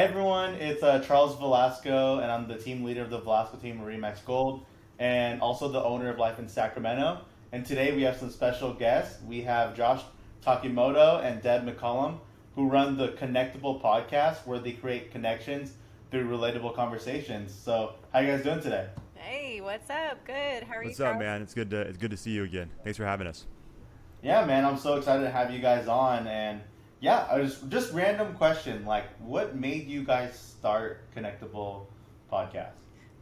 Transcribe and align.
Hey 0.00 0.06
everyone, 0.06 0.54
it's 0.54 0.82
uh, 0.82 1.00
Charles 1.00 1.36
Velasco, 1.36 2.20
and 2.20 2.32
I'm 2.32 2.48
the 2.48 2.56
team 2.56 2.84
leader 2.84 3.02
of 3.02 3.10
the 3.10 3.20
Velasco 3.20 3.58
team 3.58 3.82
of 3.82 3.86
Remax 3.86 4.24
Gold, 4.24 4.64
and 4.98 5.42
also 5.42 5.68
the 5.68 5.84
owner 5.84 6.08
of 6.08 6.16
Life 6.16 6.38
in 6.38 6.48
Sacramento. 6.48 7.20
And 7.52 7.66
today 7.66 7.94
we 7.94 8.00
have 8.04 8.16
some 8.16 8.30
special 8.30 8.72
guests. 8.72 9.22
We 9.22 9.42
have 9.42 9.76
Josh 9.76 10.00
Takimoto 10.42 11.22
and 11.22 11.42
Deb 11.42 11.66
McCollum, 11.66 12.16
who 12.54 12.66
run 12.66 12.96
the 12.96 13.08
Connectable 13.08 13.82
podcast, 13.82 14.46
where 14.46 14.58
they 14.58 14.72
create 14.72 15.10
connections 15.12 15.74
through 16.10 16.30
relatable 16.30 16.74
conversations. 16.74 17.52
So, 17.52 17.92
how 18.10 18.20
you 18.20 18.28
guys 18.28 18.42
doing 18.42 18.62
today? 18.62 18.86
Hey, 19.16 19.60
what's 19.60 19.90
up? 19.90 20.24
Good. 20.24 20.62
How 20.62 20.76
are 20.76 20.82
What's 20.82 20.98
you? 20.98 21.04
What's 21.04 21.14
up, 21.14 21.18
man? 21.18 21.42
It's 21.42 21.52
good 21.52 21.68
to 21.72 21.80
it's 21.82 21.98
good 21.98 22.10
to 22.12 22.16
see 22.16 22.30
you 22.30 22.44
again. 22.44 22.70
Thanks 22.84 22.96
for 22.96 23.04
having 23.04 23.26
us. 23.26 23.44
Yeah, 24.22 24.46
man, 24.46 24.64
I'm 24.64 24.78
so 24.78 24.96
excited 24.96 25.24
to 25.24 25.30
have 25.30 25.50
you 25.50 25.60
guys 25.60 25.88
on. 25.88 26.26
And 26.26 26.62
yeah, 27.00 27.26
I 27.30 27.38
was 27.40 27.60
just 27.68 27.92
random 27.92 28.34
question, 28.34 28.84
like, 28.84 29.04
what 29.20 29.56
made 29.56 29.86
you 29.88 30.04
guys 30.04 30.38
start 30.38 31.02
Connectable 31.14 31.86
podcast? 32.32 32.72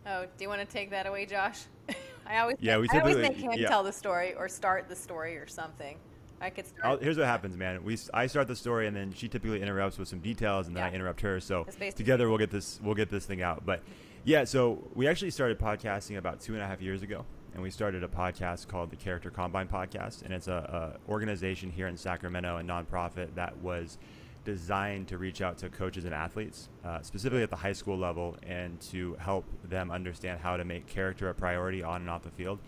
Oh, 0.07 0.25
do 0.25 0.43
you 0.45 0.49
want 0.49 0.61
to 0.61 0.67
take 0.67 0.91
that 0.91 1.07
away, 1.07 1.27
Josh? 1.27 1.61
I 2.27 2.39
always 2.39 2.57
Yeah, 2.61 2.79
we 2.79 2.89
I 2.93 3.01
always 3.01 3.17
typically- 3.17 3.43
make 3.43 3.53
him 3.55 3.61
yeah. 3.61 3.69
tell 3.69 3.83
the 3.83 3.93
story 3.93 4.35
or 4.35 4.49
start 4.49 4.89
the 4.89 4.97
story 4.97 5.37
or 5.37 5.47
something. 5.47 5.97
I 6.41 6.51
could 6.51 6.67
start. 6.67 6.85
I'll, 6.85 6.97
here's 6.99 7.19
what 7.19 7.27
happens, 7.27 7.57
man. 7.57 7.83
We 7.83 7.95
s- 7.95 8.11
I 8.15 8.27
start 8.29 8.47
the 8.47 8.55
story 8.55 8.87
and 8.87 8.97
then 8.97 9.13
she 9.13 9.29
typically 9.29 9.61
interrupts 9.61 9.99
with 9.99 10.07
some 10.09 10.21
details 10.21 10.69
and 10.69 10.77
then 10.77 10.85
I 10.85 10.93
interrupt 10.93 11.21
her. 11.23 11.41
So 11.41 11.67
together 11.97 12.29
we'll 12.29 12.39
get 12.39 12.51
this 12.53 12.79
we'll 12.83 12.95
get 12.95 13.11
this 13.11 13.27
thing 13.27 13.43
out. 13.43 13.67
But 13.67 13.83
yeah, 14.25 14.45
so 14.45 14.79
we 14.95 15.09
actually 15.09 15.31
started 15.33 15.59
podcasting 15.59 16.17
about 16.17 16.41
two 16.41 16.55
and 16.55 16.63
a 16.63 16.67
half 16.67 16.81
years 16.81 17.03
ago, 17.03 17.25
and 17.59 17.63
we 17.65 17.73
started 17.73 18.05
a 18.05 18.09
podcast 18.09 18.69
called 18.69 18.89
the 18.89 18.95
Character 18.95 19.31
Combine 19.31 19.67
Podcast, 19.67 20.23
and 20.23 20.33
it's 20.33 20.47
a, 20.47 20.95
a 21.09 21.11
organization 21.11 21.73
here 21.73 21.89
in 21.89 21.97
Sacramento, 21.97 22.59
a 22.59 22.63
nonprofit 22.63 23.35
that 23.35 23.57
was 23.59 23.99
designed 24.45 25.09
to 25.09 25.19
reach 25.19 25.43
out 25.43 25.59
to 25.59 25.69
coaches 25.69 26.05
and 26.05 26.15
athletes, 26.15 26.69
uh, 26.89 27.03
specifically 27.03 27.43
at 27.43 27.51
the 27.51 27.57
high 27.57 27.75
school 27.75 27.99
level, 27.99 28.37
and 28.43 28.81
to 28.81 29.15
help 29.21 29.45
them 29.69 29.91
understand 29.91 30.41
how 30.41 30.57
to 30.57 30.65
make 30.65 30.87
character 30.87 31.29
a 31.29 31.35
priority 31.35 31.83
on 31.83 32.01
and 32.01 32.09
off 32.09 32.23
the 32.23 32.31
field, 32.31 32.59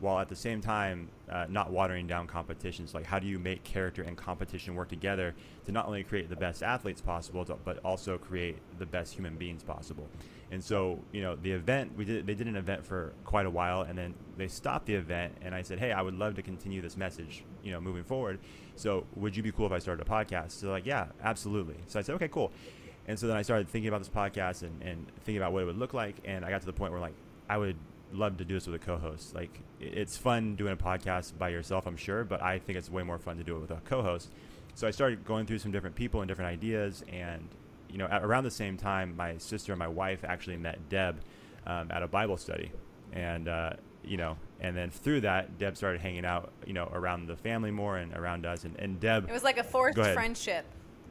while 0.00 0.18
at 0.18 0.28
the 0.28 0.36
same 0.36 0.60
time 0.60 1.08
uh, 1.30 1.46
not 1.48 1.70
watering 1.70 2.06
down 2.06 2.26
competitions. 2.26 2.92
Like, 2.94 3.06
how 3.06 3.18
do 3.18 3.26
you 3.26 3.38
make 3.38 3.64
character 3.64 4.02
and 4.02 4.16
competition 4.16 4.74
work 4.74 4.88
together 4.88 5.34
to 5.64 5.72
not 5.72 5.86
only 5.86 6.04
create 6.04 6.28
the 6.28 6.36
best 6.36 6.62
athletes 6.62 7.00
possible, 7.00 7.46
but 7.64 7.78
also 7.78 8.18
create 8.18 8.58
the 8.78 8.86
best 8.86 9.14
human 9.14 9.36
beings 9.36 9.62
possible? 9.62 10.08
And 10.50 10.62
so, 10.62 10.98
you 11.12 11.22
know, 11.22 11.36
the 11.36 11.52
event 11.52 11.96
we 11.96 12.04
did, 12.04 12.26
they 12.26 12.34
did 12.34 12.48
an 12.48 12.56
event 12.56 12.84
for 12.84 13.12
quite 13.24 13.46
a 13.46 13.50
while, 13.50 13.82
and 13.82 13.96
then 13.96 14.14
they 14.36 14.48
stopped 14.48 14.86
the 14.86 14.94
event. 14.94 15.32
And 15.42 15.54
I 15.54 15.62
said, 15.62 15.78
hey, 15.78 15.92
I 15.92 16.02
would 16.02 16.14
love 16.14 16.34
to 16.34 16.42
continue 16.42 16.82
this 16.82 16.96
message, 16.96 17.44
you 17.62 17.70
know, 17.70 17.80
moving 17.80 18.04
forward. 18.04 18.40
So, 18.76 19.06
would 19.14 19.36
you 19.36 19.42
be 19.42 19.52
cool 19.52 19.66
if 19.66 19.72
I 19.72 19.78
started 19.78 20.06
a 20.06 20.10
podcast? 20.10 20.52
So, 20.52 20.70
like, 20.70 20.86
yeah, 20.86 21.06
absolutely. 21.22 21.76
So 21.86 21.98
I 21.98 22.02
said, 22.02 22.14
okay, 22.16 22.28
cool. 22.28 22.52
And 23.06 23.18
so 23.18 23.26
then 23.26 23.36
I 23.36 23.42
started 23.42 23.68
thinking 23.68 23.88
about 23.88 23.98
this 23.98 24.08
podcast 24.08 24.62
and, 24.62 24.82
and 24.82 25.06
thinking 25.24 25.38
about 25.38 25.52
what 25.52 25.62
it 25.62 25.66
would 25.66 25.78
look 25.78 25.94
like. 25.94 26.16
And 26.24 26.44
I 26.44 26.50
got 26.50 26.60
to 26.60 26.66
the 26.66 26.72
point 26.72 26.92
where 26.92 27.00
like 27.00 27.14
I 27.48 27.58
would 27.58 27.76
love 28.12 28.36
to 28.38 28.44
do 28.44 28.54
this 28.54 28.66
with 28.66 28.80
a 28.80 28.84
co-host. 28.84 29.34
Like 29.34 29.60
it's 29.80 30.16
fun 30.16 30.56
doing 30.56 30.72
a 30.72 30.76
podcast 30.76 31.38
by 31.38 31.48
yourself, 31.48 31.86
I'm 31.86 31.96
sure, 31.96 32.24
but 32.24 32.42
I 32.42 32.58
think 32.58 32.78
it's 32.78 32.90
way 32.90 33.02
more 33.02 33.18
fun 33.18 33.36
to 33.38 33.44
do 33.44 33.56
it 33.56 33.60
with 33.60 33.70
a 33.70 33.80
co-host. 33.84 34.30
So 34.74 34.86
I 34.86 34.90
started 34.90 35.24
going 35.24 35.46
through 35.46 35.58
some 35.58 35.72
different 35.72 35.96
people 35.96 36.20
and 36.20 36.28
different 36.28 36.50
ideas. 36.50 37.04
And 37.12 37.48
you 37.90 37.98
know, 37.98 38.06
around 38.06 38.44
the 38.44 38.50
same 38.50 38.76
time, 38.76 39.16
my 39.16 39.36
sister 39.38 39.72
and 39.72 39.78
my 39.78 39.88
wife 39.88 40.24
actually 40.24 40.56
met 40.56 40.88
Deb 40.88 41.20
um, 41.66 41.90
at 41.90 42.02
a 42.02 42.08
Bible 42.08 42.36
study, 42.36 42.72
and 43.12 43.48
uh, 43.48 43.72
you 44.04 44.16
know, 44.16 44.36
and 44.60 44.76
then 44.76 44.90
through 44.90 45.22
that, 45.22 45.58
Deb 45.58 45.76
started 45.76 46.00
hanging 46.00 46.24
out, 46.24 46.52
you 46.66 46.72
know, 46.72 46.88
around 46.92 47.26
the 47.26 47.36
family 47.36 47.70
more 47.70 47.98
and 47.98 48.14
around 48.14 48.46
us. 48.46 48.64
And, 48.64 48.76
and 48.78 49.00
Deb, 49.00 49.28
it 49.28 49.32
was 49.32 49.44
like 49.44 49.58
a 49.58 49.64
forced 49.64 49.98
friendship. 49.98 50.64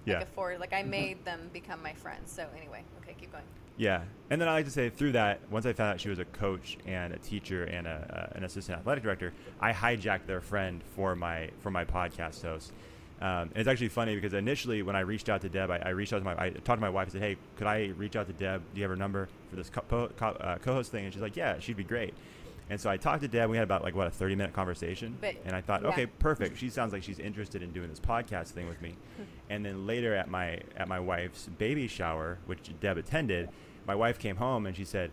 Like 0.09 0.19
Yeah. 0.21 0.25
for 0.35 0.57
like 0.57 0.73
I 0.73 0.83
made 0.83 1.23
them 1.25 1.49
become 1.53 1.81
my 1.83 1.93
friends. 1.93 2.31
So 2.31 2.45
anyway, 2.57 2.83
okay, 3.01 3.15
keep 3.19 3.31
going. 3.31 3.43
Yeah, 3.77 4.01
and 4.29 4.41
then 4.41 4.49
I 4.49 4.53
like 4.55 4.65
to 4.65 4.71
say 4.71 4.89
through 4.89 5.13
that, 5.13 5.39
once 5.49 5.65
I 5.65 5.71
found 5.71 5.93
out 5.93 6.01
she 6.01 6.09
was 6.09 6.19
a 6.19 6.25
coach 6.25 6.77
and 6.85 7.13
a 7.13 7.17
teacher 7.17 7.63
and 7.63 7.87
a, 7.87 8.27
uh, 8.33 8.37
an 8.37 8.43
assistant 8.43 8.77
athletic 8.77 9.03
director, 9.05 9.31
I 9.61 9.71
hijacked 9.71 10.25
their 10.25 10.41
friend 10.41 10.81
for 10.95 11.15
my 11.15 11.49
for 11.59 11.71
my 11.71 11.85
podcast 11.85 12.41
host. 12.41 12.73
Um, 13.21 13.27
and 13.49 13.57
it's 13.57 13.67
actually 13.67 13.89
funny 13.89 14.15
because 14.15 14.33
initially 14.33 14.81
when 14.81 14.95
I 14.95 15.01
reached 15.01 15.29
out 15.29 15.41
to 15.41 15.49
Deb, 15.49 15.69
I, 15.71 15.77
I 15.77 15.89
reached 15.89 16.11
out 16.13 16.19
to 16.19 16.25
my 16.25 16.35
I 16.41 16.49
talked 16.49 16.77
to 16.77 16.81
my 16.81 16.89
wife 16.89 17.05
and 17.07 17.13
said, 17.13 17.21
"Hey, 17.21 17.37
could 17.57 17.67
I 17.67 17.91
reach 17.97 18.15
out 18.17 18.27
to 18.27 18.33
Deb? 18.33 18.61
Do 18.73 18.79
you 18.79 18.83
have 18.83 18.89
her 18.91 18.95
number 18.97 19.29
for 19.49 19.55
this 19.55 19.69
co- 19.69 19.81
po- 19.81 20.09
co- 20.17 20.27
uh, 20.41 20.57
co-host 20.57 20.91
thing?" 20.91 21.05
And 21.05 21.13
she's 21.13 21.21
like, 21.21 21.35
"Yeah, 21.37 21.59
she'd 21.59 21.77
be 21.77 21.83
great." 21.83 22.13
And 22.69 22.79
so 22.79 22.89
I 22.89 22.97
talked 22.97 23.21
to 23.23 23.27
Deb. 23.27 23.49
We 23.49 23.57
had 23.57 23.63
about 23.63 23.83
like 23.83 23.95
what 23.95 24.07
a 24.07 24.11
thirty 24.11 24.35
minute 24.35 24.53
conversation, 24.53 25.17
But- 25.19 25.35
and 25.45 25.55
I 25.55 25.61
thought, 25.61 25.81
yeah. 25.81 25.89
okay, 25.89 26.05
perfect. 26.05 26.57
She 26.57 26.69
sounds 26.69 26.93
like 26.93 27.01
she's 27.03 27.19
interested 27.19 27.63
in 27.63 27.71
doing 27.71 27.89
this 27.89 27.99
podcast 27.99 28.49
thing 28.49 28.67
with 28.67 28.81
me. 28.81 28.95
and 29.49 29.65
then 29.65 29.87
later 29.87 30.13
at 30.15 30.29
my 30.29 30.59
at 30.77 30.87
my 30.87 30.99
wife's 30.99 31.47
baby 31.57 31.87
shower, 31.87 32.37
which 32.45 32.59
Deb 32.79 32.97
attended, 32.97 33.49
my 33.87 33.95
wife 33.95 34.19
came 34.19 34.35
home 34.35 34.65
and 34.67 34.75
she 34.77 34.85
said, 34.85 35.09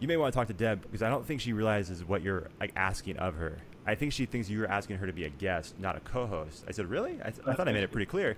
"You 0.00 0.08
may 0.08 0.16
want 0.16 0.32
to 0.32 0.36
talk 0.36 0.48
to 0.48 0.54
Deb 0.54 0.82
because 0.82 1.02
I 1.02 1.08
don't 1.08 1.24
think 1.24 1.40
she 1.40 1.52
realizes 1.52 2.04
what 2.04 2.22
you're 2.22 2.48
like 2.58 2.72
asking 2.74 3.18
of 3.18 3.34
her. 3.36 3.58
I 3.86 3.94
think 3.94 4.12
she 4.12 4.26
thinks 4.26 4.50
you're 4.50 4.66
asking 4.68 4.96
her 4.98 5.06
to 5.06 5.12
be 5.12 5.24
a 5.24 5.30
guest, 5.30 5.78
not 5.78 5.96
a 5.96 6.00
co-host." 6.00 6.64
I 6.68 6.72
said, 6.72 6.86
"Really? 6.86 7.18
I, 7.24 7.30
th- 7.30 7.46
I 7.46 7.54
thought 7.54 7.68
I 7.68 7.72
made 7.72 7.84
it 7.84 7.92
pretty 7.92 8.06
clear." 8.06 8.36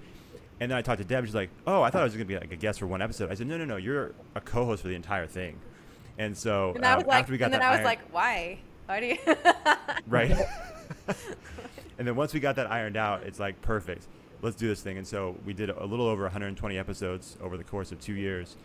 And 0.61 0.71
then 0.71 0.77
I 0.79 0.83
talked 0.83 0.99
to 0.99 1.05
Deb. 1.07 1.25
She's 1.25 1.35
like, 1.35 1.49
"Oh, 1.67 1.81
I 1.83 1.89
thought 1.91 2.03
I 2.03 2.05
was 2.05 2.13
going 2.13 2.27
to 2.27 2.33
be 2.33 2.39
like 2.39 2.53
a 2.53 2.57
guest 2.57 2.79
for 2.81 2.87
one 2.87 3.01
episode." 3.01 3.31
I 3.31 3.35
said, 3.35 3.47
"No, 3.47 3.57
no, 3.57 3.65
no. 3.65 3.77
You're 3.77 4.13
a 4.35 4.41
co-host 4.43 4.83
for 4.83 4.89
the 4.89 4.95
entire 4.95 5.27
thing." 5.27 5.59
And 6.19 6.37
so 6.37 6.73
And 6.75 6.85
um, 6.85 7.03
like, 7.07 7.21
after 7.21 7.33
we 7.33 7.39
got 7.39 7.51
that, 7.51 7.55
and 7.55 7.55
then 7.55 7.61
that 7.61 7.69
I 7.69 7.71
was 7.71 7.79
iron- 7.79 7.85
like, 7.85 8.13
why? 8.13 8.59
Why 8.87 9.01
do 9.01 9.07
you? 9.07 9.19
right? 10.07 10.37
and 11.99 12.07
then 12.07 12.17
once 12.17 12.35
we 12.35 12.41
got 12.41 12.57
that 12.57 12.71
ironed 12.71 12.97
out, 12.97 13.23
it's 13.25 13.41
like 13.41 13.61
perfect. 13.63 14.07
Let's 14.43 14.57
do 14.57 14.67
this 14.67 14.83
thing. 14.83 14.99
And 14.99 15.07
so 15.07 15.37
we 15.47 15.53
did 15.53 15.71
a 15.71 15.85
little 15.85 16.07
over 16.07 16.25
120 16.25 16.77
episodes 16.77 17.37
over 17.41 17.57
the 17.57 17.63
course 17.63 17.93
of 17.93 18.01
two 18.01 18.15
years, 18.15 18.57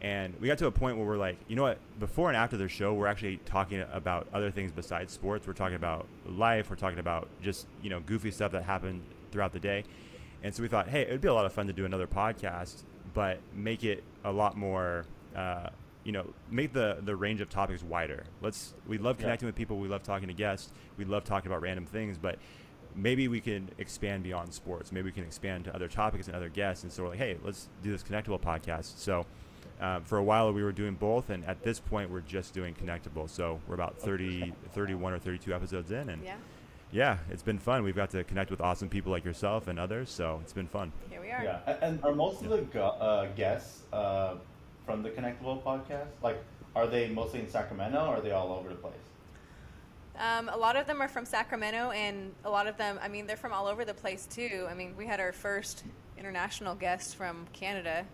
and 0.00 0.32
we 0.40 0.46
got 0.46 0.58
to 0.58 0.66
a 0.66 0.70
point 0.70 0.96
where 0.96 1.04
we're 1.06 1.16
like, 1.16 1.36
you 1.48 1.56
know 1.56 1.64
what? 1.64 1.78
Before 1.98 2.28
and 2.28 2.36
after 2.36 2.56
the 2.56 2.68
show, 2.68 2.94
we're 2.94 3.08
actually 3.08 3.38
talking 3.38 3.84
about 3.92 4.28
other 4.32 4.50
things 4.52 4.70
besides 4.70 5.12
sports. 5.12 5.46
We're 5.46 5.54
talking 5.54 5.74
about 5.74 6.06
life. 6.24 6.70
We're 6.70 6.76
talking 6.76 7.00
about 7.00 7.28
just 7.42 7.66
you 7.82 7.90
know 7.90 8.00
goofy 8.00 8.30
stuff 8.30 8.52
that 8.52 8.62
happened 8.62 9.02
throughout 9.32 9.52
the 9.52 9.60
day. 9.60 9.84
And 10.44 10.54
so 10.54 10.62
we 10.62 10.68
thought, 10.68 10.88
hey, 10.88 11.02
it 11.02 11.10
would 11.10 11.20
be 11.22 11.28
a 11.28 11.34
lot 11.34 11.46
of 11.46 11.52
fun 11.52 11.66
to 11.66 11.72
do 11.72 11.84
another 11.84 12.06
podcast, 12.06 12.82
but 13.12 13.40
make 13.54 13.82
it 13.82 14.04
a 14.24 14.30
lot 14.30 14.56
more. 14.56 15.04
Uh, 15.34 15.70
you 16.04 16.12
know, 16.12 16.26
make 16.50 16.72
the 16.72 16.98
the 17.02 17.16
range 17.16 17.40
of 17.40 17.48
topics 17.48 17.82
wider. 17.82 18.24
Let's 18.40 18.74
we 18.86 18.98
love 18.98 19.16
Yeah. 19.16 19.22
connecting 19.22 19.46
with 19.46 19.54
people. 19.56 19.78
We 19.78 19.88
love 19.88 20.02
talking 20.02 20.28
to 20.28 20.34
guests. 20.34 20.72
We 20.96 21.04
love 21.04 21.24
talking 21.24 21.50
about 21.50 21.62
random 21.62 21.86
things, 21.86 22.18
but 22.18 22.38
maybe 22.94 23.26
we 23.26 23.40
can 23.40 23.70
expand 23.78 24.22
beyond 24.22 24.52
sports. 24.54 24.92
Maybe 24.92 25.06
we 25.06 25.12
can 25.12 25.24
expand 25.24 25.64
to 25.64 25.74
other 25.74 25.88
topics 25.88 26.26
and 26.28 26.36
other 26.36 26.48
guests. 26.48 26.84
And 26.84 26.92
so 26.92 27.02
we're 27.02 27.08
like, 27.10 27.18
hey, 27.18 27.38
let's 27.42 27.68
do 27.82 27.90
this 27.90 28.02
connectable 28.04 28.40
podcast. 28.40 28.98
So 28.98 29.26
um, 29.80 30.04
for 30.04 30.18
a 30.18 30.22
while 30.22 30.52
we 30.52 30.62
were 30.62 30.72
doing 30.72 30.94
both, 30.94 31.30
and 31.30 31.44
at 31.46 31.62
this 31.62 31.80
point 31.80 32.10
we're 32.10 32.20
just 32.20 32.54
doing 32.54 32.74
connectable. 32.74 33.28
So 33.28 33.60
we're 33.66 33.74
about 33.74 33.98
30, 33.98 34.52
31 34.72 35.12
or 35.14 35.18
32 35.18 35.52
episodes 35.54 35.90
in, 35.90 36.08
and 36.10 36.22
yeah, 36.22 36.36
yeah, 36.92 37.18
it's 37.30 37.42
been 37.42 37.58
fun. 37.58 37.82
We've 37.82 37.96
got 37.96 38.10
to 38.10 38.22
connect 38.22 38.50
with 38.52 38.60
awesome 38.60 38.88
people 38.88 39.10
like 39.10 39.24
yourself 39.24 39.66
and 39.66 39.78
others. 39.80 40.10
So 40.10 40.38
it's 40.44 40.52
been 40.52 40.68
fun. 40.68 40.92
here 41.10 41.20
we 41.20 41.30
are. 41.32 41.42
Yeah, 41.42 41.76
and 41.82 41.98
are 42.04 42.14
most 42.14 42.42
of 42.42 42.50
the 42.50 42.58
go- 42.58 42.84
uh, 43.00 43.26
guests 43.34 43.82
uh, 43.92 44.36
from 44.84 45.02
the 45.02 45.10
Connectable 45.10 45.62
podcast 45.62 46.08
like 46.22 46.42
are 46.76 46.86
they 46.86 47.08
mostly 47.08 47.40
in 47.40 47.48
Sacramento 47.48 47.98
or 47.98 48.16
are 48.16 48.20
they 48.20 48.32
all 48.32 48.52
over 48.52 48.68
the 48.68 48.74
place? 48.74 48.94
Um, 50.18 50.48
a 50.48 50.56
lot 50.56 50.76
of 50.76 50.86
them 50.86 51.00
are 51.00 51.08
from 51.08 51.24
Sacramento, 51.24 51.90
and 51.90 52.32
a 52.44 52.50
lot 52.50 52.68
of 52.68 52.76
them, 52.76 53.00
I 53.02 53.08
mean, 53.08 53.26
they're 53.26 53.36
from 53.36 53.52
all 53.52 53.66
over 53.66 53.84
the 53.84 53.94
place 53.94 54.26
too. 54.26 54.64
I 54.70 54.74
mean, 54.74 54.94
we 54.96 55.06
had 55.06 55.18
our 55.18 55.32
first 55.32 55.82
international 56.16 56.76
guest 56.76 57.16
from 57.16 57.46
Canada. 57.52 58.04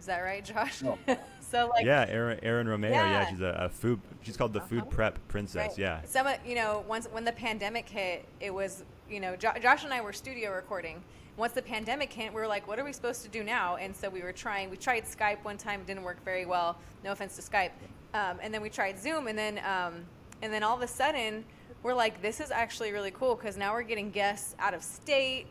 Is 0.00 0.06
that 0.06 0.18
right, 0.20 0.44
Josh? 0.44 0.82
No. 0.82 0.98
so 1.40 1.68
like, 1.68 1.84
yeah, 1.86 2.04
Erin, 2.08 2.40
Erin 2.42 2.68
Romeo. 2.68 2.90
Yeah, 2.90 3.10
Yeah. 3.22 3.30
she's 3.30 3.40
a, 3.40 3.56
a 3.60 3.68
food. 3.68 4.00
She's 4.22 4.36
called 4.36 4.52
the 4.54 4.60
food 4.60 4.80
Uh-huh. 4.82 4.90
prep 4.90 5.28
princess. 5.28 5.68
Right. 5.70 5.78
Yeah. 5.78 6.02
Some, 6.04 6.26
of- 6.26 6.44
you 6.44 6.56
know, 6.56 6.84
once 6.88 7.06
when 7.12 7.24
the 7.24 7.32
pandemic 7.32 7.88
hit, 7.88 8.24
it 8.40 8.52
was, 8.52 8.84
you 9.08 9.20
know, 9.20 9.36
jo- 9.36 9.52
Josh 9.62 9.84
and 9.84 9.92
I 9.94 10.00
were 10.00 10.12
studio 10.12 10.52
recording. 10.52 11.02
Once 11.36 11.52
the 11.52 11.62
pandemic 11.62 12.10
hit, 12.10 12.32
we 12.32 12.40
were 12.40 12.46
like, 12.46 12.66
what 12.66 12.78
are 12.78 12.84
we 12.84 12.92
supposed 12.92 13.22
to 13.22 13.28
do 13.28 13.44
now? 13.44 13.76
And 13.76 13.94
so 13.94 14.08
we 14.08 14.22
were 14.22 14.32
trying. 14.32 14.70
We 14.70 14.78
tried 14.78 15.04
Skype 15.04 15.44
one 15.44 15.58
time, 15.58 15.80
it 15.80 15.86
didn't 15.86 16.02
work 16.02 16.24
very 16.24 16.46
well. 16.46 16.78
No 17.04 17.12
offense 17.12 17.36
to 17.36 17.42
Skype. 17.42 17.72
Um, 18.14 18.38
and 18.42 18.54
then 18.54 18.62
we 18.62 18.70
tried 18.70 18.98
Zoom, 18.98 19.26
and 19.26 19.36
then 19.36 19.58
um, 19.58 20.06
and 20.40 20.52
then 20.52 20.62
all 20.62 20.74
of 20.74 20.82
a 20.82 20.88
sudden, 20.88 21.44
we're 21.82 21.94
like, 21.94 22.22
this 22.22 22.40
is 22.40 22.50
actually 22.50 22.92
really 22.92 23.10
cool 23.10 23.34
because 23.34 23.56
now 23.58 23.72
we're 23.74 23.82
getting 23.82 24.10
guests 24.10 24.54
out 24.58 24.72
of 24.72 24.82
state 24.82 25.46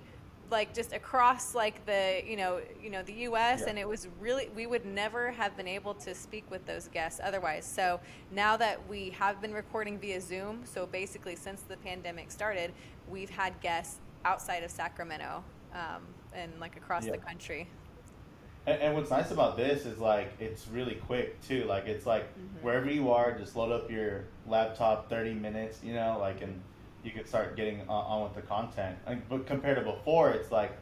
like 0.52 0.74
just 0.76 0.94
across 0.94 1.56
like 1.56 1.84
the 1.86 2.22
you 2.26 2.38
know 2.38 2.62
you 2.82 2.90
know 2.90 3.02
the 3.04 3.14
US 3.14 3.62
Yeah. 3.62 3.70
and 3.70 3.80
it 3.80 3.88
was 3.88 4.08
really 4.20 4.50
we 4.56 4.68
would 4.68 4.86
never 4.86 5.32
have 5.32 5.58
been 5.58 5.68
able 5.68 5.96
to 5.96 6.14
speak 6.14 6.44
with 6.52 6.66
those 6.68 6.88
guests 6.88 7.20
otherwise 7.24 7.66
so 7.66 8.00
now 8.32 8.56
that 8.58 8.88
we 8.88 9.10
have 9.12 9.42
been 9.42 9.54
recording 9.54 9.98
via 9.98 10.22
Zoom 10.22 10.62
so 10.64 10.86
basically 10.86 11.36
since 11.36 11.62
the 11.62 11.78
pandemic 11.78 12.30
started 12.32 12.74
we've 13.10 13.30
had 13.30 13.60
guests 13.60 13.98
outside 14.24 14.64
of 14.64 14.70
Sacramento 14.70 15.44
um, 15.76 16.16
and 16.34 16.60
like 16.62 16.78
across 16.78 17.06
Yeah. 17.06 17.12
the 17.12 17.20
country 17.20 17.70
And, 18.68 18.82
and 18.82 18.96
what's 18.96 19.12
nice 19.12 19.32
about 19.32 19.58
this 19.58 19.86
is 19.86 20.00
like 20.00 20.34
it's 20.40 20.68
really 20.68 20.96
quick 20.96 21.42
too. 21.42 21.66
Like 21.66 21.86
it's 21.88 22.06
like 22.06 22.34
Mm-hmm. 22.40 22.60
wherever 22.62 22.90
you 22.90 23.12
are, 23.12 23.38
just 23.38 23.56
load 23.56 23.72
up 23.72 23.92
your 23.92 24.26
laptop, 24.46 25.10
thirty 25.10 25.34
minutes, 25.34 25.84
you 25.84 25.94
know, 25.94 26.18
like 26.20 26.42
and 26.42 26.64
you 27.04 27.12
could 27.12 27.28
start 27.28 27.56
getting 27.56 27.82
on, 27.82 27.88
on 27.90 28.24
with 28.24 28.36
the 28.36 28.42
content. 28.42 28.98
Like, 29.08 29.30
but 29.30 29.46
compared 29.48 29.78
to 29.78 29.84
before, 29.84 30.32
it's 30.32 30.52
like 30.52 30.78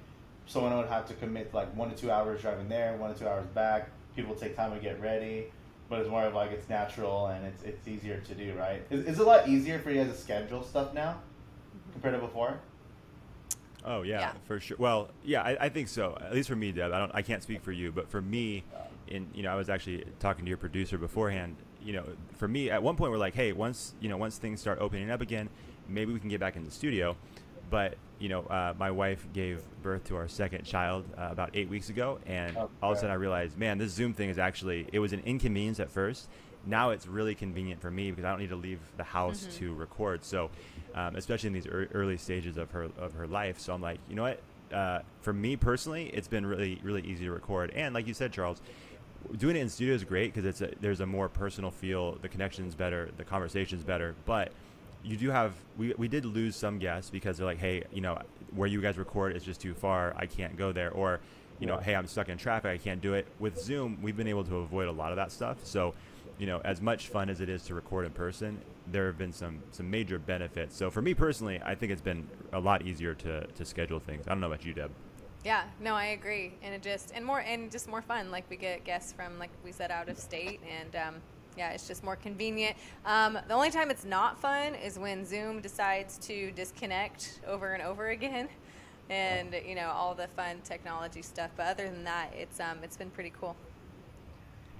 someone 0.45 0.75
would 0.77 0.87
have 0.87 1.07
to 1.07 1.13
commit 1.15 1.53
like 1.53 1.75
one 1.75 1.89
to 1.89 1.95
two 1.95 2.11
hours 2.11 2.41
driving 2.41 2.69
there, 2.69 2.95
one 2.97 3.13
to 3.13 3.19
two 3.19 3.27
hours 3.27 3.47
back, 3.47 3.91
people 4.15 4.35
take 4.35 4.55
time 4.55 4.73
to 4.73 4.79
get 4.79 5.01
ready, 5.01 5.51
but 5.89 5.99
it's 5.99 6.09
more 6.09 6.23
of 6.25 6.33
like 6.33 6.51
it's 6.51 6.69
natural 6.69 7.27
and 7.27 7.45
it's 7.45 7.63
it's 7.63 7.87
easier 7.87 8.19
to 8.21 8.35
do, 8.35 8.55
right? 8.57 8.85
Is, 8.89 9.05
is 9.05 9.19
it 9.19 9.23
a 9.25 9.29
lot 9.29 9.47
easier 9.49 9.79
for 9.79 9.91
you 9.91 10.03
guys 10.03 10.11
to 10.13 10.17
schedule 10.17 10.63
stuff 10.63 10.93
now 10.93 11.21
compared 11.93 12.15
to 12.15 12.21
before? 12.21 12.59
Oh 13.85 14.01
yeah, 14.03 14.19
Yeah. 14.19 14.31
for 14.45 14.59
sure. 14.59 14.77
Well, 14.79 15.09
yeah, 15.23 15.41
I, 15.41 15.65
I 15.65 15.69
think 15.69 15.87
so. 15.87 16.17
At 16.21 16.33
least 16.33 16.49
for 16.49 16.55
me, 16.55 16.71
Deb. 16.71 16.91
I 16.91 16.99
don't. 16.99 17.11
I 17.13 17.21
can't 17.21 17.43
speak 17.43 17.61
for 17.61 17.71
you, 17.71 17.91
but 17.91 18.09
for 18.09 18.21
me, 18.21 18.63
in 19.07 19.27
you 19.33 19.43
know, 19.43 19.51
I 19.51 19.55
was 19.55 19.69
actually 19.69 20.05
talking 20.19 20.45
to 20.45 20.49
your 20.49 20.57
producer 20.57 20.97
beforehand. 20.97 21.55
You 21.83 21.93
know, 21.93 22.05
for 22.37 22.47
me, 22.47 22.69
at 22.69 22.81
one 22.81 22.95
point, 22.95 23.11
we're 23.11 23.17
like, 23.17 23.35
hey, 23.35 23.51
once 23.51 23.93
you 23.99 24.09
know, 24.09 24.17
once 24.17 24.37
things 24.37 24.61
start 24.61 24.79
opening 24.79 25.11
up 25.11 25.21
again, 25.21 25.49
maybe 25.89 26.13
we 26.13 26.19
can 26.19 26.29
get 26.29 26.39
back 26.39 26.55
in 26.55 26.63
the 26.63 26.71
studio. 26.71 27.15
But 27.69 27.95
you 28.19 28.29
know, 28.29 28.41
uh, 28.43 28.73
my 28.77 28.91
wife 28.91 29.25
gave 29.33 29.61
birth 29.81 30.05
to 30.05 30.15
our 30.15 30.29
second 30.29 30.63
child 30.63 31.03
uh, 31.17 31.27
about 31.31 31.49
eight 31.53 31.67
weeks 31.67 31.89
ago, 31.89 32.19
and 32.25 32.55
all 32.55 32.91
of 32.91 32.91
a 32.91 32.95
sudden 32.95 33.11
I 33.11 33.15
realized, 33.15 33.57
man, 33.57 33.77
this 33.79 33.91
Zoom 33.91 34.13
thing 34.13 34.29
is 34.29 34.37
actually 34.37 34.87
it 34.93 34.99
was 34.99 35.11
an 35.11 35.21
inconvenience 35.25 35.79
at 35.81 35.91
first. 35.91 36.29
Now 36.65 36.91
it's 36.91 37.05
really 37.07 37.35
convenient 37.35 37.81
for 37.81 37.91
me 37.91 38.11
because 38.11 38.23
I 38.23 38.29
don't 38.29 38.39
need 38.39 38.51
to 38.51 38.55
leave 38.55 38.79
the 38.95 39.03
house 39.03 39.45
Mhm. 39.45 39.57
to 39.57 39.73
record. 39.73 40.23
So, 40.23 40.49
um, 40.93 41.15
especially 41.15 41.47
in 41.47 41.53
these 41.53 41.65
ear 41.65 41.87
early 41.93 42.17
stages 42.17 42.57
of 42.57 42.71
her 42.71 42.89
of 42.97 43.13
her 43.13 43.27
life, 43.27 43.59
so 43.59 43.73
I'm 43.73 43.81
like, 43.81 43.99
you 44.09 44.15
know 44.15 44.23
what? 44.23 44.39
Uh, 44.73 44.99
for 45.21 45.33
me 45.33 45.55
personally, 45.55 46.09
it's 46.13 46.27
been 46.27 46.45
really 46.45 46.79
really 46.83 47.01
easy 47.01 47.25
to 47.25 47.31
record, 47.31 47.71
and 47.71 47.93
like 47.93 48.07
you 48.07 48.13
said, 48.13 48.31
Charles, 48.31 48.61
doing 49.37 49.55
it 49.55 49.59
in 49.59 49.69
studio 49.69 49.93
is 49.93 50.03
great 50.03 50.33
because 50.33 50.45
it's 50.45 50.61
a, 50.61 50.75
there's 50.81 50.99
a 50.99 51.05
more 51.05 51.29
personal 51.29 51.71
feel. 51.71 52.13
The 52.21 52.29
connection's 52.29 52.75
better, 52.75 53.09
the 53.17 53.23
conversation's 53.23 53.83
better, 53.83 54.15
but 54.25 54.51
you 55.03 55.17
do 55.17 55.29
have 55.31 55.53
we, 55.77 55.93
we 55.97 56.07
did 56.07 56.25
lose 56.25 56.55
some 56.55 56.79
guests 56.79 57.09
because 57.09 57.37
they're 57.37 57.45
like, 57.45 57.59
hey, 57.59 57.83
you 57.91 58.01
know, 58.01 58.19
where 58.55 58.67
you 58.67 58.81
guys 58.81 58.97
record 58.97 59.35
is 59.35 59.43
just 59.43 59.61
too 59.61 59.73
far. 59.73 60.13
I 60.15 60.25
can't 60.25 60.57
go 60.57 60.71
there, 60.71 60.91
or 60.91 61.19
you 61.59 61.67
know, 61.67 61.77
hey, 61.77 61.95
I'm 61.95 62.07
stuck 62.07 62.29
in 62.29 62.37
traffic. 62.37 62.71
I 62.71 62.77
can't 62.77 63.01
do 63.01 63.13
it. 63.13 63.27
With 63.39 63.59
Zoom, 63.59 63.97
we've 64.01 64.17
been 64.17 64.27
able 64.27 64.43
to 64.45 64.57
avoid 64.57 64.87
a 64.87 64.91
lot 64.91 65.11
of 65.11 65.17
that 65.17 65.31
stuff. 65.31 65.57
So, 65.63 65.93
you 66.37 66.47
know, 66.47 66.61
as 66.63 66.81
much 66.81 67.07
fun 67.07 67.29
as 67.29 67.41
it 67.41 67.49
is 67.49 67.63
to 67.63 67.75
record 67.75 68.05
in 68.05 68.11
person, 68.11 68.59
there 68.91 69.07
have 69.07 69.17
been 69.17 69.33
some 69.33 69.61
some 69.71 69.89
major 69.89 70.19
benefits. 70.19 70.75
So 70.75 70.89
for 70.91 71.01
me 71.01 71.13
personally, 71.13 71.61
I 71.63 71.75
think 71.75 71.91
it's 71.91 72.01
been 72.01 72.27
a 72.51 72.59
lot 72.59 72.81
easier 72.81 73.13
to 73.15 73.47
to 73.47 73.65
schedule 73.65 73.99
things. 73.99 74.27
I 74.27 74.31
don't 74.31 74.41
know 74.41 74.47
about 74.47 74.65
you, 74.65 74.73
Deb. 74.73 74.91
Yeah, 75.43 75.63
no, 75.81 75.93
I 75.93 76.05
agree, 76.05 76.53
and 76.61 76.73
it 76.73 76.81
just 76.81 77.11
and 77.13 77.25
more 77.25 77.39
and 77.39 77.69
just 77.71 77.89
more 77.89 78.01
fun. 78.01 78.31
Like 78.31 78.49
we 78.49 78.55
get 78.55 78.83
guests 78.83 79.11
from 79.11 79.39
like 79.39 79.49
we 79.63 79.71
said 79.71 79.91
out 79.91 80.09
of 80.09 80.17
state, 80.17 80.61
and 80.69 80.95
um, 80.95 81.15
yeah, 81.57 81.71
it's 81.71 81.87
just 81.87 82.03
more 82.03 82.15
convenient. 82.15 82.77
Um, 83.05 83.37
the 83.47 83.53
only 83.53 83.69
time 83.69 83.91
it's 83.91 84.05
not 84.05 84.39
fun 84.39 84.75
is 84.75 84.97
when 84.97 85.25
Zoom 85.25 85.59
decides 85.59 86.17
to 86.19 86.51
disconnect 86.51 87.41
over 87.45 87.73
and 87.73 87.83
over 87.83 88.09
again, 88.09 88.47
and 89.09 89.53
you 89.67 89.75
know 89.75 89.89
all 89.89 90.15
the 90.15 90.27
fun 90.29 90.61
technology 90.63 91.21
stuff. 91.21 91.51
But 91.57 91.67
other 91.67 91.89
than 91.89 92.05
that, 92.05 92.33
it's 92.33 92.59
um, 92.61 92.79
it's 92.81 92.97
been 92.97 93.09
pretty 93.09 93.33
cool. 93.39 93.55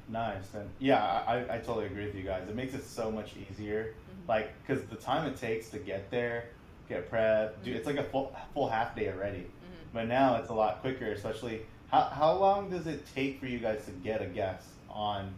Nice. 0.09 0.53
And 0.53 0.69
yeah, 0.79 1.03
I, 1.03 1.55
I 1.55 1.57
totally 1.59 1.85
agree 1.85 2.05
with 2.05 2.15
you 2.15 2.23
guys. 2.23 2.47
It 2.47 2.55
makes 2.55 2.73
it 2.73 2.83
so 2.83 3.11
much 3.11 3.31
easier. 3.50 3.94
Mm-hmm. 3.94 4.29
Like, 4.29 4.53
because 4.61 4.83
the 4.85 4.95
time 4.95 5.27
it 5.27 5.38
takes 5.38 5.69
to 5.69 5.79
get 5.79 6.11
there, 6.11 6.45
get 6.89 7.09
prepped, 7.09 7.63
do, 7.63 7.73
it's 7.73 7.88
like 7.88 7.97
a 7.97 8.03
full, 8.03 8.35
full 8.53 8.69
half 8.69 8.95
day 8.95 9.09
already. 9.09 9.39
Mm-hmm. 9.39 9.94
But 9.94 10.07
now 10.07 10.35
it's 10.35 10.50
a 10.50 10.53
lot 10.53 10.81
quicker, 10.81 11.11
especially. 11.11 11.61
How, 11.89 12.01
how 12.01 12.33
long 12.33 12.69
does 12.69 12.88
it 12.88 13.05
take 13.13 13.39
for 13.39 13.45
you 13.45 13.59
guys 13.59 13.85
to 13.85 13.91
get 13.91 14.21
a 14.21 14.25
guest 14.25 14.67
on 14.89 15.33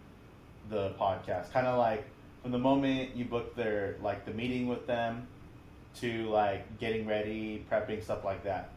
the 0.69 0.91
podcast? 0.99 1.51
Kind 1.51 1.67
of 1.67 1.77
like 1.77 2.05
from 2.41 2.51
the 2.51 2.59
moment 2.59 3.15
you 3.15 3.25
book 3.25 3.55
their, 3.55 3.97
like 4.01 4.25
the 4.25 4.31
meeting 4.31 4.67
with 4.67 4.87
them 4.87 5.27
to 5.99 6.27
like 6.29 6.79
getting 6.79 7.05
ready, 7.07 7.65
prepping, 7.71 8.03
stuff 8.03 8.23
like 8.23 8.43
that. 8.43 8.69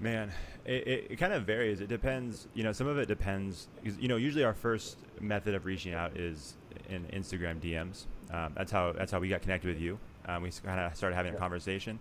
Man, 0.00 0.30
it, 0.64 0.86
it, 0.86 1.06
it 1.10 1.16
kind 1.16 1.32
of 1.32 1.44
varies. 1.44 1.80
It 1.80 1.88
depends. 1.88 2.46
You 2.54 2.62
know, 2.62 2.72
some 2.72 2.86
of 2.86 2.98
it 2.98 3.06
depends. 3.06 3.66
'cause, 3.84 3.96
You 3.98 4.08
know, 4.08 4.16
usually 4.16 4.44
our 4.44 4.54
first 4.54 4.96
method 5.20 5.54
of 5.54 5.64
reaching 5.64 5.92
out 5.92 6.16
is 6.16 6.54
in 6.88 7.04
Instagram 7.06 7.60
DMs. 7.60 8.04
Um, 8.30 8.52
that's 8.56 8.70
how 8.70 8.92
that's 8.92 9.10
how 9.10 9.18
we 9.18 9.28
got 9.28 9.42
connected 9.42 9.66
with 9.68 9.80
you. 9.80 9.98
Um, 10.26 10.42
we 10.42 10.50
kind 10.64 10.78
of 10.78 10.94
started 10.96 11.16
having 11.16 11.34
a 11.34 11.38
conversation, 11.38 11.98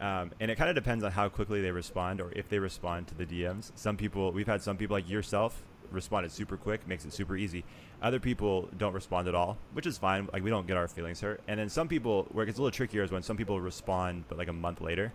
um, 0.00 0.30
and 0.40 0.50
it 0.50 0.54
kind 0.56 0.70
of 0.70 0.76
depends 0.76 1.02
on 1.04 1.10
how 1.12 1.28
quickly 1.28 1.60
they 1.60 1.72
respond 1.72 2.20
or 2.20 2.30
if 2.36 2.48
they 2.48 2.58
respond 2.60 3.08
to 3.08 3.14
the 3.14 3.26
DMs. 3.26 3.72
Some 3.74 3.96
people, 3.96 4.30
we've 4.32 4.46
had 4.46 4.62
some 4.62 4.76
people 4.76 4.94
like 4.94 5.08
yourself 5.08 5.62
responded 5.90 6.30
super 6.32 6.56
quick, 6.56 6.86
makes 6.88 7.04
it 7.04 7.12
super 7.12 7.36
easy. 7.36 7.64
Other 8.00 8.20
people 8.20 8.68
don't 8.78 8.92
respond 8.92 9.26
at 9.28 9.34
all, 9.34 9.56
which 9.72 9.86
is 9.86 9.98
fine. 9.98 10.28
Like 10.32 10.42
we 10.44 10.50
don't 10.50 10.66
get 10.66 10.76
our 10.76 10.86
feelings 10.88 11.20
hurt. 11.20 11.40
And 11.48 11.58
then 11.60 11.68
some 11.68 11.88
people, 11.88 12.26
where 12.30 12.44
it 12.44 12.46
gets 12.46 12.58
a 12.58 12.62
little 12.62 12.74
trickier, 12.74 13.02
is 13.02 13.10
when 13.10 13.22
some 13.22 13.36
people 13.36 13.60
respond, 13.60 14.24
but 14.28 14.38
like 14.38 14.48
a 14.48 14.52
month 14.52 14.80
later 14.80 15.12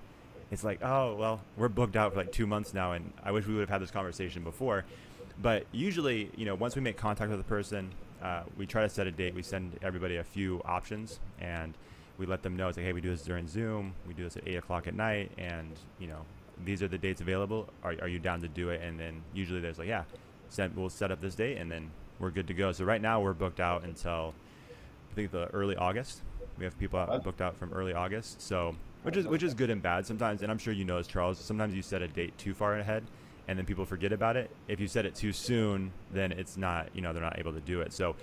it's 0.52 0.64
like, 0.64 0.84
oh, 0.84 1.16
well, 1.16 1.42
we're 1.56 1.70
booked 1.70 1.96
out 1.96 2.12
for 2.12 2.20
like 2.20 2.32
two 2.32 2.46
months 2.46 2.74
now, 2.74 2.92
and 2.92 3.12
I 3.24 3.32
wish 3.32 3.48
we 3.48 3.54
would 3.54 3.62
have 3.62 3.70
had 3.70 3.82
this 3.82 3.92
conversation 3.92 4.44
before. 4.44 4.86
But 5.42 5.66
usually, 5.72 6.30
you 6.36 6.46
know, 6.46 6.56
once 6.56 6.76
we 6.76 6.82
make 6.82 6.98
contact 6.98 7.32
with 7.32 7.40
a 7.40 7.44
person, 7.44 7.90
uh, 8.22 8.44
we 8.58 8.66
try 8.66 8.82
to 8.84 8.90
set 8.90 9.08
a 9.08 9.12
date. 9.12 9.34
We 9.34 9.44
send 9.44 9.80
everybody 9.82 10.18
a 10.18 10.24
few 10.24 10.62
options, 10.66 11.20
and 11.40 11.74
we 12.18 12.26
let 12.26 12.44
them 12.44 12.58
know 12.58 12.68
it's 12.68 12.78
like, 12.78 12.86
hey, 12.86 12.94
we 12.94 13.02
do 13.02 13.10
this 13.10 13.24
during 13.24 13.48
Zoom. 13.48 13.94
We 14.08 14.14
do 14.14 14.24
this 14.24 14.36
at 14.36 14.48
eight 14.48 14.58
o'clock 14.58 14.88
at 14.88 14.94
night, 14.94 15.32
and 15.38 15.72
you 16.00 16.08
know, 16.08 16.20
these 16.66 16.84
are 16.84 16.88
the 16.88 16.98
dates 16.98 17.22
available. 17.22 17.70
Are, 17.84 17.96
are 18.02 18.08
you 18.08 18.20
down 18.20 18.42
to 18.42 18.48
do 18.50 18.70
it? 18.70 18.82
And 18.82 19.00
then 19.00 19.24
usually 19.34 19.62
there's 19.62 19.80
like, 19.80 19.88
yeah, 19.88 20.04
send, 20.50 20.76
we'll 20.76 20.90
set 20.90 21.12
up 21.12 21.22
this 21.22 21.34
date, 21.34 21.58
and 21.58 21.72
then 21.72 21.90
we're 22.20 22.30
good 22.30 22.48
to 22.48 22.54
go. 22.54 22.74
So 22.74 22.84
right 22.84 23.02
now 23.02 23.22
we're 23.22 23.34
booked 23.34 23.62
out 23.62 23.84
until 23.86 24.34
I 25.12 25.16
think 25.16 25.32
the 25.32 25.48
early 25.48 25.78
August. 25.78 26.22
We 26.58 26.66
have 26.66 26.78
people 26.78 27.00
out, 27.00 27.24
booked 27.24 27.42
out 27.42 27.56
from 27.56 27.74
early 27.74 27.94
August. 27.94 28.42
So 28.42 28.76
which 29.04 29.18
is 29.18 29.28
which 29.28 29.44
is 29.44 29.54
good 29.54 29.70
and 29.70 29.82
bad 29.82 30.06
sometimes. 30.06 30.42
And 30.42 30.52
I'm 30.52 30.58
sure 30.58 30.74
you 30.74 30.86
know 30.86 30.98
as 30.98 31.08
Charles. 31.08 31.40
Sometimes 31.40 31.74
you 31.74 31.82
set 31.82 32.02
a 32.02 32.08
date 32.08 32.38
too 32.38 32.54
far 32.54 32.78
ahead, 32.78 33.04
and 33.48 33.58
then 33.58 33.66
people 33.66 33.86
forget 33.86 34.12
about 34.12 34.38
it. 34.38 34.52
If 34.68 34.80
you 34.80 34.88
set 34.88 35.06
it 35.06 35.16
too 35.16 35.32
soon, 35.32 35.92
then 36.12 36.32
it's 36.32 36.58
not 36.58 36.90
you 36.94 37.02
know 37.02 37.14
they're 37.14 37.22
not 37.22 37.40
able 37.40 37.54
to 37.54 37.62
do 37.62 37.82
it. 37.82 37.94
So 37.94 38.16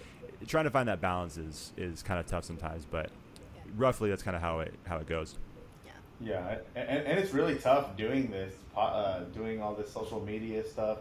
trying 0.46 0.64
to 0.64 0.70
find 0.70 0.88
that 0.88 1.00
balance 1.00 1.36
is 1.36 1.72
is 1.76 2.02
kind 2.02 2.20
of 2.20 2.26
tough 2.26 2.44
sometimes. 2.44 2.84
But 2.84 3.10
roughly 3.76 4.10
that's 4.10 4.22
kind 4.22 4.36
of 4.36 4.42
how 4.42 4.60
it 4.60 4.74
how 4.86 4.98
it 4.98 5.06
goes. 5.06 5.36
Yeah, 6.20 6.58
and, 6.74 7.06
and 7.06 7.18
it's 7.18 7.32
really 7.32 7.54
tough 7.54 7.96
doing 7.96 8.30
this, 8.30 8.52
uh, 8.76 9.20
doing 9.34 9.62
all 9.62 9.74
this 9.74 9.92
social 9.92 10.20
media 10.20 10.66
stuff, 10.66 10.98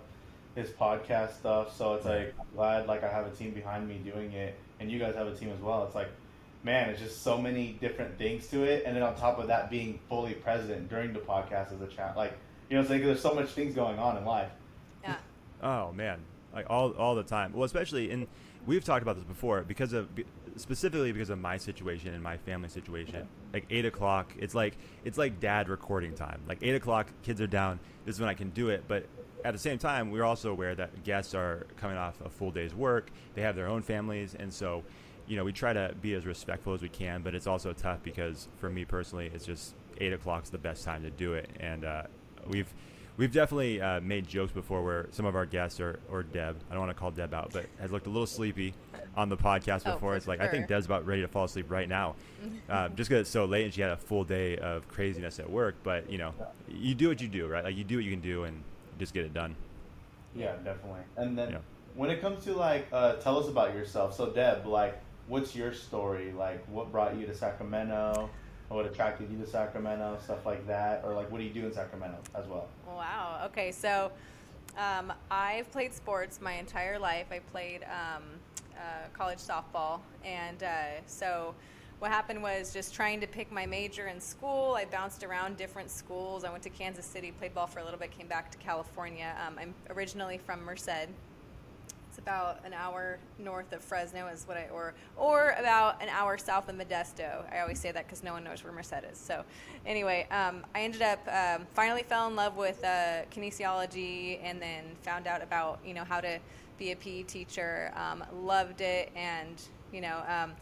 this 0.54 0.70
podcast 0.70 1.34
stuff. 1.38 1.76
So 1.76 1.96
it's 1.96 2.06
like 2.06 2.36
I'm 2.40 2.46
glad 2.56 2.88
like 2.88 3.04
I 3.04 3.12
have 3.12 3.26
a 3.26 3.32
team 3.32 3.52
behind 3.52 3.88
me 3.88 3.98
doing 3.98 4.32
it, 4.34 4.56
and 4.80 4.92
you 4.92 5.00
guys 5.00 5.16
have 5.16 5.28
a 5.28 5.36
team 5.36 5.50
as 5.50 5.60
well. 5.60 5.84
It's 5.86 5.96
like, 5.96 6.10
man, 6.68 6.90
it's 6.90 7.02
just 7.02 7.24
so 7.24 7.38
many 7.40 7.78
different 7.82 8.16
things 8.20 8.46
to 8.50 8.64
it, 8.64 8.84
and 8.86 8.96
then 8.96 9.02
on 9.02 9.16
top 9.16 9.40
of 9.40 9.48
that, 9.48 9.72
being 9.72 10.00
fully 10.08 10.34
present 10.34 10.88
during 10.90 11.14
the 11.14 11.20
podcast 11.20 11.74
as 11.74 11.82
a 11.82 11.88
chat, 11.88 12.16
like 12.16 12.38
you 12.70 12.76
know, 12.76 12.82
what 12.82 12.86
I'm 12.86 12.90
saying 12.90 13.02
'Cause 13.02 13.08
there's 13.08 13.22
so 13.22 13.34
much 13.34 13.50
things 13.52 13.74
going 13.74 13.98
on 13.98 14.18
in 14.18 14.26
life. 14.26 14.52
Yeah, 15.02 15.16
Oh 15.64 15.92
man, 15.94 16.20
like 16.54 16.68
all 16.70 16.92
all 16.92 17.16
the 17.16 17.24
time. 17.24 17.54
Well, 17.54 17.64
especially 17.64 18.12
in 18.12 18.28
we've 18.68 18.84
talked 18.84 19.02
about 19.02 19.16
this 19.16 19.24
before 19.26 19.64
because 19.64 19.94
of 19.94 20.10
specifically 20.58 21.12
because 21.12 21.30
of 21.30 21.40
my 21.40 21.58
situation 21.58 22.14
and 22.14 22.22
my 22.22 22.38
family 22.38 22.70
situation. 22.70 23.28
Like 23.54 23.66
eight 23.70 23.86
o'clock, 23.86 24.34
it's 24.38 24.54
like 24.54 24.78
it's 25.06 25.18
like 25.18 25.40
dad 25.40 25.70
recording 25.70 26.14
time. 26.14 26.42
Like 26.48 26.60
eight 26.62 26.76
o'clock, 26.76 27.08
kids 27.24 27.40
are 27.42 27.48
down. 27.48 27.80
This 28.06 28.16
is 28.16 28.20
when 28.22 28.30
I 28.30 28.34
can 28.34 28.50
do 28.50 28.70
it. 28.70 28.84
But 28.88 29.06
at 29.46 29.54
the 29.54 29.60
same 29.60 29.78
time, 29.78 30.12
we're 30.12 30.24
also 30.26 30.52
aware 30.52 30.76
that 30.76 31.04
guests 31.04 31.34
are 31.34 31.68
coming 31.78 31.96
off 31.96 32.20
a 32.26 32.30
full 32.30 32.52
day's 32.52 32.74
work. 32.76 33.12
They 33.36 33.42
have 33.44 33.56
their 33.56 33.68
own 33.68 33.82
families, 33.84 34.36
and 34.38 34.52
so 34.52 34.84
you 35.28 35.36
know 35.36 35.44
we 35.44 35.52
try 35.54 35.74
to 35.74 35.94
be 36.02 36.14
as 36.14 36.26
respectful 36.26 36.74
as 36.74 36.82
we 36.82 36.90
can. 36.90 37.22
But 37.22 37.36
it's 37.36 37.48
also 37.48 37.74
tough 37.74 38.00
because 38.04 38.48
for 38.60 38.70
me 38.70 38.86
personally, 38.86 39.30
it's 39.34 39.46
just 39.46 39.76
eight 40.00 40.14
o'clock's 40.14 40.50
the 40.50 40.58
best 40.58 40.84
time 40.86 41.04
to 41.04 41.10
do 41.10 41.34
it, 41.34 41.50
and 41.60 41.86
uh, 41.86 42.04
we've 42.48 42.74
We've 43.18 43.32
definitely 43.32 43.82
uh, 43.82 44.00
made 44.00 44.28
jokes 44.28 44.52
before 44.52 44.84
where 44.84 45.08
some 45.10 45.26
of 45.26 45.36
our 45.36 45.48
guests 45.48 45.80
or, 45.80 45.98
or 46.08 46.22
Deb, 46.22 46.56
I 46.70 46.74
don't 46.76 46.86
want 46.86 46.96
to 46.96 47.00
call 47.00 47.10
Deb 47.10 47.34
out, 47.34 47.50
but 47.52 47.66
has 47.80 47.92
looked 47.92 48.06
a 48.06 48.12
little 48.12 48.28
sleepy 48.28 48.76
on 49.16 49.28
the 49.28 49.36
podcast 49.36 49.82
Oh, 49.88 49.94
before. 49.94 50.12
for 50.12 50.16
it's 50.18 50.28
like, 50.28 50.40
I 50.40 50.48
think. 50.48 50.68
Deb's 50.68 50.86
about 50.86 51.04
ready 51.08 51.24
to 51.24 51.28
fall 51.28 51.46
asleep 51.46 51.66
right 51.72 51.90
now. 51.90 52.14
uh, 52.70 52.90
just 52.90 53.10
because 53.10 53.22
it's 53.22 53.30
so 53.32 53.46
late 53.46 53.66
and 53.66 53.74
she 53.74 53.82
had 53.82 53.90
a 53.90 53.98
full 53.98 54.24
day 54.24 54.58
of 54.58 54.88
craziness 54.88 55.40
at 55.40 55.50
work. 55.50 55.78
But, 55.82 56.12
you 56.12 56.20
know, 56.20 56.36
you 56.70 56.94
do 56.94 57.08
what 57.08 57.20
you 57.20 57.28
do, 57.28 57.48
right? 57.48 57.64
Like, 57.64 57.76
you 57.76 57.84
do 57.84 57.96
what 57.96 58.06
you 58.06 58.12
can 58.12 58.22
do 58.22 58.44
and 58.44 58.62
just 59.00 59.16
get 59.16 59.26
it 59.26 59.34
done. 59.34 59.56
Yeah, 60.36 60.54
definitely. 60.64 61.02
And 61.16 61.36
then 61.36 61.50
Yeah. 61.54 61.58
when 61.96 62.12
it 62.12 62.22
comes 62.22 62.44
to 62.44 62.54
like, 62.54 62.86
uh, 62.94 63.14
tell 63.16 63.40
us 63.40 63.48
about 63.50 63.74
yourself. 63.74 64.16
So 64.16 64.30
Deb, 64.30 64.68
like, 64.68 65.02
what's 65.28 65.56
your 65.56 65.74
story? 65.74 66.32
Like, 66.32 66.66
what 66.68 66.92
brought 66.92 67.18
you 67.18 67.26
to 67.26 67.36
Sacramento? 67.36 68.30
What 68.70 68.86
attracted 68.86 69.32
you 69.32 69.38
to 69.40 69.48
Sacramento? 69.48 70.20
Stuff 70.24 70.46
like 70.46 70.66
that, 70.68 71.04
or 71.06 71.14
like, 71.14 71.32
what 71.32 71.40
do 71.40 71.44
you 71.46 71.54
do 71.54 71.66
in 71.66 71.74
Sacramento 71.74 72.18
as 72.36 72.48
well? 72.48 72.68
Wow. 72.86 73.42
Okay, 73.46 73.72
so 73.72 74.12
um, 74.78 75.14
I've 75.32 75.72
played 75.72 75.94
sports 75.94 76.42
my 76.42 76.54
entire 76.54 77.00
life. 77.00 77.28
I 77.32 77.40
played 77.40 77.84
um, 77.84 78.24
uh, 78.76 79.08
college 79.14 79.40
softball, 79.40 80.00
and 80.26 80.64
uh, 80.64 81.02
so 81.06 81.56
what 82.00 82.12
happened 82.12 82.44
was 82.44 82.74
just 82.74 82.94
trying 82.94 83.22
to 83.22 83.28
pick 83.28 83.52
my 83.52 83.66
major 83.66 84.08
in 84.08 84.20
school. 84.20 84.76
I 84.78 84.86
bounced 84.86 85.24
around 85.24 85.58
different 85.58 85.90
schools. 85.90 86.44
I 86.44 86.52
went 86.52 86.64
to 86.64 86.70
Kansas 86.70 87.06
City, 87.06 87.32
played 87.32 87.56
ball 87.56 87.68
for 87.68 87.80
a 87.80 87.84
little 87.84 88.00
bit, 88.00 88.12
came 88.12 88.28
back 88.28 88.52
to 88.52 88.58
California. 88.58 89.34
Um, 89.46 89.58
I'm 89.60 89.74
originally 89.90 90.38
from 90.38 90.64
Merced. 90.64 91.08
About 92.18 92.66
an 92.66 92.74
hour 92.74 93.20
north 93.40 93.72
of 93.72 93.82
Fresno, 93.82 94.28
is 94.28 94.48
what 94.48 94.58
I 94.58 94.68
or 94.74 94.94
or 95.16 95.56
about 95.58 96.02
an 96.02 96.10
hour 96.10 96.38
south 96.38 96.68
of 96.68 96.76
Modesto. 96.76 97.44
I 97.54 97.60
always 97.60 97.80
say 97.80 97.92
that 97.92 98.06
because 98.06 98.24
no 98.24 98.34
one 98.34 98.44
knows 98.44 98.64
where 98.64 98.74
Merced 98.74 99.04
is. 99.12 99.18
So, 99.18 99.44
anyway, 99.86 100.28
um, 100.32 100.66
I 100.76 100.82
ended 100.82 101.02
up 101.02 101.20
um, 101.28 101.66
finally 101.74 102.04
fell 102.04 102.28
in 102.28 102.36
love 102.36 102.58
with 102.58 102.84
uh, 102.84 103.24
kinesiology, 103.32 104.40
and 104.44 104.62
then 104.62 104.84
found 105.04 105.28
out 105.28 105.42
about 105.42 105.80
you 105.86 105.94
know 105.94 106.04
how 106.04 106.20
to 106.20 106.40
be 106.78 106.92
a 106.92 106.96
PE 106.96 107.24
teacher. 107.24 107.94
Um, 107.96 108.24
loved 108.44 108.82
it, 108.82 109.12
and 109.16 109.62
you 109.94 110.02
know. 110.02 110.22
Um, 110.28 110.54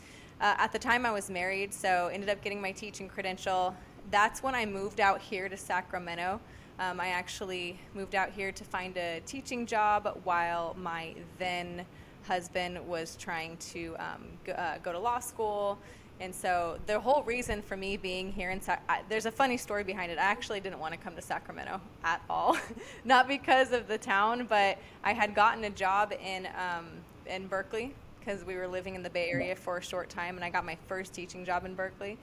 uh, 0.42 0.54
at 0.58 0.74
the 0.74 0.80
time, 0.80 1.06
I 1.06 1.12
was 1.12 1.30
married, 1.30 1.74
so 1.74 2.10
ended 2.12 2.30
up 2.30 2.42
getting 2.44 2.62
my 2.62 2.74
teaching 2.74 3.08
credential. 3.08 3.74
That's 4.12 4.44
when 4.44 4.54
I 4.54 4.66
moved 4.66 5.00
out 5.00 5.20
here 5.20 5.50
to 5.50 5.58
Sacramento. 5.58 6.40
Um, 6.80 7.00
I 7.00 7.08
actually 7.08 7.80
moved 7.94 8.16
out 8.16 8.32
here 8.32 8.52
to 8.52 8.64
find 8.64 8.96
a 8.98 9.22
teaching 9.26 9.66
job 9.66 10.20
while 10.24 10.76
my 10.80 11.16
then 11.40 11.86
husband 12.28 12.86
was 12.88 13.16
trying 13.16 13.58
to 13.58 13.96
um, 13.98 14.24
go, 14.44 14.54
uh, 14.54 14.78
go, 14.80 14.92
to 14.92 15.00
law 15.00 15.20
school. 15.20 15.78
And 16.20 16.34
so 16.34 16.78
the 16.86 17.00
whole 17.00 17.24
reason 17.24 17.62
for 17.62 17.76
me 17.76 17.98
being 17.98 18.32
here 18.32 18.52
in 18.52 18.62
Sac- 18.62 18.84
I, 18.88 19.02
there's 19.10 19.26
a 19.26 19.32
funny 19.32 19.58
story 19.58 19.84
behind 19.84 20.12
it. 20.12 20.18
I 20.18 20.24
actually 20.24 20.60
didn't 20.60 20.80
want 20.80 20.94
to 20.94 21.00
come 21.00 21.16
to 21.16 21.22
Sacramento 21.22 21.82
at 22.04 22.22
all, 22.30 22.58
not 23.06 23.28
because 23.28 23.72
of 23.72 23.88
the 23.88 23.98
town, 23.98 24.46
but 24.48 24.78
I 25.04 25.14
had 25.14 25.36
gotten 25.36 25.64
a 25.66 25.70
job 25.70 26.14
in 26.24 26.48
um, 26.58 26.88
in 27.26 27.48
Berkeley 27.48 27.94
because 28.20 28.44
we 28.44 28.56
were 28.56 28.68
living 28.68 28.96
in 28.96 29.04
the 29.04 29.10
Bay 29.10 29.30
Area 29.30 29.56
for 29.56 29.78
a 29.78 29.84
short 29.84 30.10
time, 30.10 30.36
and 30.36 30.44
I 30.44 30.50
got 30.50 30.66
my 30.66 30.78
first 30.88 31.14
teaching 31.14 31.46
job 31.46 31.66
in 31.66 31.76
Berkeley. 31.76 32.18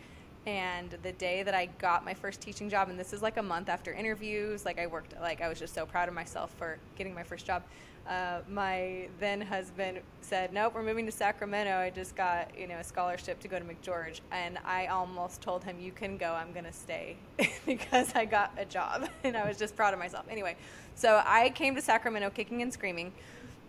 And 0.45 0.91
the 1.05 1.13
day 1.13 1.45
that 1.45 1.55
I 1.55 1.67
got 1.79 2.05
my 2.05 2.15
first 2.15 2.41
teaching 2.41 2.69
job, 2.69 2.89
and 2.89 2.99
this 2.99 3.13
is 3.13 3.23
like 3.23 3.37
a 3.37 3.43
month 3.43 3.69
after 3.69 3.93
interviews, 3.93 4.65
like 4.65 4.79
I 4.79 4.89
worked, 4.89 5.15
like 5.21 5.41
I 5.41 5.49
was 5.49 5.59
just 5.59 5.73
so 5.73 5.87
proud 5.87 6.09
of 6.09 6.15
myself 6.15 6.53
for 6.59 6.79
getting 6.97 7.15
my 7.15 7.23
first 7.23 7.47
job. 7.47 7.63
Uh, 8.09 8.41
my 8.49 9.09
then 9.21 9.41
husband 9.41 10.01
said, 10.21 10.53
"Nope, 10.53 10.75
we're 10.75 10.83
moving 10.83 11.07
to 11.07 11.13
Sacramento. 11.13 11.79
I 11.79 11.91
just 11.91 12.17
got 12.17 12.59
you 12.59 12.67
know 12.67 12.79
a 12.79 12.85
scholarship 12.85 13.39
to 13.41 13.49
go 13.49 13.61
to 13.61 13.65
McGeorge," 13.65 14.21
and 14.33 14.59
I 14.65 14.87
almost 14.87 15.41
told 15.41 15.63
him, 15.63 15.79
"You 15.79 15.93
can 15.93 16.17
go. 16.17 16.33
I'm 16.33 16.53
gonna 16.53 16.73
stay," 16.73 17.17
because 17.67 18.13
I 18.17 18.25
got 18.25 18.51
a 18.59 18.65
job, 18.65 19.09
and 19.25 19.37
I 19.37 19.47
was 19.47 19.57
just 19.57 19.77
proud 19.77 19.95
of 19.95 20.01
myself. 20.01 20.27
Anyway, 20.29 20.57
so 20.97 21.23
I 21.25 21.51
came 21.51 21.77
to 21.77 21.81
Sacramento 21.81 22.31
kicking 22.31 22.63
and 22.63 22.73
screaming. 22.73 23.13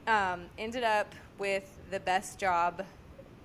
Um, 0.07 0.45
ended 0.57 0.83
up 0.83 1.13
with 1.37 1.77
the 1.91 1.99
best 1.99 2.39
job 2.39 2.83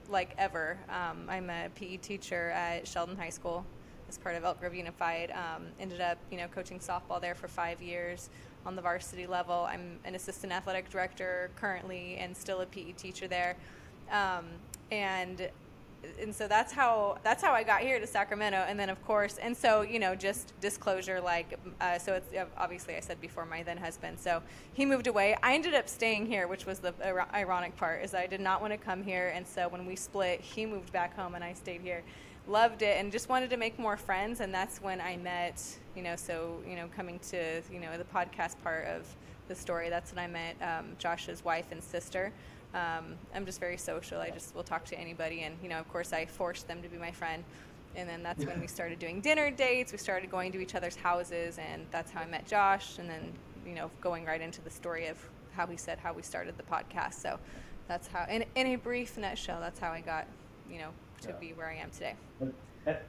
like 0.08 0.34
ever. 0.38 0.78
Um, 0.88 1.26
I'm 1.28 1.50
a 1.50 1.68
PE 1.74 1.98
teacher 1.98 2.50
at 2.50 2.86
Sheldon 2.86 3.16
High 3.16 3.30
School 3.30 3.64
as 4.08 4.18
part 4.18 4.36
of 4.36 4.44
Elk 4.44 4.60
Grove 4.60 4.74
Unified. 4.74 5.30
Um, 5.30 5.66
ended 5.78 6.00
up, 6.00 6.18
you 6.30 6.38
know, 6.38 6.48
coaching 6.48 6.78
softball 6.78 7.20
there 7.20 7.34
for 7.34 7.48
five 7.48 7.82
years 7.82 8.30
on 8.64 8.74
the 8.74 8.82
varsity 8.82 9.26
level. 9.26 9.66
I'm 9.68 9.98
an 10.04 10.14
assistant 10.14 10.52
athletic 10.52 10.90
director 10.90 11.50
currently 11.56 12.16
and 12.16 12.36
still 12.36 12.60
a 12.60 12.66
PE 12.66 12.92
teacher 12.92 13.28
there. 13.28 13.56
Um, 14.10 14.46
and 14.90 15.50
and 16.20 16.34
so 16.34 16.46
that's 16.46 16.72
how 16.72 17.18
that's 17.22 17.42
how 17.42 17.52
I 17.52 17.62
got 17.62 17.80
here 17.80 17.98
to 17.98 18.06
Sacramento, 18.06 18.64
and 18.68 18.78
then 18.78 18.88
of 18.88 19.04
course, 19.04 19.38
and 19.38 19.56
so 19.56 19.82
you 19.82 19.98
know, 19.98 20.14
just 20.14 20.52
disclosure, 20.60 21.20
like, 21.20 21.58
uh, 21.80 21.98
so 21.98 22.14
it's 22.14 22.32
obviously 22.56 22.96
I 22.96 23.00
said 23.00 23.20
before 23.20 23.44
my 23.44 23.62
then 23.62 23.76
husband, 23.76 24.18
so 24.18 24.42
he 24.74 24.86
moved 24.86 25.06
away. 25.06 25.36
I 25.42 25.54
ended 25.54 25.74
up 25.74 25.88
staying 25.88 26.26
here, 26.26 26.46
which 26.46 26.66
was 26.66 26.78
the 26.78 26.94
ironic 27.34 27.76
part, 27.76 28.04
is 28.04 28.14
I 28.14 28.26
did 28.26 28.40
not 28.40 28.60
want 28.60 28.72
to 28.72 28.78
come 28.78 29.02
here, 29.02 29.32
and 29.34 29.46
so 29.46 29.68
when 29.68 29.86
we 29.86 29.96
split, 29.96 30.40
he 30.40 30.66
moved 30.66 30.92
back 30.92 31.16
home, 31.16 31.34
and 31.34 31.42
I 31.42 31.52
stayed 31.52 31.80
here. 31.80 32.02
Loved 32.46 32.80
it, 32.82 32.96
and 32.98 33.12
just 33.12 33.28
wanted 33.28 33.50
to 33.50 33.56
make 33.56 33.78
more 33.78 33.96
friends, 33.96 34.40
and 34.40 34.54
that's 34.54 34.80
when 34.80 35.00
I 35.00 35.16
met, 35.18 35.62
you 35.94 36.02
know, 36.02 36.16
so 36.16 36.62
you 36.66 36.76
know, 36.76 36.88
coming 36.96 37.18
to 37.30 37.60
you 37.70 37.80
know 37.80 37.98
the 37.98 38.04
podcast 38.04 38.54
part 38.62 38.86
of 38.86 39.06
the 39.48 39.54
story, 39.54 39.90
that's 39.90 40.14
when 40.14 40.24
I 40.24 40.26
met 40.28 40.56
um, 40.62 40.86
Josh's 40.98 41.44
wife 41.44 41.66
and 41.72 41.82
sister. 41.82 42.32
Um, 42.74 43.16
I'm 43.34 43.46
just 43.46 43.60
very 43.60 43.78
social. 43.78 44.20
I 44.20 44.30
just 44.30 44.54
will 44.54 44.62
talk 44.62 44.84
to 44.86 44.98
anybody, 44.98 45.42
and 45.42 45.56
you 45.62 45.68
know, 45.68 45.78
of 45.78 45.88
course, 45.88 46.12
I 46.12 46.26
forced 46.26 46.68
them 46.68 46.82
to 46.82 46.88
be 46.88 46.98
my 46.98 47.12
friend. 47.12 47.44
And 47.96 48.08
then 48.08 48.22
that's 48.22 48.44
when 48.44 48.60
we 48.60 48.66
started 48.66 48.98
doing 48.98 49.20
dinner 49.20 49.50
dates. 49.50 49.92
We 49.92 49.98
started 49.98 50.30
going 50.30 50.52
to 50.52 50.60
each 50.60 50.74
other's 50.74 50.94
houses, 50.94 51.58
and 51.58 51.86
that's 51.90 52.10
how 52.10 52.20
I 52.20 52.26
met 52.26 52.46
Josh. 52.46 52.98
And 52.98 53.08
then, 53.08 53.32
you 53.66 53.74
know, 53.74 53.90
going 54.00 54.24
right 54.24 54.40
into 54.40 54.60
the 54.60 54.70
story 54.70 55.06
of 55.06 55.18
how 55.52 55.66
he 55.66 55.76
said 55.76 55.98
how 55.98 56.12
we 56.12 56.22
started 56.22 56.56
the 56.56 56.62
podcast. 56.62 57.14
So 57.14 57.38
that's 57.88 58.06
how, 58.06 58.26
in, 58.30 58.44
in 58.54 58.68
a 58.68 58.76
brief 58.76 59.16
nutshell, 59.18 59.58
that's 59.60 59.80
how 59.80 59.90
I 59.90 60.00
got, 60.00 60.26
you 60.70 60.78
know, 60.78 60.90
to 61.22 61.28
yeah. 61.30 61.34
be 61.40 61.52
where 61.54 61.68
I 61.68 61.76
am 61.76 61.90
today. 61.90 62.14
And, 62.40 62.54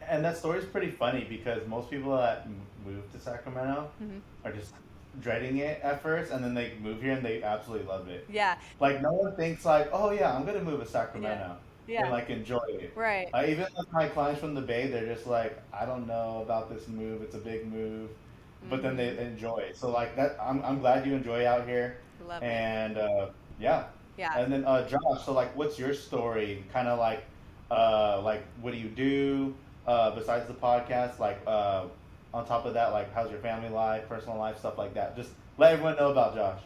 and 0.08 0.26
that 0.26 0.38
story 0.38 0.60
is 0.60 0.66
pretty 0.66 0.92
funny 0.92 1.26
because 1.30 1.68
most 1.68 1.90
people 1.92 2.16
that 2.18 2.48
move 2.86 3.12
to 3.12 3.20
Sacramento 3.20 3.92
mm-hmm. 4.02 4.18
are 4.44 4.52
just 4.52 4.74
dreading 5.22 5.58
it 5.58 5.82
at 5.84 6.02
first, 6.02 6.32
and 6.32 6.44
then 6.44 6.54
they 6.54 6.74
move 6.82 7.02
here 7.02 7.14
and 7.14 7.26
they 7.26 7.44
absolutely 7.44 7.88
love 7.88 8.08
it. 8.08 8.26
Yeah. 8.32 8.58
Like 8.80 9.02
no 9.02 9.12
one 9.12 9.36
thinks 9.36 9.66
like, 9.66 9.90
oh 9.92 10.12
yeah, 10.12 10.36
I'm 10.36 10.46
gonna 10.46 10.64
move 10.64 10.80
to 10.82 10.86
Sacramento. 10.86 11.58
Yeah. 11.88 11.94
yeah. 11.94 12.02
And 12.04 12.12
like 12.12 12.30
enjoy 12.30 12.60
it. 12.70 12.94
Right. 12.96 13.28
Uh, 13.34 13.46
even 13.48 13.68
my 13.92 14.08
clients 14.08 14.40
from 14.40 14.54
the 14.54 14.62
Bay, 14.62 14.88
they're 14.88 15.14
just 15.14 15.28
like, 15.28 15.62
I 15.74 15.86
don't 15.86 16.08
know 16.08 16.42
about 16.44 16.70
this 16.70 16.88
move. 16.88 17.22
It's 17.22 17.36
a 17.36 17.40
big 17.40 17.72
move, 17.72 18.10
mm-hmm. 18.10 18.70
but 18.70 18.82
then 18.82 18.96
they 18.96 19.08
mm-hmm. 19.08 19.24
enjoy 19.24 19.58
it. 19.58 19.78
So 19.78 19.90
like 19.90 20.16
that, 20.16 20.38
I'm 20.42 20.64
I'm 20.64 20.80
glad 20.80 21.06
you 21.06 21.14
enjoy 21.14 21.46
out 21.48 21.68
here. 21.68 21.98
Love 22.28 22.44
and, 22.44 22.98
it. 22.98 23.00
And 23.00 23.12
uh, 23.12 23.30
yeah. 23.60 23.86
Yeah. 24.18 24.38
And 24.38 24.52
then 24.52 24.66
uh, 24.66 24.88
Josh, 24.88 25.26
so 25.26 25.32
like, 25.34 25.56
what's 25.56 25.80
your 25.80 25.94
story? 25.94 26.64
Kind 26.74 26.88
of 26.90 27.00
like, 27.00 27.24
uh, 27.72 28.22
like 28.22 28.44
what 28.62 28.72
do 28.72 28.78
you 28.78 28.90
do 28.90 29.56
uh, 29.88 30.12
besides 30.12 30.46
the 30.46 30.54
podcast? 30.54 31.20
Like, 31.20 31.40
uh, 31.48 31.86
on 32.34 32.46
top 32.46 32.66
of 32.66 32.74
that, 32.74 32.92
like 32.92 33.14
how's 33.14 33.30
your 33.32 33.40
family 33.40 33.70
life, 33.70 34.08
personal 34.08 34.38
life, 34.38 34.60
stuff 34.60 34.78
like 34.78 34.94
that. 34.94 35.16
Just 35.16 35.32
let 35.58 35.74
everyone 35.74 35.96
know 35.96 36.12
about 36.12 36.36
Josh. 36.36 36.62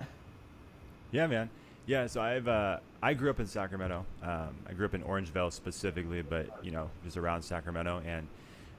yeah, 1.12 1.26
man. 1.26 1.50
Yeah, 1.86 2.06
so 2.06 2.22
I've 2.22 2.48
uh, 2.48 2.78
I 3.02 3.14
grew 3.14 3.30
up 3.30 3.40
in 3.40 3.46
Sacramento. 3.46 4.06
Um, 4.22 4.56
I 4.68 4.72
grew 4.72 4.86
up 4.86 4.94
in 4.94 5.02
Orangevale 5.02 5.52
specifically, 5.52 6.22
but 6.22 6.48
you 6.64 6.70
know, 6.70 6.90
just 7.04 7.16
around 7.16 7.42
Sacramento, 7.42 8.02
and 8.06 8.26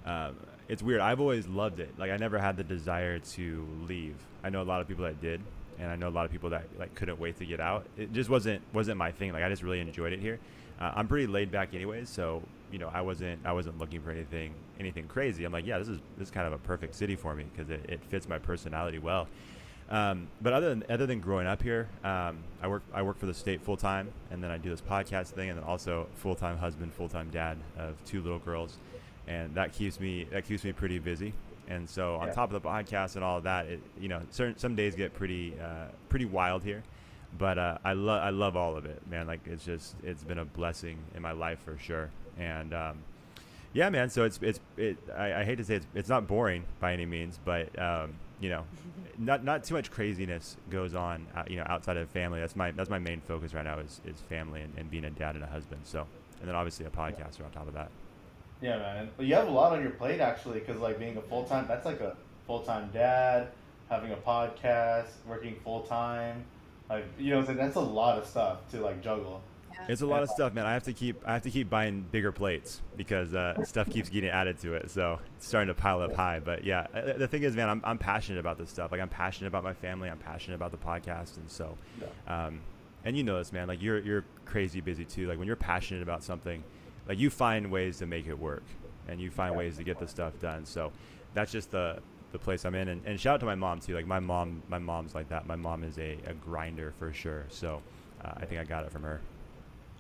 um, 0.06 0.36
it's 0.68 0.82
weird. 0.82 1.01
I've 1.01 1.20
always 1.20 1.48
loved 1.48 1.80
it. 1.80 1.94
Like 1.98 2.12
I 2.12 2.18
never 2.18 2.39
had 2.39 2.58
the 2.58 2.63
desire 2.63 3.20
to 3.20 3.68
leave. 3.88 4.15
I 4.44 4.50
know 4.50 4.62
a 4.62 4.63
lot 4.63 4.82
of 4.82 4.88
people 4.88 5.06
that 5.06 5.22
did, 5.22 5.42
and 5.80 5.89
I 5.89 5.96
know 5.96 6.08
a 6.08 6.10
lot 6.10 6.25
of 6.25 6.32
people 6.32 6.50
that 6.50 6.63
like 6.80 6.96
couldn't 6.96 7.20
wait 7.20 7.38
to 7.38 7.46
get 7.46 7.60
out. 7.60 7.86
It 7.98 8.12
just 8.12 8.30
wasn't 8.30 8.62
wasn't 8.74 8.98
my 8.98 9.12
thing. 9.12 9.32
Like 9.32 9.44
I 9.44 9.50
just 9.50 9.63
really 9.63 9.80
enjoyed 9.80 10.12
it 10.12 10.20
here. 10.20 10.39
Uh, 10.80 10.92
I'm 10.96 11.08
pretty 11.08 11.27
laid 11.27 11.51
back 11.51 11.74
anyways, 11.74 12.10
so 12.10 12.42
you 12.72 12.79
know 12.79 12.89
I 12.93 13.01
wasn't 13.01 13.45
I 13.45 13.53
wasn't 13.53 13.77
looking 13.77 14.01
for 14.01 14.12
anything 14.12 14.53
anything 14.79 15.07
crazy. 15.07 15.45
I'm 15.45 15.51
like, 15.51 15.65
yeah, 15.65 15.77
this 15.77 15.88
is 15.88 16.00
this 16.17 16.27
is 16.27 16.31
kind 16.31 16.48
of 16.48 16.53
a 16.53 16.57
perfect 16.57 16.95
city 16.95 17.15
for 17.15 17.36
me 17.36 17.45
because 17.51 17.69
it, 17.69 17.86
it 17.88 18.03
fits 18.05 18.27
my 18.27 18.39
personality 18.39 19.00
well. 19.00 19.27
Um, 19.89 20.27
but 20.41 20.53
other 20.53 20.69
than 20.69 20.84
other 20.89 21.05
than 21.05 21.19
growing 21.19 21.48
up 21.48 21.62
here, 21.62 21.88
um, 22.03 22.39
I 22.62 22.67
work 22.67 22.84
I 22.93 23.01
work 23.01 23.17
for 23.19 23.27
the 23.27 23.34
state 23.34 23.62
full 23.62 23.77
time, 23.77 24.12
and 24.31 24.43
then 24.43 24.51
I 24.51 24.57
do 24.57 24.69
this 24.69 24.81
podcast 24.81 25.27
thing, 25.27 25.50
and 25.50 25.57
then 25.57 25.65
also 25.65 26.07
full 26.15 26.36
time 26.36 26.57
husband, 26.57 26.93
full 26.93 27.10
time 27.10 27.29
dad 27.29 27.57
of 27.77 27.95
two 28.05 28.22
little 28.22 28.39
girls, 28.39 28.77
and 29.27 29.53
that 29.55 29.74
keeps 29.74 30.00
me 30.00 30.25
that 30.31 30.45
keeps 30.45 30.63
me 30.63 30.72
pretty 30.72 31.00
busy. 31.00 31.34
And 31.67 31.89
so 31.89 32.15
on 32.15 32.27
yeah. 32.27 32.34
top 32.34 32.53
of 32.53 32.62
the 32.62 32.67
podcast 32.67 33.15
and 33.15 33.24
all 33.24 33.39
of 33.39 33.43
that, 33.45 33.65
it, 33.65 33.81
you 34.00 34.07
know, 34.07 34.22
certain 34.29 34.55
some 34.57 34.75
days 34.75 34.95
get 34.95 35.15
pretty 35.15 35.53
uh, 35.60 35.88
pretty 36.10 36.25
wild 36.25 36.63
here 36.63 36.84
but 37.38 37.57
uh, 37.57 37.77
I 37.84 37.93
love 37.93 38.24
I 38.24 38.29
love 38.29 38.55
all 38.55 38.75
of 38.75 38.86
it, 38.86 39.01
man. 39.10 39.27
Like 39.27 39.41
it's 39.45 39.65
just 39.65 39.95
it's 40.03 40.24
been 40.24 40.39
a 40.39 40.45
blessing 40.45 40.98
in 41.15 41.22
my 41.22 41.31
life 41.31 41.60
for 41.63 41.77
sure. 41.77 42.10
And 42.39 42.74
um, 42.74 42.98
yeah, 43.74 43.89
man. 43.89 44.10
So 44.10 44.24
it's 44.24 44.39
it's 44.42 44.60
it. 44.77 44.98
I, 45.15 45.42
I, 45.42 45.44
hate 45.44 45.58
to 45.58 45.63
say 45.63 45.75
it's 45.75 45.88
it's 45.94 46.10
not 46.10 46.27
boring 46.27 46.63
by 46.80 46.94
any 46.94 47.06
means, 47.06 47.39
but 47.44 47.77
um, 47.80 48.15
you 48.39 48.50
know, 48.50 48.63
not 49.18 49.44
not 49.44 49.63
too 49.63 49.74
much 49.74 49.92
craziness 49.92 50.58
goes 50.70 50.96
on. 50.96 51.27
Uh, 51.36 51.44
you 51.48 51.58
know, 51.58 51.65
outside 51.68 51.98
of 51.98 52.10
family. 52.10 52.39
That's 52.39 52.56
my 52.56 52.72
that's 52.72 52.89
my 52.89 53.00
main 53.00 53.22
focus 53.22 53.54
right 53.54 53.65
now 53.65 53.80
is 53.80 54.01
is 54.06 54.20
family 54.22 54.62
and, 54.62 54.74
and 54.77 54.89
being 54.89 55.06
a 55.06 55.12
dad 55.12 55.36
and 55.36 55.44
a 55.44 55.48
husband. 55.48 55.82
So 55.84 56.06
and 56.39 56.50
then 56.50 56.56
obviously 56.56 56.86
a 56.86 56.89
podcaster 56.89 57.44
on 57.44 57.51
top 57.51 57.68
of 57.68 57.74
that. 57.74 57.89
Yeah, 58.62 58.77
man. 58.77 59.10
But 59.18 59.25
you 59.25 59.36
have 59.36 59.48
a 59.48 59.51
lot 59.51 59.74
on 59.74 59.82
your 59.82 59.92
plate 59.92 60.22
actually, 60.22 60.60
because 60.60 60.80
like 60.80 61.00
being 61.00 61.18
a 61.18 61.22
full 61.22 61.46
time, 61.46 61.65
that's 61.68 61.86
like 61.86 62.01
a 62.01 62.15
full 62.48 62.62
time 62.62 62.89
dad, 62.94 63.50
having 63.89 64.12
a 64.12 64.18
podcast, 64.18 65.10
working 65.27 65.56
full 65.63 65.82
time 65.82 66.46
like 66.89 67.06
you 67.18 67.32
know, 67.32 67.42
that's 67.42 67.75
a 67.75 67.82
lot 67.82 68.18
of 68.18 68.27
stuff 68.27 68.70
to 68.72 68.82
like 68.82 69.01
juggle. 69.01 69.42
It's 69.88 70.01
a 70.01 70.05
lot 70.05 70.24
of 70.24 70.29
stuff, 70.29 70.53
man. 70.53 70.65
I 70.65 70.74
have 70.74 70.84
to 70.84 70.94
keep 70.94 71.22
I 71.25 71.34
have 71.34 71.44
to 71.44 71.51
keep 71.51 71.70
buying 71.70 72.05
bigger 72.12 72.32
plates 72.32 72.82
because 72.98 73.34
uh, 73.34 73.63
stuff 73.65 73.89
keeps 73.89 74.10
getting 74.10 74.29
added 74.29 74.60
to 74.60 74.74
it. 74.74 74.89
So 74.89 75.20
it's 75.38 75.48
starting 75.48 75.67
to 75.67 75.79
pile 75.79 76.01
up 76.01 76.13
high. 76.13 76.39
But 76.39 76.63
yeah, 76.63 76.88
uh, 76.94 77.13
the 77.17 77.27
thing 77.27 77.44
is, 77.44 77.55
man, 77.55 77.70
I'm, 77.70 77.82
I'm 77.84 77.98
passionate 77.98 78.39
about 78.39 78.58
this 78.58 78.70
stuff. 78.70 78.91
Like 78.91 79.01
I'm 79.01 79.10
passionate 79.10 79.48
about 79.48 79.63
my 79.63 79.74
family. 79.74 80.10
I'm 80.10 80.17
passionate 80.17 80.55
about 80.55 80.72
the 80.72 80.77
podcast, 80.77 81.38
and 81.38 81.50
so, 81.50 81.77
um, 82.27 82.62
and 83.03 83.15
you 83.15 83.24
know 83.24 83.38
this, 83.38 83.53
man. 83.53 83.67
Like 83.67 83.82
you're 83.82 84.00
you're 84.00 84.25
crazy 84.46 84.82
busy 84.82 85.05
too. 85.05 85.27
Like 85.27 85.38
when 85.38 85.48
you're 85.48 85.55
passionate 85.55 86.03
about 86.03 86.24
something, 86.24 86.63
like 87.08 87.20
you 87.20 87.29
find 87.29 87.72
ways 87.72 88.00
to 88.00 88.05
make 88.05 88.27
it 88.27 88.38
work, 88.38 88.63
and 89.08 89.20
you 89.20 89.29
find 89.29 89.55
ways 89.55 89.77
to 89.77 89.84
get 89.84 90.00
the 90.00 90.08
stuff 90.08 90.39
done. 90.39 90.65
So 90.65 90.91
that's 91.34 91.51
just 91.51 91.72
the 91.72 92.01
the 92.32 92.39
place 92.39 92.65
I'm 92.65 92.75
in. 92.75 92.89
And, 92.89 93.01
and 93.05 93.20
shout 93.20 93.36
out 93.36 93.39
to 93.41 93.46
my 93.46 93.55
mom 93.55 93.79
too. 93.79 93.96
Like 93.96 94.08
my 94.08 94.20
mom, 94.20 94.62
my 94.67 94.79
mom's 94.79 95.15
like 95.15 95.29
that. 95.29 95.48
My 95.48 95.55
mom 95.55 95.84
is 95.84 95.98
a, 95.98 96.17
a 96.25 96.34
grinder 96.34 96.94
for 97.00 97.13
sure. 97.13 97.46
So 97.50 97.82
uh, 98.24 98.34
I 98.38 98.46
think 98.46 98.60
I 98.60 98.63
got 98.63 98.84
it 98.84 98.91
from 98.91 99.03
her. 99.03 99.22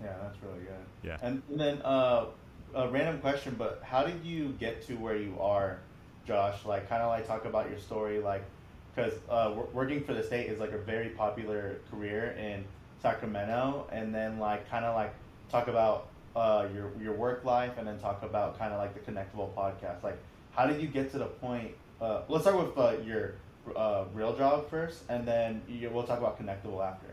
Yeah, 0.01 0.13
that's 0.21 0.37
really 0.43 0.59
good. 0.59 0.85
Yeah. 1.03 1.17
And, 1.21 1.41
and 1.49 1.59
then 1.59 1.81
uh, 1.83 2.25
a 2.73 2.89
random 2.89 3.19
question, 3.21 3.55
but 3.57 3.81
how 3.83 4.03
did 4.03 4.23
you 4.23 4.49
get 4.59 4.85
to 4.87 4.95
where 4.95 5.15
you 5.15 5.37
are, 5.39 5.79
Josh? 6.27 6.65
Like, 6.65 6.89
kind 6.89 7.01
of 7.01 7.09
like 7.09 7.27
talk 7.27 7.45
about 7.45 7.69
your 7.69 7.79
story, 7.79 8.19
like, 8.19 8.43
because 8.93 9.13
uh, 9.29 9.53
working 9.73 10.03
for 10.03 10.13
the 10.13 10.23
state 10.23 10.49
is 10.49 10.59
like 10.59 10.71
a 10.71 10.77
very 10.77 11.09
popular 11.09 11.77
career 11.91 12.35
in 12.39 12.63
Sacramento, 13.01 13.87
and 13.91 14.13
then 14.15 14.39
like 14.39 14.69
kind 14.69 14.85
of 14.85 14.95
like 14.95 15.13
talk 15.49 15.67
about 15.67 16.07
uh, 16.35 16.67
your 16.73 16.91
your 17.01 17.13
work 17.13 17.43
life, 17.43 17.73
and 17.77 17.87
then 17.87 17.99
talk 17.99 18.23
about 18.23 18.57
kind 18.57 18.73
of 18.73 18.79
like 18.79 18.93
the 18.93 19.11
Connectable 19.11 19.53
podcast. 19.53 20.01
Like, 20.01 20.17
how 20.51 20.65
did 20.65 20.81
you 20.81 20.87
get 20.87 21.11
to 21.11 21.17
the 21.17 21.25
point? 21.25 21.71
Uh, 21.99 22.21
let's 22.29 22.45
start 22.45 22.57
with 22.57 22.77
uh, 22.77 22.95
your 23.05 23.35
uh, 23.75 24.05
real 24.13 24.35
job 24.35 24.69
first, 24.69 25.03
and 25.09 25.27
then 25.27 25.61
you, 25.67 25.89
we'll 25.89 26.03
talk 26.03 26.19
about 26.19 26.39
Connectable 26.41 26.85
after. 26.85 27.07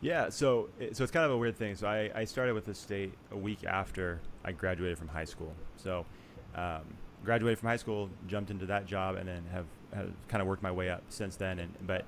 Yeah. 0.00 0.28
So 0.30 0.68
so 0.92 1.04
it's 1.04 1.12
kind 1.12 1.26
of 1.26 1.32
a 1.32 1.36
weird 1.36 1.56
thing. 1.56 1.74
So 1.76 1.86
I, 1.86 2.10
I 2.14 2.24
started 2.24 2.54
with 2.54 2.66
the 2.66 2.74
state 2.74 3.12
a 3.30 3.36
week 3.36 3.64
after 3.64 4.20
I 4.44 4.52
graduated 4.52 4.98
from 4.98 5.08
high 5.08 5.24
school. 5.24 5.52
So 5.76 6.06
um, 6.54 6.82
graduated 7.24 7.58
from 7.58 7.68
high 7.68 7.76
school, 7.76 8.08
jumped 8.26 8.50
into 8.50 8.66
that 8.66 8.86
job, 8.86 9.16
and 9.16 9.28
then 9.28 9.44
have, 9.52 9.66
have 9.94 10.10
kind 10.28 10.40
of 10.40 10.48
worked 10.48 10.62
my 10.62 10.72
way 10.72 10.90
up 10.90 11.02
since 11.08 11.36
then. 11.36 11.58
And 11.58 11.72
but 11.86 12.04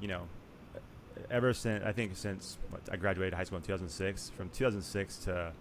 you 0.00 0.08
know, 0.08 0.22
ever 1.30 1.52
since 1.52 1.84
I 1.84 1.92
think 1.92 2.16
since 2.16 2.58
what, 2.70 2.80
I 2.90 2.96
graduated 2.96 3.34
high 3.34 3.44
school 3.44 3.58
in 3.58 3.64
2006, 3.64 4.30
from 4.36 4.48
2006 4.50 5.16
to 5.18 5.52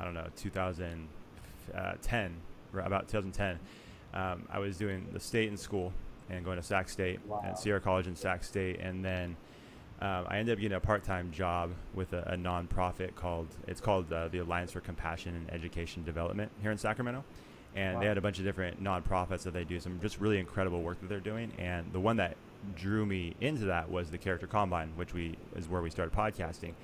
I 0.00 0.04
don't 0.04 0.14
know 0.14 0.26
2010, 0.36 2.36
about 2.74 3.08
2010, 3.08 3.58
um, 4.14 4.46
I 4.50 4.58
was 4.58 4.76
doing 4.76 5.06
the 5.12 5.20
state 5.20 5.48
in 5.48 5.56
school 5.56 5.92
and 6.28 6.44
going 6.44 6.56
to 6.56 6.62
Sac 6.62 6.88
State 6.88 7.20
Wow. 7.26 7.42
and 7.44 7.56
Sierra 7.56 7.80
College 7.80 8.06
in 8.06 8.16
Sac 8.16 8.44
State, 8.44 8.80
and 8.80 9.04
then 9.04 9.36
um, 10.00 10.26
I 10.28 10.38
ended 10.38 10.52
up 10.52 10.60
getting 10.60 10.76
a 10.76 10.80
part-time 10.80 11.32
job 11.32 11.70
with 11.94 12.12
a, 12.12 12.22
a 12.32 12.36
nonprofit 12.36 13.14
called 13.14 13.48
it's 13.66 13.80
called 13.80 14.12
uh, 14.12 14.28
the 14.28 14.38
Alliance 14.38 14.72
for 14.72 14.80
Compassion 14.80 15.34
and 15.34 15.50
Education 15.50 16.04
Development 16.04 16.50
here 16.60 16.70
in 16.70 16.76
Sacramento, 16.76 17.24
and 17.74 18.00
they 18.00 18.06
had 18.06 18.18
a 18.18 18.20
bunch 18.20 18.38
of 18.38 18.44
different 18.44 18.82
nonprofits 18.82 19.42
that 19.44 19.54
they 19.54 19.64
do 19.64 19.80
some 19.80 19.98
just 20.00 20.20
really 20.20 20.38
incredible 20.38 20.82
work 20.82 21.00
that 21.00 21.08
they're 21.08 21.18
doing. 21.20 21.50
And 21.58 21.90
the 21.92 22.00
one 22.00 22.16
that 22.18 22.36
drew 22.74 23.06
me 23.06 23.34
into 23.40 23.64
that 23.66 23.90
was 23.90 24.10
the 24.10 24.18
Character 24.18 24.46
Combine, 24.46 24.92
which 24.96 25.14
we 25.14 25.36
is 25.54 25.68
where 25.68 25.80
we 25.80 25.88
started 25.88 26.14
podcasting. 26.14 26.74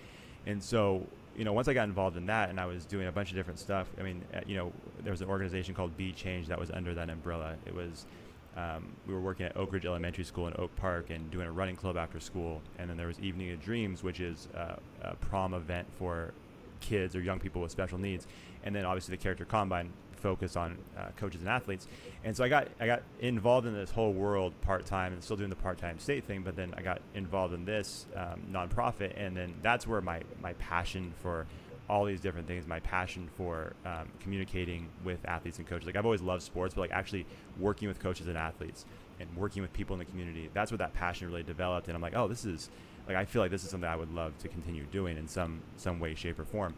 And 0.46 0.62
so 0.62 1.06
you 1.36 1.44
know 1.44 1.52
once 1.52 1.68
I 1.68 1.74
got 1.74 1.84
involved 1.84 2.16
in 2.16 2.26
that 2.26 2.48
and 2.50 2.58
I 2.58 2.66
was 2.66 2.86
doing 2.86 3.08
a 3.08 3.12
bunch 3.12 3.30
of 3.30 3.36
different 3.36 3.58
stuff. 3.58 3.88
I 3.98 4.02
mean 4.02 4.22
uh, 4.34 4.40
you 4.46 4.56
know 4.56 4.72
there 5.02 5.10
was 5.10 5.20
an 5.20 5.28
organization 5.28 5.74
called 5.74 5.94
Be 5.98 6.12
Change 6.12 6.48
that 6.48 6.58
was 6.58 6.70
under 6.70 6.94
that 6.94 7.10
umbrella. 7.10 7.56
It 7.66 7.74
was 7.74 8.06
um, 8.56 8.92
we 9.06 9.14
were 9.14 9.20
working 9.20 9.46
at 9.46 9.56
Oak 9.56 9.72
Ridge 9.72 9.86
Elementary 9.86 10.24
School 10.24 10.46
in 10.46 10.54
Oak 10.58 10.74
Park 10.76 11.10
and 11.10 11.30
doing 11.30 11.46
a 11.46 11.52
running 11.52 11.76
club 11.76 11.96
after 11.96 12.20
school. 12.20 12.60
And 12.78 12.88
then 12.88 12.96
there 12.96 13.06
was 13.06 13.18
Evening 13.20 13.50
of 13.50 13.60
Dreams, 13.60 14.02
which 14.02 14.20
is 14.20 14.48
uh, 14.56 14.76
a 15.02 15.14
prom 15.16 15.54
event 15.54 15.86
for 15.98 16.34
kids 16.80 17.16
or 17.16 17.20
young 17.20 17.38
people 17.38 17.62
with 17.62 17.70
special 17.70 17.98
needs. 17.98 18.26
And 18.64 18.74
then 18.74 18.84
obviously 18.84 19.16
the 19.16 19.22
Character 19.22 19.44
Combine 19.44 19.90
focused 20.16 20.56
on 20.56 20.78
uh, 20.96 21.08
coaches 21.16 21.40
and 21.40 21.48
athletes. 21.48 21.88
And 22.24 22.36
so 22.36 22.44
I 22.44 22.48
got 22.48 22.68
I 22.80 22.86
got 22.86 23.02
involved 23.20 23.66
in 23.66 23.74
this 23.74 23.90
whole 23.90 24.12
world 24.12 24.52
part 24.60 24.86
time 24.86 25.12
and 25.12 25.22
still 25.22 25.36
doing 25.36 25.50
the 25.50 25.56
part 25.56 25.78
time 25.78 25.98
state 25.98 26.24
thing. 26.24 26.42
But 26.42 26.54
then 26.54 26.72
I 26.76 26.82
got 26.82 27.00
involved 27.14 27.54
in 27.54 27.64
this 27.64 28.06
um, 28.14 28.42
nonprofit, 28.50 29.14
and 29.16 29.36
then 29.36 29.54
that's 29.62 29.86
where 29.86 30.00
my 30.00 30.20
my 30.40 30.52
passion 30.54 31.12
for 31.22 31.46
all 31.88 32.04
these 32.04 32.20
different 32.20 32.46
things 32.46 32.66
my 32.66 32.80
passion 32.80 33.28
for 33.36 33.72
um, 33.84 34.08
communicating 34.20 34.88
with 35.04 35.18
athletes 35.26 35.58
and 35.58 35.66
coaches. 35.66 35.86
Like 35.86 35.96
i've 35.96 36.04
always 36.04 36.22
loved 36.22 36.42
sports 36.42 36.74
but 36.74 36.82
like 36.82 36.92
actually 36.92 37.26
working 37.58 37.88
with 37.88 38.00
coaches 38.00 38.28
and 38.28 38.36
athletes 38.36 38.84
and 39.20 39.28
working 39.36 39.62
with 39.62 39.72
people 39.72 39.94
in 39.94 39.98
the 39.98 40.04
community 40.04 40.48
that's 40.54 40.70
where 40.70 40.78
that 40.78 40.94
passion 40.94 41.28
really 41.28 41.42
developed. 41.42 41.88
And 41.88 41.96
i'm 41.96 42.02
like 42.02 42.16
oh 42.16 42.28
this 42.28 42.44
is 42.44 42.70
like 43.06 43.16
i 43.16 43.24
feel 43.24 43.42
like 43.42 43.50
this 43.50 43.64
is 43.64 43.70
something 43.70 43.88
i 43.88 43.96
would 43.96 44.12
love 44.14 44.36
to 44.38 44.48
continue 44.48 44.84
doing 44.84 45.16
in 45.16 45.28
some 45.28 45.60
some 45.76 46.00
way 46.00 46.14
shape 46.14 46.38
or 46.38 46.44
form. 46.44 46.74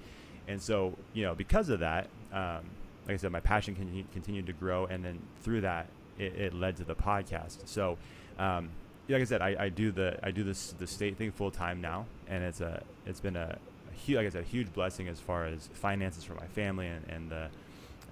And 0.48 0.60
so 0.60 0.96
you 1.12 1.22
know 1.22 1.34
because 1.34 1.68
of 1.68 1.80
that 1.80 2.08
um, 2.32 2.62
like 3.06 3.14
i 3.14 3.16
said 3.16 3.30
my 3.32 3.40
passion 3.40 3.74
con- 3.74 4.08
continued 4.12 4.46
to 4.46 4.52
grow 4.52 4.86
and 4.86 5.04
then 5.04 5.20
through 5.42 5.60
that 5.62 5.88
it, 6.18 6.34
it 6.36 6.54
led 6.54 6.76
to 6.76 6.84
the 6.84 6.94
podcast. 6.94 7.58
So 7.66 7.98
um, 8.38 8.70
like 9.08 9.20
i 9.20 9.24
said 9.24 9.42
I, 9.42 9.56
I 9.58 9.68
do 9.68 9.92
the 9.92 10.18
i 10.22 10.30
do 10.30 10.42
this 10.42 10.72
the 10.78 10.86
state 10.86 11.16
thing 11.16 11.30
full 11.30 11.50
time 11.50 11.80
now 11.80 12.06
and 12.26 12.42
it's 12.42 12.60
a 12.60 12.82
it's 13.06 13.20
been 13.20 13.36
a 13.36 13.58
huge, 13.94 14.16
like 14.16 14.26
I 14.26 14.30
said, 14.30 14.42
a 14.42 14.46
huge 14.46 14.72
blessing 14.72 15.08
as 15.08 15.20
far 15.20 15.46
as 15.46 15.68
finances 15.72 16.24
for 16.24 16.34
my 16.34 16.46
family 16.46 16.86
and, 16.86 17.04
and 17.08 17.30
the 17.30 17.48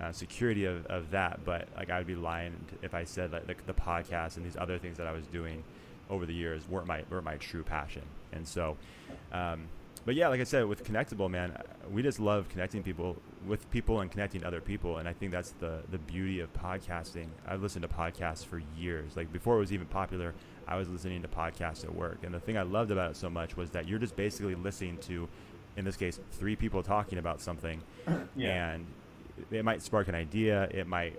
uh, 0.01 0.12
security 0.12 0.65
of, 0.65 0.87
of 0.87 1.11
that. 1.11 1.45
But 1.45 1.69
like 1.77 1.91
I 1.91 1.99
would 1.99 2.07
be 2.07 2.17
lying 2.17 2.55
if 2.83 2.95
I 2.95 3.05
said 3.05 3.33
like, 3.33 3.49
like 3.49 3.67
the 3.67 3.75
podcast 3.75 4.37
and 4.37 4.45
these 4.45 4.57
other 4.57 4.79
things 4.79 4.97
that 4.99 5.07
I 5.07 5.12
was 5.12 5.27
doing 5.27 5.62
over 6.11 6.27
the 6.27 6.35
years 6.35 6.69
weren't 6.69 6.87
my 6.87 7.03
weren't 7.11 7.25
my 7.25 7.37
true 7.37 7.62
passion. 7.62 8.03
And 8.33 8.47
so, 8.47 8.77
um, 9.33 9.69
but 10.05 10.15
yeah, 10.15 10.29
like 10.29 10.40
I 10.40 10.45
said, 10.45 10.66
with 10.66 10.85
Connectable, 10.85 11.31
man, 11.31 11.57
we 11.90 12.03
just 12.03 12.18
love 12.18 12.49
connecting 12.49 12.83
people 12.83 13.16
with 13.47 13.71
people 13.71 14.01
and 14.01 14.11
connecting 14.11 14.45
other 14.45 14.61
people. 14.61 14.99
And 14.99 15.09
I 15.09 15.12
think 15.12 15.31
that's 15.31 15.53
the 15.53 15.81
the 15.90 15.99
beauty 15.99 16.40
of 16.40 16.53
podcasting. 16.53 17.29
I've 17.47 17.62
listened 17.62 17.83
to 17.83 17.88
podcasts 17.88 18.45
for 18.45 18.61
years. 18.77 19.16
Like 19.16 19.33
before 19.33 19.57
it 19.57 19.61
was 19.61 19.73
even 19.73 19.87
popular, 19.87 20.35
I 20.66 20.77
was 20.77 20.88
listening 20.88 21.23
to 21.23 21.29
podcasts 21.29 21.85
at 21.85 21.95
work. 21.95 22.18
And 22.25 22.35
the 22.35 22.40
thing 22.40 22.59
I 22.59 22.62
loved 22.62 22.90
about 22.90 23.12
it 23.12 23.16
so 23.16 23.31
much 23.31 23.57
was 23.57 23.71
that 23.71 23.88
you're 23.88 23.99
just 23.99 24.16
basically 24.16 24.55
listening 24.55 24.99
to 24.99 25.29
in 25.77 25.85
this 25.85 25.97
case, 25.97 26.19
three 26.33 26.57
people 26.57 26.83
talking 26.83 27.19
about 27.19 27.41
something, 27.41 27.81
Yeah. 28.37 28.73
and 28.73 28.87
it 29.51 29.65
might 29.65 29.83
spark 29.83 30.09
an 30.09 30.15
idea. 30.15 30.69
It 30.71 30.87
might 30.87 31.19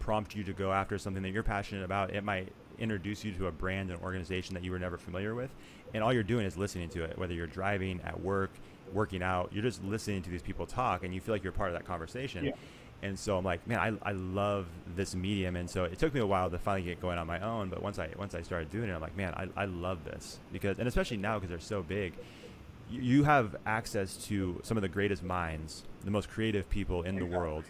prompt 0.00 0.34
you 0.36 0.44
to 0.44 0.52
go 0.52 0.72
after 0.72 0.98
something 0.98 1.22
that 1.22 1.30
you're 1.30 1.42
passionate 1.42 1.84
about. 1.84 2.10
It 2.14 2.22
might 2.24 2.52
introduce 2.78 3.24
you 3.24 3.32
to 3.32 3.46
a 3.46 3.52
brand 3.52 3.90
and 3.90 4.00
organization 4.02 4.54
that 4.54 4.64
you 4.64 4.70
were 4.70 4.78
never 4.78 4.98
familiar 4.98 5.34
with, 5.34 5.50
and 5.94 6.02
all 6.02 6.12
you're 6.12 6.22
doing 6.22 6.44
is 6.44 6.56
listening 6.56 6.88
to 6.90 7.04
it. 7.04 7.16
Whether 7.18 7.34
you're 7.34 7.46
driving, 7.46 8.00
at 8.04 8.20
work, 8.20 8.50
working 8.92 9.22
out, 9.22 9.50
you're 9.52 9.62
just 9.62 9.82
listening 9.84 10.22
to 10.22 10.30
these 10.30 10.42
people 10.42 10.66
talk, 10.66 11.04
and 11.04 11.14
you 11.14 11.20
feel 11.20 11.34
like 11.34 11.42
you're 11.42 11.52
part 11.52 11.70
of 11.70 11.74
that 11.74 11.86
conversation. 11.86 12.44
Yeah. 12.46 12.52
And 13.02 13.18
so 13.18 13.36
I'm 13.36 13.44
like, 13.44 13.66
man, 13.66 13.78
I, 14.02 14.10
I 14.10 14.12
love 14.12 14.66
this 14.96 15.14
medium. 15.14 15.56
And 15.56 15.68
so 15.68 15.84
it 15.84 15.98
took 15.98 16.14
me 16.14 16.20
a 16.20 16.26
while 16.26 16.48
to 16.48 16.58
finally 16.58 16.84
get 16.88 17.02
going 17.02 17.18
on 17.18 17.26
my 17.26 17.38
own. 17.40 17.68
But 17.68 17.82
once 17.82 17.98
I 17.98 18.08
once 18.16 18.34
I 18.34 18.40
started 18.40 18.70
doing 18.70 18.88
it, 18.88 18.94
I'm 18.94 19.00
like, 19.00 19.16
man, 19.16 19.34
I, 19.34 19.46
I 19.62 19.64
love 19.66 20.04
this 20.04 20.38
because, 20.52 20.78
and 20.78 20.88
especially 20.88 21.18
now 21.18 21.34
because 21.34 21.50
they're 21.50 21.58
so 21.60 21.82
big, 21.82 22.14
you, 22.90 23.24
have 23.24 23.56
access 23.66 24.16
to 24.26 24.60
some 24.62 24.76
of 24.76 24.82
the 24.82 24.88
greatest 24.88 25.22
minds, 25.22 25.84
the 26.04 26.10
most 26.10 26.28
creative 26.28 26.68
people 26.68 27.02
in 27.02 27.16
the 27.16 27.24
world, 27.24 27.64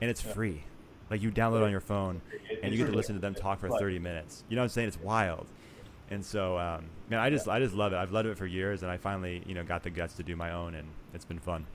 and 0.00 0.10
it's 0.10 0.20
free. 0.20 0.64
Like 1.10 1.22
you 1.22 1.30
download 1.30 1.64
on 1.64 1.70
your 1.70 1.80
phone, 1.80 2.22
and 2.62 2.72
you 2.72 2.78
get 2.78 2.90
to 2.90 2.96
listen 2.96 3.14
to 3.14 3.20
them 3.20 3.34
talk 3.34 3.60
for 3.60 3.68
30 3.68 3.98
minutes. 3.98 4.44
You 4.48 4.56
know 4.56 4.62
what 4.62 4.66
I'm 4.66 4.70
saying? 4.70 4.88
It's 4.88 5.00
wild. 5.00 5.46
And 6.10 6.24
so, 6.24 6.58
um, 6.58 6.86
man, 7.08 7.20
I 7.20 7.30
just 7.30 7.48
I 7.48 7.58
just 7.58 7.74
love 7.74 7.92
it. 7.92 7.96
I've 7.96 8.12
loved 8.12 8.28
it 8.28 8.36
for 8.36 8.46
years, 8.46 8.82
and 8.82 8.90
I 8.90 8.96
finally 8.96 9.42
you 9.46 9.54
know 9.54 9.64
got 9.64 9.82
the 9.82 9.90
guts 9.90 10.14
to 10.14 10.22
do 10.22 10.36
my 10.36 10.52
own, 10.52 10.74
and 10.74 10.88
it's 11.14 11.24
been 11.24 11.38
fun. 11.38 11.66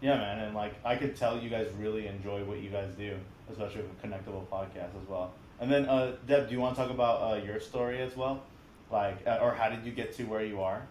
Yeah, 0.00 0.16
man, 0.16 0.40
and 0.40 0.54
like 0.54 0.74
I 0.84 0.96
could 0.96 1.16
tell 1.16 1.38
you 1.38 1.48
guys 1.48 1.68
really 1.78 2.06
enjoy 2.06 2.44
what 2.44 2.58
you 2.58 2.70
guys 2.70 2.92
do, 2.94 3.16
especially 3.50 3.82
with 3.82 4.02
Connectable 4.02 4.46
podcast 4.46 5.00
as 5.00 5.08
well. 5.08 5.32
And 5.60 5.70
then, 5.70 5.86
uh, 5.86 6.16
Deb, 6.26 6.48
do 6.48 6.54
you 6.54 6.60
want 6.60 6.76
to 6.76 6.82
talk 6.82 6.90
about 6.90 7.22
uh, 7.22 7.42
your 7.42 7.60
story 7.60 8.02
as 8.02 8.16
well, 8.16 8.42
like, 8.90 9.24
uh, 9.26 9.38
or 9.40 9.54
how 9.54 9.68
did 9.68 9.84
you 9.84 9.92
get 9.92 10.12
to 10.16 10.24
where 10.24 10.44
you 10.44 10.60
are? 10.60 10.82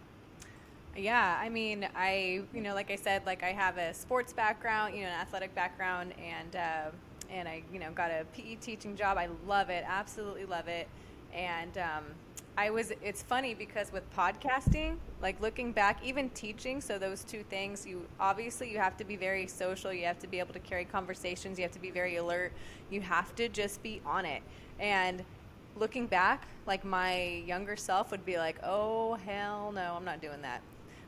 Yeah, 0.96 1.40
I 1.42 1.50
mean, 1.50 1.88
I 1.96 2.42
you 2.54 2.62
know, 2.62 2.76
like 2.76 2.92
I 2.92 2.96
said, 2.96 3.26
like 3.26 3.42
I 3.42 3.52
have 3.52 3.78
a 3.78 3.94
sports 3.94 4.32
background, 4.32 4.94
you 4.96 5.02
know, 5.02 5.08
an 5.08 5.14
athletic 5.20 5.56
background, 5.56 6.14
and 6.24 6.56
uh, 6.56 6.92
and 7.32 7.48
I 7.48 7.64
you 7.74 7.80
know 7.80 7.92
got 7.92 8.12
a 8.12 8.26
PE 8.34 8.56
teaching 8.56 8.96
job. 8.96 9.18
I 9.18 9.28
love 9.48 9.70
it, 9.72 9.84
absolutely 9.88 10.46
love 10.46 10.68
it, 10.68 10.88
and 11.34 11.76
um, 11.80 12.04
I 12.60 12.70
was. 12.70 12.92
It's 13.02 13.24
funny 13.24 13.56
because 13.56 13.92
with 13.92 14.04
podcasting, 14.16 14.98
like 15.20 15.42
looking 15.42 15.72
back, 15.72 16.00
even 16.06 16.30
teaching, 16.30 16.80
so 16.80 17.00
those 17.00 17.24
two 17.24 17.42
things, 17.50 17.88
you 17.88 18.06
obviously 18.20 18.70
you 18.72 18.78
have 18.78 18.96
to 18.98 19.04
be 19.04 19.16
very 19.16 19.48
social. 19.48 19.92
You 19.92 20.06
have 20.06 20.20
to 20.20 20.28
be 20.28 20.38
able 20.38 20.54
to 20.54 20.60
carry 20.60 20.86
conversations. 20.86 21.58
You 21.58 21.64
have 21.64 21.72
to 21.72 21.82
be 21.82 21.90
very 21.90 22.18
alert. 22.18 22.54
You 22.92 23.02
have 23.02 23.34
to 23.38 23.50
just 23.50 23.82
be 23.82 24.00
on 24.06 24.26
it, 24.28 24.44
and 24.80 25.24
looking 25.76 26.06
back, 26.06 26.48
like 26.68 26.86
my 26.86 27.42
younger 27.48 27.76
self 27.76 28.12
would 28.12 28.26
be 28.28 28.38
like, 28.38 28.58
"Oh 28.64 29.16
hell 29.16 29.72
no, 29.72 29.96
I'm 29.98 30.06
not 30.06 30.22
doing 30.22 30.44
that." 30.44 30.62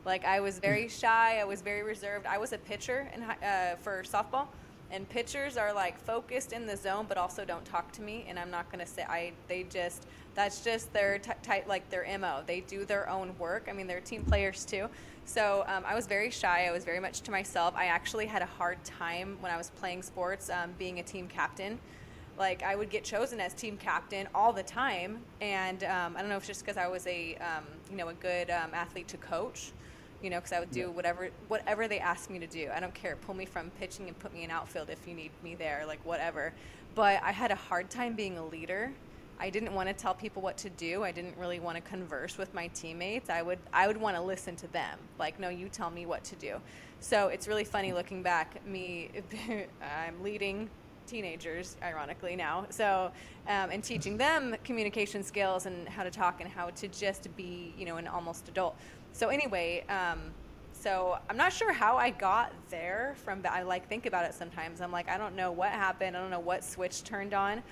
Like 0.06 0.24
I 0.24 0.38
was 0.38 0.60
very 0.60 0.88
shy. 0.88 1.40
I 1.40 1.44
was 1.44 1.60
very 1.60 1.82
reserved. 1.82 2.26
I 2.26 2.38
was 2.38 2.52
a 2.52 2.58
pitcher 2.58 3.10
in, 3.12 3.22
uh, 3.22 3.74
for 3.82 4.04
softball, 4.04 4.46
and 4.92 5.06
pitchers 5.08 5.56
are 5.56 5.74
like 5.74 5.98
focused 5.98 6.52
in 6.52 6.64
the 6.64 6.76
zone, 6.76 7.06
but 7.08 7.18
also 7.18 7.44
don't 7.44 7.64
talk 7.64 7.90
to 7.92 8.02
me. 8.02 8.24
And 8.28 8.38
I'm 8.38 8.50
not 8.50 8.70
gonna 8.70 8.86
say 8.86 9.02
I. 9.02 9.32
They 9.48 9.64
just 9.64 10.06
that's 10.36 10.62
just 10.62 10.92
their 10.92 11.18
type, 11.18 11.66
like 11.66 11.90
their 11.90 12.06
mo. 12.18 12.42
They 12.46 12.60
do 12.60 12.84
their 12.84 13.10
own 13.10 13.36
work. 13.36 13.66
I 13.68 13.72
mean, 13.72 13.88
they're 13.88 14.00
team 14.00 14.24
players 14.24 14.64
too. 14.64 14.88
So 15.24 15.64
um, 15.66 15.82
I 15.84 15.96
was 15.96 16.06
very 16.06 16.30
shy. 16.30 16.68
I 16.68 16.70
was 16.70 16.84
very 16.84 17.00
much 17.00 17.22
to 17.22 17.32
myself. 17.32 17.74
I 17.76 17.86
actually 17.86 18.26
had 18.26 18.42
a 18.42 18.46
hard 18.46 18.82
time 18.84 19.36
when 19.40 19.50
I 19.50 19.56
was 19.56 19.70
playing 19.70 20.02
sports, 20.02 20.48
um, 20.50 20.70
being 20.78 21.00
a 21.00 21.02
team 21.02 21.26
captain 21.26 21.80
like 22.38 22.62
I 22.62 22.76
would 22.76 22.90
get 22.90 23.04
chosen 23.04 23.40
as 23.40 23.54
team 23.54 23.76
captain 23.76 24.28
all 24.34 24.52
the 24.52 24.62
time, 24.62 25.20
and 25.40 25.82
um, 25.84 26.16
I 26.16 26.20
don't 26.20 26.28
know 26.28 26.36
if 26.36 26.42
it's 26.42 26.48
just 26.48 26.64
because 26.64 26.76
I 26.76 26.86
was 26.86 27.06
a 27.06 27.34
um, 27.36 27.64
you 27.90 27.96
know 27.96 28.08
a 28.08 28.14
good 28.14 28.50
um, 28.50 28.70
athlete 28.74 29.08
to 29.08 29.16
coach, 29.16 29.72
you 30.26 30.30
know, 30.30 30.38
because 30.38 30.52
I 30.52 30.58
would 30.58 30.72
do 30.72 30.80
Yeah. 30.80 30.86
whatever 30.86 31.30
whatever 31.46 31.86
they 31.86 32.00
asked 32.00 32.30
me 32.30 32.40
to 32.40 32.48
do. 32.48 32.68
I 32.74 32.80
don't 32.80 32.92
care. 32.94 33.14
Pull 33.14 33.36
me 33.36 33.46
from 33.46 33.70
pitching 33.78 34.08
and 34.08 34.18
put 34.18 34.34
me 34.34 34.42
in 34.42 34.50
outfield 34.50 34.90
if 34.90 35.06
you 35.06 35.14
need 35.14 35.30
me 35.44 35.54
there, 35.54 35.84
like 35.86 36.04
whatever. 36.04 36.52
But 36.96 37.22
I 37.22 37.30
had 37.30 37.52
a 37.52 37.54
hard 37.54 37.90
time 37.90 38.16
being 38.16 38.36
a 38.36 38.44
leader. 38.44 38.92
I 39.38 39.50
didn't 39.50 39.72
want 39.72 39.88
to 39.88 39.94
tell 39.94 40.14
people 40.14 40.42
what 40.42 40.56
to 40.58 40.70
do. 40.70 41.04
I 41.04 41.12
didn't 41.12 41.36
really 41.38 41.60
want 41.60 41.76
to 41.76 41.80
converse 41.82 42.38
with 42.38 42.52
my 42.54 42.66
teammates. 42.68 43.30
I 43.30 43.40
would 43.40 43.60
I 43.72 43.86
would 43.86 43.98
want 43.98 44.16
to 44.16 44.22
listen 44.22 44.56
to 44.56 44.66
them. 44.72 44.98
Like, 45.16 45.38
no, 45.38 45.48
you 45.48 45.68
tell 45.68 45.90
me 45.90 46.06
what 46.06 46.24
to 46.24 46.34
do. 46.34 46.56
So 46.98 47.28
it's 47.28 47.46
really 47.46 47.62
funny 47.64 47.92
looking 47.92 48.24
back. 48.24 48.66
Me, 48.66 49.10
I'm 49.80 50.20
leading 50.24 50.68
teenagers, 51.06 51.76
ironically 51.84 52.34
now. 52.34 52.66
So, 52.70 53.12
um, 53.46 53.70
and 53.70 53.82
teaching 53.82 54.16
them 54.16 54.56
communication 54.64 55.22
skills 55.22 55.66
and 55.66 55.88
how 55.88 56.02
to 56.02 56.10
talk 56.10 56.40
and 56.40 56.50
how 56.50 56.70
to 56.70 56.88
just 56.88 57.34
be, 57.36 57.72
you 57.78 57.86
know, 57.86 57.96
an 57.96 58.08
almost 58.08 58.48
adult. 58.48 58.76
So 59.16 59.28
anyway, 59.28 59.82
um, 59.88 60.20
so 60.72 61.18
I'm 61.30 61.38
not 61.38 61.50
sure 61.50 61.72
how 61.72 61.96
I 61.96 62.10
got 62.10 62.52
there 62.68 63.16
from. 63.24 63.40
That. 63.40 63.52
I 63.52 63.62
like 63.62 63.88
think 63.88 64.04
about 64.04 64.26
it 64.26 64.34
sometimes. 64.34 64.82
I'm 64.82 64.92
like, 64.92 65.08
I 65.08 65.16
don't 65.16 65.34
know 65.34 65.50
what 65.52 65.70
happened. 65.70 66.14
I 66.14 66.20
don't 66.20 66.30
know 66.30 66.38
what 66.38 66.62
switch 66.62 67.02
turned 67.02 67.32
on 67.32 67.62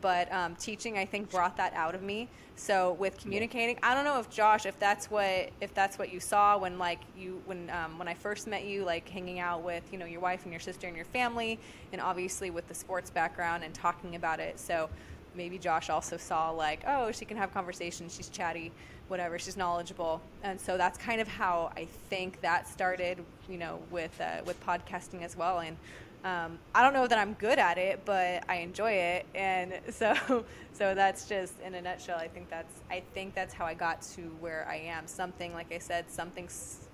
but 0.00 0.30
um, 0.32 0.54
teaching 0.56 0.98
I 0.98 1.04
think 1.04 1.30
brought 1.30 1.56
that 1.56 1.72
out 1.74 1.94
of 1.94 2.02
me. 2.02 2.28
So 2.56 2.92
with 2.94 3.16
communicating, 3.18 3.78
I 3.82 3.94
don't 3.94 4.04
know 4.04 4.18
if 4.18 4.28
Josh, 4.28 4.66
if 4.66 4.78
that's 4.78 5.10
what 5.10 5.50
if 5.60 5.72
that's 5.74 5.98
what 5.98 6.12
you 6.12 6.20
saw 6.20 6.58
when 6.58 6.78
like 6.78 7.00
you 7.16 7.40
when 7.46 7.70
um, 7.70 7.98
when 7.98 8.08
I 8.08 8.14
first 8.14 8.46
met 8.46 8.64
you, 8.64 8.84
like 8.84 9.08
hanging 9.08 9.38
out 9.38 9.62
with 9.62 9.84
you 9.92 9.98
know 9.98 10.06
your 10.06 10.20
wife 10.20 10.42
and 10.42 10.52
your 10.52 10.60
sister 10.60 10.86
and 10.86 10.96
your 10.96 11.06
family, 11.06 11.58
and 11.92 12.00
obviously 12.00 12.50
with 12.50 12.68
the 12.68 12.74
sports 12.74 13.10
background 13.10 13.64
and 13.64 13.72
talking 13.72 14.14
about 14.14 14.40
it. 14.40 14.58
So 14.58 14.90
maybe 15.38 15.56
Josh 15.56 15.88
also 15.88 16.18
saw 16.18 16.50
like 16.50 16.82
oh 16.86 17.10
she 17.10 17.24
can 17.24 17.38
have 17.38 17.54
conversations, 17.54 18.14
she's 18.14 18.28
chatty, 18.28 18.70
whatever, 19.08 19.38
she's 19.38 19.56
knowledgeable, 19.56 20.20
and 20.42 20.60
so 20.60 20.76
that's 20.76 20.98
kind 20.98 21.22
of 21.22 21.28
how 21.28 21.72
I 21.74 21.86
think 22.10 22.42
that 22.42 22.68
started. 22.68 23.24
You 23.48 23.56
know 23.56 23.78
with 23.90 24.20
uh, 24.20 24.42
with 24.44 24.62
podcasting 24.66 25.22
as 25.22 25.34
well 25.34 25.60
and 25.60 25.78
um, 26.24 26.58
I 26.74 26.82
don't 26.82 26.94
know 26.94 27.06
that 27.06 27.18
I'm 27.18 27.34
good 27.34 27.58
at 27.58 27.78
it, 27.78 28.00
but 28.04 28.42
I 28.48 28.56
enjoy 28.56 28.92
it, 28.92 29.26
and 29.34 29.72
so 29.90 30.44
so 30.72 30.94
that's 30.94 31.28
just 31.28 31.60
in 31.60 31.74
a 31.74 31.82
nutshell. 31.82 32.18
I 32.18 32.28
think 32.28 32.50
that's 32.50 32.80
I 32.90 33.02
think 33.14 33.34
that's 33.34 33.54
how 33.54 33.64
I 33.64 33.74
got 33.74 34.02
to 34.16 34.22
where 34.40 34.66
I 34.68 34.76
am. 34.76 35.06
Something 35.06 35.54
like 35.54 35.72
I 35.72 35.78
said, 35.78 36.10
something 36.10 36.48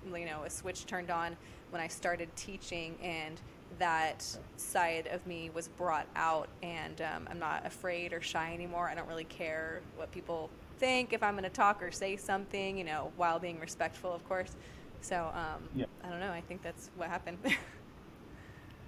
you 0.05 0.25
know, 0.25 0.43
a 0.43 0.49
switch 0.49 0.85
turned 0.85 1.09
on 1.09 1.35
when 1.71 1.81
I 1.81 1.87
started 1.87 2.29
teaching, 2.35 2.95
and 3.01 3.41
that 3.79 4.25
side 4.57 5.07
of 5.07 5.25
me 5.27 5.49
was 5.53 5.67
brought 5.67 6.07
out, 6.15 6.47
and 6.63 7.01
um, 7.01 7.27
I'm 7.29 7.39
not 7.39 7.65
afraid 7.65 8.13
or 8.13 8.21
shy 8.21 8.53
anymore. 8.53 8.89
I 8.89 8.95
don't 8.95 9.07
really 9.07 9.25
care 9.25 9.81
what 9.95 10.11
people 10.11 10.49
think 10.77 11.13
if 11.13 11.23
I'm 11.23 11.33
going 11.33 11.43
to 11.43 11.49
talk 11.49 11.81
or 11.81 11.91
say 11.91 12.15
something, 12.15 12.77
you 12.77 12.83
know, 12.83 13.11
while 13.17 13.39
being 13.39 13.59
respectful, 13.59 14.13
of 14.13 14.27
course. 14.27 14.55
So 15.01 15.31
um, 15.33 15.63
yeah. 15.75 15.85
I 16.03 16.09
don't 16.09 16.19
know. 16.19 16.31
I 16.31 16.41
think 16.41 16.61
that's 16.63 16.89
what 16.95 17.09
happened. 17.09 17.37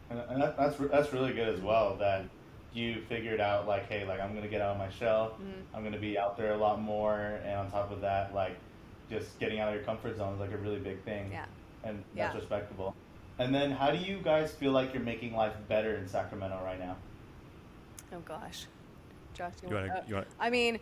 And, 0.09 0.41
that, 0.41 0.57
that's 0.57 0.77
that's 0.77 1.11
really 1.11 1.33
good 1.33 1.49
as 1.53 1.59
well. 1.59 1.97
That 1.97 2.29
you 2.73 3.01
figured 3.09 3.41
out 3.41 3.67
like, 3.67 3.89
hey, 3.89 4.05
like 4.05 4.21
I'm 4.21 4.33
gonna 4.33 4.47
get 4.47 4.61
out 4.61 4.71
of 4.71 4.77
my 4.77 4.89
shell. 4.89 5.31
Mm-hmm. 5.31 5.75
I'm 5.75 5.83
gonna 5.83 5.99
be 5.99 6.17
out 6.17 6.37
there 6.37 6.53
a 6.53 6.57
lot 6.57 6.81
more, 6.81 7.41
and 7.43 7.55
on 7.55 7.69
top 7.69 7.91
of 7.91 7.99
that, 7.99 8.33
like 8.33 8.57
just 9.09 9.37
getting 9.39 9.59
out 9.59 9.67
of 9.69 9.75
your 9.75 9.83
comfort 9.83 10.15
zone 10.17 10.33
is 10.33 10.39
like 10.39 10.53
a 10.53 10.57
really 10.57 10.79
big 10.79 11.03
thing. 11.03 11.29
Yeah. 11.31 11.45
And 11.83 12.03
that's 12.15 12.33
yeah. 12.33 12.39
respectable. 12.39 12.95
And 13.39 13.53
then, 13.53 13.71
how 13.71 13.91
do 13.91 13.97
you 13.97 14.19
guys 14.23 14.51
feel 14.51 14.71
like 14.71 14.93
you're 14.93 15.03
making 15.03 15.35
life 15.35 15.53
better 15.67 15.95
in 15.95 16.07
Sacramento 16.07 16.59
right 16.63 16.79
now? 16.79 16.95
Oh 18.13 18.19
gosh, 18.19 18.65
Josh, 19.33 19.53
you, 19.61 19.69
you 19.69 19.75
want 19.75 20.07
to? 20.07 20.25
I 20.39 20.49
mean, 20.49 20.79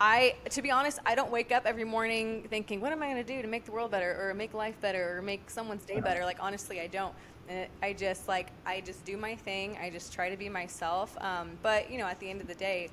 I, 0.00 0.36
to 0.50 0.62
be 0.62 0.70
honest, 0.70 1.00
I 1.04 1.14
don't 1.14 1.30
wake 1.30 1.52
up 1.52 1.66
every 1.66 1.84
morning 1.84 2.46
thinking, 2.48 2.80
what 2.80 2.92
am 2.92 3.02
I 3.02 3.06
going 3.06 3.24
to 3.24 3.24
do 3.24 3.42
to 3.42 3.48
make 3.48 3.64
the 3.64 3.72
world 3.72 3.90
better 3.90 4.16
or 4.18 4.32
make 4.34 4.54
life 4.54 4.80
better 4.80 5.16
or 5.16 5.22
make 5.22 5.50
someone's 5.50 5.84
day 5.84 6.00
better? 6.00 6.24
Like, 6.24 6.38
honestly, 6.40 6.80
I 6.80 6.86
don't. 6.86 7.14
And 7.48 7.66
I 7.82 7.92
just, 7.92 8.28
like, 8.28 8.48
I 8.64 8.80
just 8.80 9.04
do 9.04 9.16
my 9.16 9.34
thing. 9.34 9.76
I 9.82 9.90
just 9.90 10.12
try 10.12 10.30
to 10.30 10.36
be 10.36 10.48
myself. 10.48 11.16
Um, 11.20 11.50
but, 11.62 11.90
you 11.90 11.98
know, 11.98 12.06
at 12.06 12.20
the 12.20 12.30
end 12.30 12.40
of 12.40 12.46
the 12.46 12.54
day, 12.54 12.88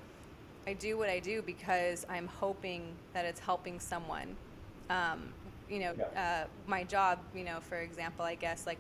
I 0.68 0.74
do 0.74 0.98
what 0.98 1.10
I 1.10 1.20
do 1.20 1.42
because 1.42 2.06
I'm 2.10 2.28
hoping 2.28 2.84
that 3.14 3.26
it's 3.26 3.40
helping 3.40 3.80
someone. 3.80 4.36
Um, 4.90 5.30
you 5.70 5.80
know, 5.80 5.94
uh, 6.16 6.46
my 6.68 6.84
job, 6.84 7.20
you 7.36 7.44
know, 7.44 7.60
for 7.62 7.78
example, 7.78 8.26
I 8.26 8.36
guess, 8.36 8.66
like, 8.66 8.80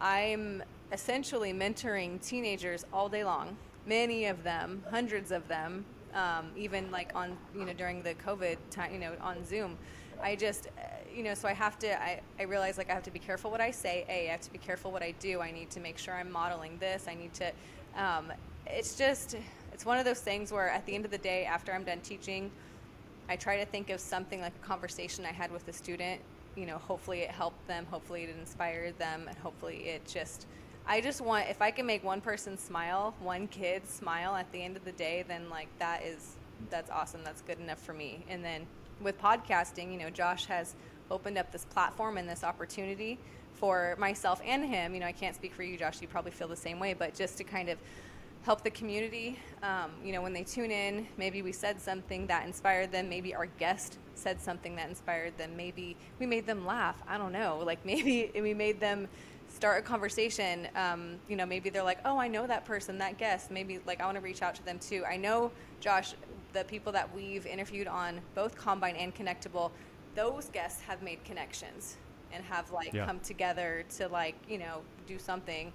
I'm 0.00 0.62
essentially 0.92 1.52
mentoring 1.52 2.24
teenagers 2.24 2.84
all 2.92 3.08
day 3.08 3.24
long, 3.24 3.56
many 3.86 4.26
of 4.26 4.42
them, 4.42 4.82
hundreds 4.90 5.30
of 5.32 5.46
them, 5.48 5.84
um, 6.14 6.50
even 6.56 6.90
like 6.90 7.12
on 7.14 7.36
you 7.54 7.64
know 7.64 7.72
during 7.72 8.02
the 8.02 8.14
COVID 8.14 8.56
time, 8.70 8.92
you 8.92 8.98
know, 8.98 9.12
on 9.20 9.44
Zoom. 9.44 9.76
I 10.22 10.34
just, 10.34 10.66
uh, 10.66 10.80
you 11.14 11.22
know, 11.22 11.34
so 11.34 11.48
I 11.48 11.52
have 11.52 11.78
to. 11.80 12.02
I, 12.02 12.20
I 12.38 12.42
realize 12.44 12.78
like 12.78 12.90
I 12.90 12.94
have 12.94 13.04
to 13.04 13.10
be 13.10 13.18
careful 13.18 13.50
what 13.50 13.60
I 13.60 13.70
say. 13.70 14.04
A, 14.08 14.28
I 14.28 14.32
have 14.32 14.40
to 14.40 14.52
be 14.52 14.58
careful 14.58 14.90
what 14.90 15.02
I 15.02 15.12
do. 15.20 15.40
I 15.40 15.50
need 15.50 15.70
to 15.70 15.80
make 15.80 15.98
sure 15.98 16.14
I'm 16.14 16.30
modeling 16.30 16.78
this. 16.78 17.06
I 17.08 17.14
need 17.14 17.34
to. 17.34 17.52
Um, 17.96 18.32
it's 18.66 18.96
just, 18.96 19.36
it's 19.72 19.86
one 19.86 19.98
of 19.98 20.04
those 20.04 20.20
things 20.20 20.52
where 20.52 20.68
at 20.68 20.84
the 20.86 20.94
end 20.94 21.04
of 21.04 21.10
the 21.10 21.18
day, 21.18 21.44
after 21.44 21.72
I'm 21.72 21.84
done 21.84 22.00
teaching, 22.00 22.50
I 23.28 23.36
try 23.36 23.58
to 23.58 23.66
think 23.66 23.90
of 23.90 24.00
something 24.00 24.40
like 24.40 24.54
a 24.62 24.66
conversation 24.66 25.24
I 25.24 25.32
had 25.32 25.50
with 25.52 25.66
a 25.68 25.72
student. 25.72 26.20
You 26.56 26.66
know, 26.66 26.78
hopefully 26.78 27.20
it 27.20 27.30
helped 27.30 27.66
them. 27.68 27.86
Hopefully 27.90 28.24
it 28.24 28.30
inspired 28.38 28.98
them, 28.98 29.26
and 29.28 29.36
hopefully 29.38 29.88
it 29.88 30.06
just 30.06 30.46
I 30.86 31.02
just 31.02 31.20
want 31.20 31.48
if 31.50 31.60
I 31.60 31.70
can 31.70 31.84
make 31.84 32.02
one 32.02 32.22
person 32.22 32.56
smile, 32.56 33.14
one 33.20 33.46
kid 33.48 33.86
smile 33.86 34.34
at 34.34 34.50
the 34.52 34.62
end 34.62 34.76
of 34.76 34.84
the 34.84 34.92
day, 34.92 35.22
then 35.28 35.50
like 35.50 35.68
that 35.78 36.02
is 36.02 36.36
that's 36.70 36.90
awesome. 36.90 37.20
That's 37.22 37.42
good 37.42 37.60
enough 37.60 37.78
for 37.78 37.92
me. 37.92 38.24
And 38.28 38.42
then 38.42 38.66
with 39.00 39.20
podcasting, 39.20 39.92
you 39.92 39.98
know, 39.98 40.10
Josh 40.10 40.46
has 40.46 40.74
opened 41.10 41.36
up 41.36 41.52
this 41.52 41.66
platform 41.66 42.16
and 42.16 42.28
this 42.28 42.42
opportunity 42.42 43.18
for 43.52 43.96
myself 43.98 44.40
and 44.44 44.64
him. 44.64 44.94
You 44.94 45.00
know, 45.00 45.06
I 45.06 45.12
can't 45.12 45.34
speak 45.34 45.54
for 45.54 45.62
you, 45.62 45.76
Josh. 45.76 46.00
You 46.00 46.08
probably 46.08 46.30
feel 46.30 46.48
the 46.48 46.56
same 46.56 46.78
way, 46.78 46.94
but 46.94 47.14
just 47.14 47.36
to 47.38 47.44
kind 47.44 47.68
of 47.68 47.78
help 48.42 48.62
the 48.62 48.70
community. 48.70 49.38
Um, 49.62 49.90
you 50.04 50.12
know, 50.12 50.22
when 50.22 50.32
they 50.32 50.44
tune 50.44 50.70
in, 50.70 51.06
maybe 51.16 51.42
we 51.42 51.52
said 51.52 51.80
something 51.80 52.26
that 52.28 52.46
inspired 52.46 52.92
them. 52.92 53.08
Maybe 53.08 53.34
our 53.34 53.46
guest 53.46 53.98
said 54.14 54.40
something 54.40 54.76
that 54.76 54.88
inspired 54.88 55.36
them. 55.38 55.56
Maybe 55.56 55.96
we 56.18 56.26
made 56.26 56.46
them 56.46 56.66
laugh. 56.66 57.02
I 57.08 57.18
don't 57.18 57.32
know. 57.32 57.62
Like 57.64 57.84
maybe 57.84 58.30
we 58.34 58.54
made 58.54 58.80
them 58.80 59.08
start 59.48 59.78
a 59.78 59.82
conversation. 59.82 60.68
Um, 60.76 61.16
you 61.28 61.36
know, 61.36 61.46
maybe 61.46 61.70
they're 61.70 61.82
like, 61.82 62.00
oh, 62.04 62.18
I 62.18 62.28
know 62.28 62.46
that 62.46 62.64
person, 62.64 62.98
that 62.98 63.18
guest. 63.18 63.50
Maybe 63.50 63.80
like 63.86 64.00
I 64.00 64.04
want 64.04 64.16
to 64.16 64.22
reach 64.22 64.42
out 64.42 64.54
to 64.56 64.64
them 64.64 64.78
too. 64.78 65.04
I 65.04 65.16
know, 65.16 65.50
Josh, 65.80 66.14
the 66.52 66.64
people 66.64 66.92
that 66.92 67.14
we've 67.14 67.46
interviewed 67.46 67.86
on 67.86 68.20
both 68.34 68.56
Combine 68.56 68.96
and 68.96 69.14
Connectable, 69.14 69.70
those 70.14 70.46
guests 70.46 70.80
have 70.82 71.02
made 71.02 71.22
connections 71.24 71.96
and 72.32 72.44
have 72.44 72.70
like 72.70 72.92
yeah. 72.92 73.06
come 73.06 73.20
together 73.20 73.84
to 73.96 74.08
like 74.08 74.34
you 74.48 74.58
know 74.58 74.82
do 75.06 75.18
something 75.18 75.72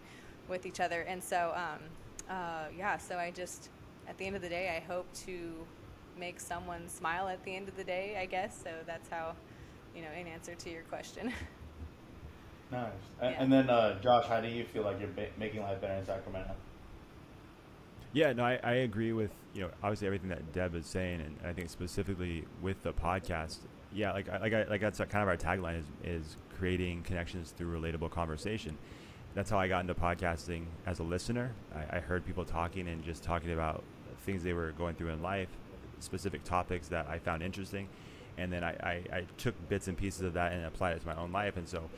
with 0.47 0.65
each 0.65 0.79
other. 0.79 1.01
And 1.01 1.23
so, 1.23 1.53
um, 1.55 1.79
uh, 2.29 2.65
yeah. 2.77 2.97
So 2.97 3.17
I 3.17 3.31
just, 3.31 3.69
at 4.07 4.17
the 4.17 4.25
end 4.25 4.35
of 4.35 4.41
the 4.41 4.49
day, 4.49 4.75
I 4.75 4.85
hope 4.91 5.05
to 5.25 5.53
make 6.17 6.39
someone 6.39 6.87
smile 6.87 7.27
at 7.27 7.43
the 7.43 7.55
end 7.55 7.67
of 7.67 7.75
the 7.75 7.83
day. 7.83 8.17
I 8.19 8.25
guess 8.25 8.59
so. 8.63 8.71
That's 8.85 9.09
how, 9.09 9.35
you 9.95 10.01
know, 10.01 10.11
in 10.19 10.27
answer 10.27 10.55
to 10.55 10.69
your 10.69 10.83
question. 10.83 11.31
Nice. 12.71 12.91
Yeah. 13.21 13.27
And 13.37 13.53
then, 13.53 13.69
uh, 13.69 13.99
Josh, 14.01 14.25
how 14.25 14.41
do 14.41 14.47
you 14.47 14.63
feel 14.65 14.83
like 14.83 14.99
you're 14.99 15.09
ba- 15.09 15.29
making 15.37 15.61
life 15.61 15.79
better 15.79 15.93
in 15.93 16.05
Sacramento? 16.05 16.55
Yeah, 18.13 18.33
no, 18.33 18.43
I, 18.43 18.59
I 18.63 18.73
agree 18.73 19.11
with 19.11 19.31
you 19.53 19.61
know 19.61 19.69
obviously 19.81 20.07
everything 20.07 20.29
that 20.29 20.53
Deb 20.53 20.75
is 20.75 20.85
saying, 20.85 21.21
and 21.21 21.37
I 21.45 21.53
think 21.53 21.69
specifically 21.69 22.45
with 22.61 22.81
the 22.83 22.93
podcast. 22.93 23.57
Yeah, 23.91 24.11
like 24.11 24.27
like 24.27 24.53
I, 24.53 24.63
like 24.65 24.81
that's 24.81 24.99
kind 24.99 25.21
of 25.21 25.27
our 25.27 25.37
tagline 25.37 25.79
is 25.79 25.85
is 26.03 26.37
creating 26.57 27.03
connections 27.03 27.51
through 27.51 27.79
relatable 27.79 28.11
conversation. 28.11 28.77
That's 29.35 29.49
how 29.49 29.57
I 29.57 29.67
got 29.67 29.81
into 29.81 29.95
podcasting 29.95 30.65
as 30.85 30.99
a 30.99 31.03
listener. 31.03 31.51
I, 31.75 31.97
I 31.97 31.99
heard 31.99 32.25
people 32.25 32.45
talking 32.45 32.87
and 32.87 33.03
just 33.03 33.23
talking 33.23 33.51
about 33.51 33.83
things 34.25 34.43
they 34.43 34.53
were 34.53 34.71
going 34.73 34.95
through 34.95 35.09
in 35.09 35.21
life, 35.21 35.49
specific 35.99 36.43
topics 36.43 36.87
that 36.89 37.07
I 37.07 37.17
found 37.17 37.41
interesting, 37.41 37.87
and 38.37 38.53
then 38.53 38.63
I, 38.63 38.71
I, 38.71 38.91
I 39.11 39.25
took 39.37 39.55
bits 39.69 39.87
and 39.87 39.97
pieces 39.97 40.21
of 40.21 40.33
that 40.33 40.53
and 40.53 40.65
applied 40.65 40.95
it 40.97 41.01
to 41.01 41.07
my 41.07 41.15
own 41.15 41.31
life. 41.31 41.57
And 41.57 41.67
so 41.67 41.89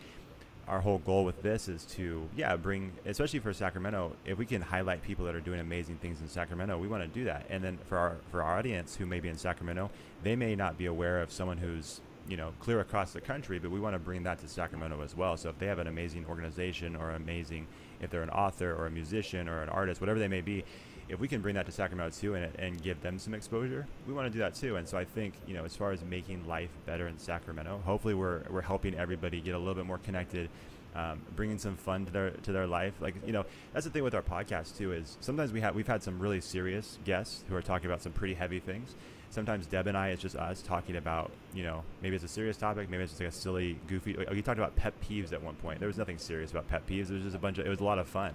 our 0.68 0.82
whole 0.82 0.98
goal 1.00 1.26
with 1.26 1.42
this 1.44 1.68
is 1.68 1.86
to 1.86 2.28
yeah 2.36 2.56
bring 2.56 2.92
especially 3.06 3.40
for 3.40 3.54
Sacramento 3.54 4.16
if 4.26 4.38
we 4.38 4.46
can 4.46 4.62
highlight 4.62 5.02
people 5.04 5.26
that 5.26 5.36
are 5.36 5.40
doing 5.40 5.60
amazing 5.60 5.96
things 5.98 6.22
in 6.22 6.28
Sacramento 6.28 6.78
we 6.78 6.88
want 6.88 7.04
to 7.04 7.08
do 7.08 7.26
that 7.26 7.46
and 7.50 7.64
then 7.64 7.78
for 7.88 7.98
our 7.98 8.16
for 8.32 8.42
our 8.42 8.58
audience 8.58 8.96
who 8.96 9.06
may 9.06 9.20
be 9.20 9.30
in 9.30 9.38
Sacramento 9.38 9.92
they 10.24 10.36
may 10.36 10.56
not 10.56 10.78
be 10.78 10.88
aware 10.88 11.22
of 11.22 11.32
someone 11.32 11.58
who's 11.58 12.02
you 12.28 12.38
know 12.38 12.54
clear 12.60 12.80
across 12.80 13.14
the 13.14 13.22
country 13.22 13.60
but 13.60 13.72
we 13.72 13.80
want 13.80 13.94
to 13.94 14.00
bring 14.00 14.24
that 14.24 14.40
to 14.40 14.48
Sacramento 14.48 15.02
as 15.02 15.16
well 15.16 15.38
so 15.38 15.50
if 15.50 15.60
they 15.60 15.68
have 15.68 15.80
an 15.80 15.88
amazing 15.88 16.26
organization 16.28 16.96
or 16.96 17.12
amazing 17.12 17.68
if 18.02 18.10
they're 18.10 18.24
an 18.24 18.30
author 18.30 18.74
or 18.74 18.88
a 18.88 18.92
musician 18.92 19.48
or 19.48 19.62
an 19.62 19.70
artist 19.70 20.02
whatever 20.02 20.20
they 20.20 20.28
may 20.28 20.42
be 20.42 20.64
if 21.08 21.20
we 21.20 21.28
can 21.28 21.42
bring 21.42 21.56
that 21.56 21.66
to 21.66 21.72
Sacramento 21.72 22.16
too 22.18 22.36
and, 22.36 22.54
and 22.58 22.82
give 22.82 23.02
them 23.02 23.20
some 23.20 23.34
exposure, 23.34 23.86
we 24.08 24.14
want 24.14 24.26
to 24.26 24.32
do 24.32 24.40
that 24.40 24.56
too. 24.56 24.76
And 24.76 24.88
so 24.88 24.98
I 24.98 25.06
think, 25.06 25.36
you 25.46 25.54
know, 25.54 25.64
as 25.64 25.76
far 25.76 25.92
as 25.92 26.04
making 26.04 26.48
life 26.48 26.72
better 26.86 27.08
in 27.08 27.18
Sacramento, 27.20 27.82
hopefully 27.86 28.14
we're, 28.14 28.42
we're 28.50 28.62
helping 28.62 28.96
everybody 28.96 29.40
get 29.40 29.54
a 29.54 29.58
little 29.60 29.76
bit 29.76 29.86
more 29.86 30.00
connected, 30.00 30.50
um, 30.96 31.22
bringing 31.36 31.60
some 31.60 31.76
fun 31.76 32.06
to 32.06 32.12
their, 32.12 32.30
to 32.32 32.52
their 32.52 32.66
life. 32.66 32.94
Like, 33.02 33.16
you 33.26 33.34
know, 33.34 33.46
that's 33.74 33.86
the 33.86 33.92
thing 33.92 34.04
with 34.04 34.16
our 34.16 34.24
podcast 34.24 34.78
too, 34.78 34.94
is 34.94 35.18
sometimes 35.22 35.54
we 35.54 35.62
have, 35.62 35.76
we've 35.76 35.88
had 35.88 36.02
some 36.02 36.20
really 36.20 36.42
serious 36.42 36.98
guests 37.06 37.44
who 37.50 37.56
are 37.56 37.62
talking 37.62 37.86
about 37.86 38.02
some 38.02 38.12
pretty 38.12 38.34
heavy 38.34 38.60
things. 38.60 38.96
Sometimes 39.30 39.66
Deb 39.66 39.88
and 39.88 39.98
I, 39.98 40.10
it's 40.10 40.22
just 40.22 40.36
us 40.36 40.62
talking 40.62 40.96
about, 40.96 41.32
you 41.54 41.64
know, 41.64 41.84
maybe 42.02 42.16
it's 42.16 42.26
a 42.26 42.30
serious 42.30 42.58
topic, 42.58 42.90
maybe 42.90 43.04
it's 43.04 43.12
just 43.12 43.22
like 43.22 43.30
a 43.30 43.34
silly, 43.34 43.78
goofy. 43.88 44.16
We 44.32 44.42
talked 44.42 44.60
about 44.60 44.76
pet 44.76 44.94
peeves 45.02 45.34
at 45.34 45.42
one 45.42 45.56
point. 45.56 45.80
There 45.80 45.88
was 45.88 45.98
nothing 45.98 46.18
serious 46.18 46.52
about 46.52 46.68
pet 46.68 46.88
peeves. 46.88 47.10
It 47.10 47.14
was 47.14 47.24
just 47.24 47.36
a 47.36 47.40
bunch 47.40 47.58
of. 47.58 47.66
It 47.66 47.70
was 47.70 47.80
a 47.80 47.84
lot 47.84 48.00
of 48.00 48.08
fun. 48.08 48.34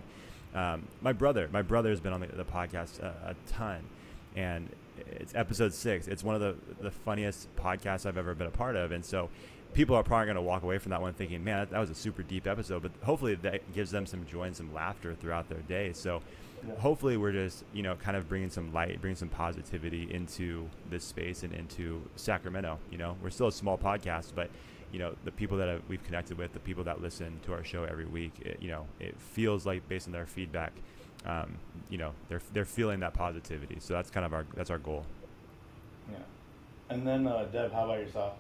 Um, 0.55 0.87
my 1.01 1.13
brother, 1.13 1.49
my 1.53 1.63
brother 1.63 1.91
has 1.91 2.01
been 2.01 2.13
on 2.13 2.21
the, 2.21 2.27
the 2.27 2.45
podcast 2.45 3.01
a, 3.01 3.15
a, 3.31 3.35
ton, 3.53 3.81
and 4.35 4.69
it's 5.07 5.35
episode 5.35 5.73
six. 5.73 6.09
It's 6.09 6.25
one 6.25 6.35
of 6.35 6.41
the 6.41 6.55
the 6.83 6.91
funniest 6.91 7.55
podcasts 7.57 8.05
I've 8.05 8.19
ever 8.19 8.35
been 8.35 8.49
a 8.49 8.53
part 8.53 8.77
of, 8.77 8.93
and 8.93 9.05
so 9.05 9.31
people 9.73 9.95
are 9.95 10.03
probably 10.03 10.27
going 10.27 10.37
to 10.37 10.43
walk 10.43 10.65
away 10.65 10.79
from 10.79 10.91
that 10.91 11.01
one 11.01 11.15
thinking, 11.15 11.45
man, 11.45 11.61
that, 11.61 11.71
that, 11.71 11.79
was 11.79 11.91
a 11.91 11.95
super 11.95 12.25
deep 12.25 12.47
episode. 12.47 12.83
But 12.83 12.91
hopefully 13.05 13.37
that 13.37 13.73
gives 13.73 13.93
them 13.93 14.05
some 14.05 14.27
joy 14.27 14.45
and 14.45 14.57
some 14.57 14.75
laughter 14.75 15.15
throughout 15.15 15.49
their 15.49 15.61
day. 15.61 15.93
So. 15.93 16.23
Hopefully 16.79 17.17
we're 17.17 17.33
just, 17.33 17.65
you 17.73 17.83
know, 17.83 17.95
kind 17.97 18.17
of 18.17 18.29
bringing 18.29 18.51
some 18.51 18.73
light, 18.73 19.01
bringing 19.01 19.17
some 19.17 19.29
positivity 19.29 20.13
into 20.13 20.69
this 20.91 21.05
space 21.05 21.43
and 21.43 21.53
into 21.53 22.03
Sacramento. 22.17 22.79
You 22.91 22.99
know, 22.99 23.17
we're 23.23 23.31
still 23.31 23.49
a 23.49 23.53
small 23.53 23.79
podcast, 23.79 24.33
but 24.35 24.51
you 24.93 24.99
know 24.99 25.15
the 25.25 25.31
people 25.31 25.59
that 25.59 25.69
have, 25.69 25.83
we've 25.89 26.03
connected 26.05 26.37
with, 26.37 26.53
the 26.53 26.61
people 26.61 26.85
that 26.85 27.01
listen 27.01 27.39
to 27.45 27.53
our 27.53 27.65
show 27.65 27.85
every 27.85 28.07
week, 28.07 28.33
it, 28.41 28.59
you 28.61 28.69
know, 28.69 28.87
it 28.99 29.19
feels 29.21 29.67
like 29.67 29.89
based 29.89 30.07
on 30.07 30.13
their 30.13 30.27
feedback, 30.27 30.73
um, 31.27 31.57
you 31.89 31.99
know, 31.99 32.13
they're 32.29 32.43
they're 32.53 32.65
feeling 32.65 33.01
that 33.01 33.15
positivity. 33.15 33.77
So 33.81 33.95
that's 33.95 34.11
kind 34.11 34.27
of 34.27 34.35
our 34.35 34.47
that's 34.55 34.71
our 34.71 34.79
goal. 34.79 35.07
Yeah, 36.11 36.19
and 36.89 37.07
then 37.07 37.27
uh, 37.27 37.45
Deb, 37.53 37.73
how 37.73 37.85
about 37.85 38.01
yourself? 38.01 38.35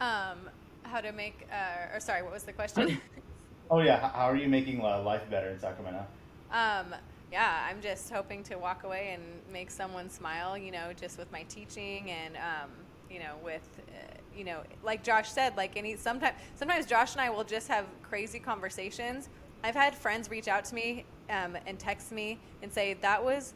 Um, 0.00 0.48
how 0.84 1.00
to 1.00 1.10
make, 1.10 1.46
uh, 1.52 1.96
or 1.96 2.00
sorry, 2.00 2.22
what 2.22 2.32
was 2.32 2.44
the 2.44 2.52
question? 2.52 3.00
oh 3.70 3.80
yeah, 3.80 4.10
how 4.10 4.30
are 4.30 4.36
you 4.36 4.48
making 4.48 4.80
uh, 4.80 5.02
life 5.02 5.28
better 5.28 5.50
in 5.50 5.58
Sacramento? 5.58 6.06
Um, 6.50 6.94
yeah, 7.30 7.66
I'm 7.68 7.80
just 7.82 8.10
hoping 8.10 8.42
to 8.44 8.56
walk 8.56 8.84
away 8.84 9.10
and 9.12 9.22
make 9.52 9.70
someone 9.70 10.08
smile. 10.08 10.56
You 10.56 10.72
know, 10.72 10.92
just 10.98 11.18
with 11.18 11.30
my 11.30 11.42
teaching 11.44 12.10
and 12.10 12.36
um, 12.36 12.70
you 13.10 13.18
know, 13.18 13.34
with 13.44 13.68
uh, 13.88 14.16
you 14.36 14.44
know, 14.44 14.60
like 14.82 15.02
Josh 15.02 15.30
said, 15.30 15.56
like 15.56 15.76
any 15.76 15.96
sometimes 15.96 16.36
sometimes 16.54 16.86
Josh 16.86 17.12
and 17.12 17.20
I 17.20 17.30
will 17.30 17.44
just 17.44 17.68
have 17.68 17.86
crazy 18.02 18.38
conversations. 18.38 19.28
I've 19.62 19.74
had 19.74 19.94
friends 19.94 20.30
reach 20.30 20.48
out 20.48 20.64
to 20.66 20.74
me 20.74 21.04
um, 21.28 21.56
and 21.66 21.78
text 21.78 22.12
me 22.12 22.38
and 22.62 22.72
say 22.72 22.94
that 22.94 23.22
was 23.22 23.54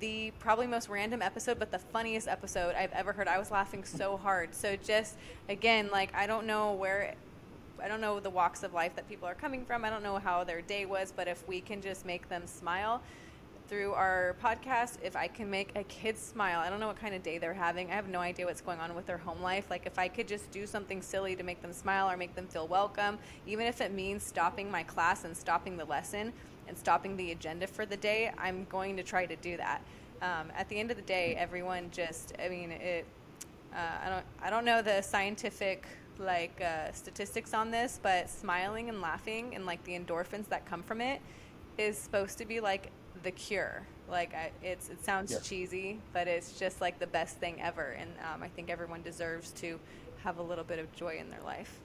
the 0.00 0.32
probably 0.38 0.66
most 0.66 0.88
random 0.88 1.22
episode, 1.22 1.58
but 1.58 1.70
the 1.70 1.78
funniest 1.78 2.28
episode 2.28 2.74
I've 2.74 2.92
ever 2.92 3.12
heard. 3.12 3.28
I 3.28 3.38
was 3.38 3.50
laughing 3.50 3.84
so 3.84 4.16
hard. 4.16 4.54
So 4.54 4.76
just 4.76 5.16
again, 5.48 5.88
like 5.90 6.14
I 6.14 6.26
don't 6.26 6.46
know 6.46 6.72
where, 6.72 7.14
I 7.82 7.88
don't 7.88 8.00
know 8.00 8.20
the 8.20 8.30
walks 8.30 8.62
of 8.62 8.74
life 8.74 8.94
that 8.96 9.08
people 9.08 9.28
are 9.28 9.34
coming 9.34 9.64
from. 9.64 9.84
I 9.84 9.90
don't 9.90 10.02
know 10.02 10.18
how 10.18 10.44
their 10.44 10.60
day 10.60 10.86
was, 10.86 11.12
but 11.14 11.28
if 11.28 11.46
we 11.46 11.60
can 11.60 11.80
just 11.80 12.06
make 12.06 12.28
them 12.28 12.46
smile 12.46 13.02
through 13.68 13.92
our 13.92 14.36
podcast, 14.42 14.98
if 15.02 15.16
I 15.16 15.26
can 15.26 15.50
make 15.50 15.70
a 15.74 15.82
kid 15.84 16.16
smile, 16.16 16.60
I 16.60 16.70
don't 16.70 16.80
know 16.80 16.86
what 16.86 17.00
kind 17.00 17.14
of 17.14 17.22
day 17.22 17.38
they're 17.38 17.54
having. 17.54 17.90
I 17.90 17.94
have 17.94 18.08
no 18.08 18.20
idea 18.20 18.46
what's 18.46 18.60
going 18.60 18.78
on 18.78 18.94
with 18.94 19.06
their 19.06 19.18
home 19.18 19.42
life. 19.42 19.70
Like 19.70 19.86
if 19.86 19.98
I 19.98 20.08
could 20.08 20.28
just 20.28 20.50
do 20.50 20.66
something 20.66 21.02
silly 21.02 21.34
to 21.36 21.42
make 21.42 21.62
them 21.62 21.72
smile 21.72 22.10
or 22.10 22.16
make 22.16 22.34
them 22.34 22.46
feel 22.46 22.66
welcome, 22.66 23.18
even 23.46 23.66
if 23.66 23.80
it 23.80 23.92
means 23.92 24.22
stopping 24.22 24.70
my 24.70 24.82
class 24.82 25.24
and 25.24 25.36
stopping 25.36 25.76
the 25.76 25.84
lesson 25.84 26.32
and 26.68 26.76
stopping 26.76 27.16
the 27.16 27.32
agenda 27.32 27.66
for 27.66 27.86
the 27.86 27.96
day, 27.96 28.32
I'm 28.38 28.66
going 28.70 28.96
to 28.96 29.02
try 29.02 29.26
to 29.26 29.36
do 29.36 29.56
that. 29.56 29.82
Um, 30.22 30.50
at 30.56 30.68
the 30.68 30.78
end 30.78 30.90
of 30.90 30.96
the 30.96 31.02
day, 31.02 31.34
everyone 31.36 31.90
just, 31.90 32.32
I 32.42 32.48
mean, 32.48 32.70
it, 32.70 33.04
uh, 33.74 33.78
I 34.04 34.08
don't, 34.08 34.24
I 34.42 34.50
don't 34.50 34.64
know 34.64 34.80
the 34.80 35.02
scientific 35.02 35.86
like 36.18 36.60
uh, 36.60 36.92
statistics 36.92 37.54
on 37.54 37.70
this, 37.70 38.00
but 38.02 38.28
smiling 38.28 38.88
and 38.88 39.00
laughing 39.00 39.54
and 39.54 39.66
like 39.66 39.82
the 39.84 39.98
endorphins 39.98 40.48
that 40.48 40.66
come 40.66 40.82
from 40.82 41.00
it 41.00 41.20
is 41.78 41.98
supposed 41.98 42.38
to 42.38 42.46
be 42.46 42.60
like 42.60 42.90
the 43.22 43.30
cure. 43.30 43.82
Like 44.08 44.34
I, 44.34 44.50
it's, 44.62 44.88
it 44.88 45.04
sounds 45.04 45.32
yeah. 45.32 45.38
cheesy, 45.42 45.98
but 46.12 46.28
it's 46.28 46.58
just 46.58 46.80
like 46.80 46.98
the 46.98 47.06
best 47.06 47.38
thing 47.38 47.60
ever, 47.60 47.96
and 47.98 48.10
um, 48.32 48.42
I 48.42 48.48
think 48.48 48.70
everyone 48.70 49.02
deserves 49.02 49.50
to 49.52 49.78
have 50.22 50.38
a 50.38 50.42
little 50.42 50.64
bit 50.64 50.78
of 50.78 50.92
joy 50.94 51.18
in 51.18 51.28
their 51.30 51.42
life. 51.42 51.80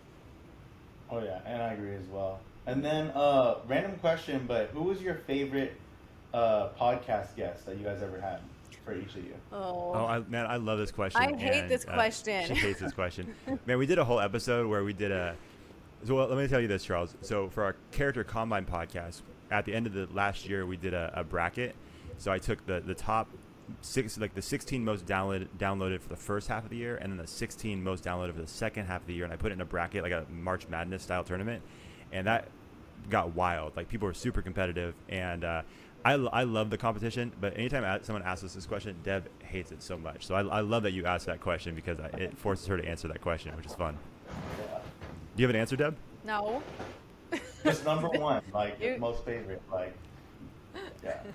Oh 1.10 1.20
yeah, 1.20 1.40
and 1.46 1.62
I 1.62 1.74
agree 1.74 1.96
as 1.96 2.08
well. 2.12 2.40
And 2.68 2.86
then, 2.86 3.10
uh, 3.16 3.56
random 3.68 3.98
question, 4.00 4.46
but 4.48 4.70
who 4.70 4.84
was 4.84 5.02
your 5.02 5.16
favorite 5.16 5.74
uh, 6.34 6.70
podcast 6.80 7.36
guest 7.36 7.66
that 7.66 7.78
you 7.78 7.84
guys 7.84 8.02
ever 8.04 8.22
had 8.22 8.40
for 8.86 8.94
each 8.94 9.16
of 9.16 9.24
you? 9.24 9.36
Oh, 9.52 9.92
oh 9.94 10.06
I, 10.06 10.20
man, 10.20 10.46
I 10.46 10.58
love 10.58 10.80
this 10.80 10.92
question. 10.92 11.22
I 11.22 11.36
hate 11.36 11.62
and, 11.62 11.72
this 11.72 11.86
uh, 11.88 11.94
question. 11.94 12.48
she 12.48 12.54
hates 12.56 12.80
this 12.80 12.94
question. 12.94 13.34
man, 13.66 13.78
we 13.78 13.86
did 13.86 14.00
a 14.00 14.06
whole 14.06 14.20
episode 14.20 14.68
where 14.68 14.84
we 14.84 14.94
did 14.94 15.12
a. 15.12 15.36
So 16.04 16.16
well, 16.16 16.28
let 16.28 16.38
me 16.38 16.48
tell 16.48 16.60
you 16.60 16.68
this, 16.68 16.84
Charles. 16.84 17.16
So 17.22 17.50
for 17.50 17.64
our 17.64 17.76
character 17.92 18.24
combine 18.24 18.66
podcast, 18.66 19.22
at 19.52 19.66
the 19.66 19.74
end 19.74 19.86
of 19.88 19.94
the 19.94 20.08
last 20.12 20.48
year, 20.50 20.66
we 20.66 20.78
did 20.78 20.94
a, 20.94 21.12
a 21.16 21.24
bracket. 21.24 21.76
So 22.18 22.32
I 22.32 22.40
took 22.40 22.66
the 22.66 22.80
the 22.80 22.96
top 22.96 23.28
six, 23.82 24.18
like 24.18 24.34
the 24.34 24.42
16 24.42 24.84
most 24.84 25.06
downloaded 25.06 25.48
downloaded 25.58 26.02
for 26.02 26.10
the 26.10 26.16
first 26.16 26.48
half 26.48 26.64
of 26.64 26.70
the 26.70 26.78
year, 26.78 26.98
and 26.98 27.12
then 27.12 27.18
the 27.18 27.28
16 27.28 27.84
most 27.84 28.04
downloaded 28.04 28.34
for 28.34 28.42
the 28.42 28.48
second 28.48 28.88
half 28.88 29.02
of 29.02 29.08
the 29.08 29.14
year, 29.14 29.24
and 29.24 29.34
I 29.34 29.36
put 29.36 29.52
it 29.52 29.56
in 29.56 29.62
a 29.62 29.66
bracket 29.66 30.04
like 30.04 30.12
a 30.12 30.26
March 30.32 30.68
Madness 30.68 31.04
style 31.04 31.24
tournament 31.24 31.62
and 32.12 32.28
that 32.28 32.48
got 33.10 33.36
wild. 33.36 33.76
Like 33.76 33.90
people 33.90 34.08
were 34.08 34.14
super 34.14 34.42
competitive, 34.42 34.94
and 35.10 35.44
uh, 35.44 35.62
I, 36.04 36.14
I 36.14 36.44
love 36.44 36.70
the 36.70 36.78
competition. 36.78 37.32
But 37.40 37.58
anytime 37.58 38.04
someone 38.04 38.24
asks 38.24 38.44
us 38.44 38.54
this 38.54 38.66
question, 38.66 38.96
Deb 39.04 39.30
hates 39.44 39.72
it 39.72 39.84
so 39.84 39.98
much. 39.98 40.26
So 40.26 40.36
I, 40.36 40.42
I 40.42 40.60
love 40.62 40.84
that 40.84 40.92
you 40.92 41.06
asked 41.06 41.26
that 41.28 41.42
question 41.42 41.76
because 41.76 42.00
I, 42.00 42.08
it 42.18 42.38
forces 42.38 42.66
her 42.68 42.78
to 42.78 42.86
answer 42.88 43.08
that 43.08 43.22
question, 43.22 43.56
which 43.56 43.66
is 43.66 43.76
fun. 43.76 43.98
Do 44.28 44.34
you 45.42 45.48
have 45.48 45.56
an 45.56 45.62
answer, 45.62 45.76
Deb? 45.76 45.96
No. 46.24 46.62
Just 47.64 47.86
number 47.86 48.10
one, 48.10 48.42
like 48.54 48.82
you, 48.82 48.98
most 48.98 49.24
favorite, 49.24 49.62
like 49.72 49.96
yeah. 51.04 51.20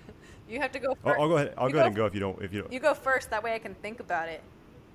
You 0.48 0.60
have 0.60 0.70
to 0.72 0.78
go. 0.78 0.94
First. 0.94 1.18
I'll, 1.18 1.22
I'll 1.22 1.28
go 1.28 1.36
ahead. 1.36 1.54
I'll 1.58 1.66
go, 1.66 1.72
go 1.72 1.78
ahead 1.78 1.86
and 1.88 1.96
go 1.96 2.06
if 2.06 2.14
you 2.14 2.20
don't. 2.20 2.40
If 2.40 2.52
you 2.52 2.60
don't. 2.60 2.72
You 2.72 2.78
go 2.78 2.94
first. 2.94 3.30
That 3.30 3.42
way 3.42 3.54
I 3.54 3.58
can 3.58 3.74
think 3.74 3.98
about 3.98 4.28
it. 4.28 4.42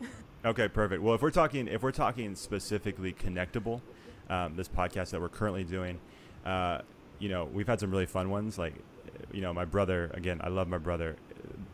okay, 0.45 0.69
perfect. 0.69 1.01
Well, 1.01 1.13
if 1.13 1.21
we're 1.21 1.29
talking, 1.29 1.67
if 1.67 1.83
we're 1.83 1.91
talking 1.91 2.35
specifically 2.35 3.11
connectable, 3.11 3.81
um, 4.29 4.55
this 4.55 4.69
podcast 4.69 5.09
that 5.09 5.19
we're 5.19 5.27
currently 5.27 5.65
doing. 5.65 5.99
Uh, 6.45 6.79
you 7.19 7.27
know, 7.27 7.49
we've 7.51 7.67
had 7.67 7.81
some 7.81 7.91
really 7.91 8.05
fun 8.05 8.29
ones. 8.29 8.57
Like, 8.57 8.75
you 9.31 9.41
know, 9.41 9.53
my 9.53 9.65
brother. 9.65 10.11
Again, 10.13 10.39
I 10.43 10.49
love 10.49 10.67
my 10.67 10.77
brother. 10.77 11.15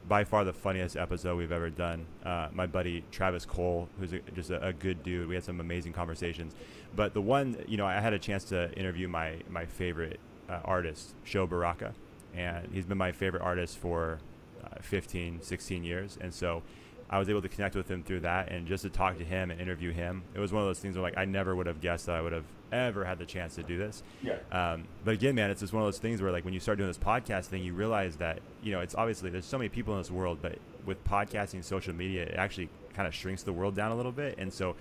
By 0.07 0.23
far 0.23 0.45
the 0.45 0.53
funniest 0.53 0.95
episode 0.95 1.37
we've 1.37 1.51
ever 1.51 1.69
done. 1.69 2.05
Uh, 2.23 2.47
my 2.53 2.65
buddy 2.65 3.03
Travis 3.11 3.45
Cole, 3.45 3.89
who's 3.99 4.13
a, 4.13 4.19
just 4.33 4.49
a, 4.49 4.67
a, 4.67 4.73
good 4.73 5.03
dude. 5.03 5.27
We 5.27 5.35
had 5.35 5.43
some 5.43 5.59
amazing 5.59 5.91
conversations. 5.91 6.55
But 6.95 7.13
the 7.13 7.21
one, 7.21 7.57
you 7.67 7.75
know, 7.75 7.85
I 7.85 7.99
had 7.99 8.13
a 8.13 8.19
chance 8.19 8.45
to 8.45 8.71
interview 8.73 9.07
my 9.07 9.35
my 9.49 9.65
favorite 9.65 10.19
uh, 10.49 10.59
artist, 10.63 11.13
Sho 11.25 11.45
Baraka, 11.45 11.93
and 12.33 12.69
he's 12.71 12.85
been 12.85 12.97
my 12.97 13.11
favorite 13.11 13.43
artist 13.43 13.77
for 13.77 14.19
uh, 14.63 14.81
15, 14.81 15.41
16 15.41 15.83
years. 15.83 16.17
And 16.21 16.33
so 16.33 16.63
I 17.09 17.19
was 17.19 17.29
able 17.29 17.41
to 17.41 17.49
connect 17.49 17.75
with 17.75 17.89
him 17.89 18.03
through 18.03 18.21
that, 18.21 18.51
and 18.51 18.67
just 18.67 18.83
to 18.83 18.89
talk 18.89 19.17
to 19.17 19.23
him 19.23 19.51
and 19.51 19.59
interview 19.61 19.91
him, 19.91 20.23
it 20.33 20.39
was 20.39 20.51
one 20.51 20.61
of 20.61 20.67
those 20.67 20.79
things 20.79 20.95
where 20.95 21.03
like 21.03 21.17
I 21.17 21.25
never 21.25 21.55
would 21.55 21.67
have 21.67 21.81
guessed 21.81 22.05
that 22.07 22.15
I 22.15 22.21
would 22.21 22.33
have 22.33 22.45
ever 22.71 23.05
had 23.05 23.19
the 23.19 23.25
chance 23.25 23.55
to 23.55 23.63
do 23.63 23.77
this. 23.77 24.03
Yeah. 24.21 24.37
Um, 24.51 24.85
but 25.03 25.13
again, 25.13 25.35
man, 25.35 25.49
it's 25.49 25.61
just 25.61 25.73
one 25.73 25.83
of 25.83 25.87
those 25.87 25.99
things 25.99 26.21
where 26.21 26.31
like 26.31 26.45
when 26.45 26.53
you 26.53 26.59
start 26.59 26.77
doing 26.77 26.89
this 26.89 26.97
podcast 26.97 27.45
thing, 27.45 27.63
you 27.63 27.73
realize 27.73 28.17
that 28.17 28.39
you 28.61 28.71
know 28.71 28.79
it's 28.81 28.95
obviously 28.95 29.29
there's 29.29 29.45
so 29.45 29.57
many 29.57 29.69
people 29.69 29.93
in 29.93 29.99
this 29.99 30.11
world, 30.11 30.39
but 30.41 30.57
with 30.85 31.03
podcasting, 31.03 31.63
social 31.63 31.93
media, 31.93 32.23
it 32.23 32.35
actually 32.35 32.69
kind 32.93 33.07
of 33.07 33.13
shrinks 33.13 33.43
the 33.43 33.53
world 33.53 33.75
down 33.75 33.91
a 33.91 33.95
little 33.95 34.11
bit, 34.11 34.37
and 34.37 34.51
so. 34.51 34.75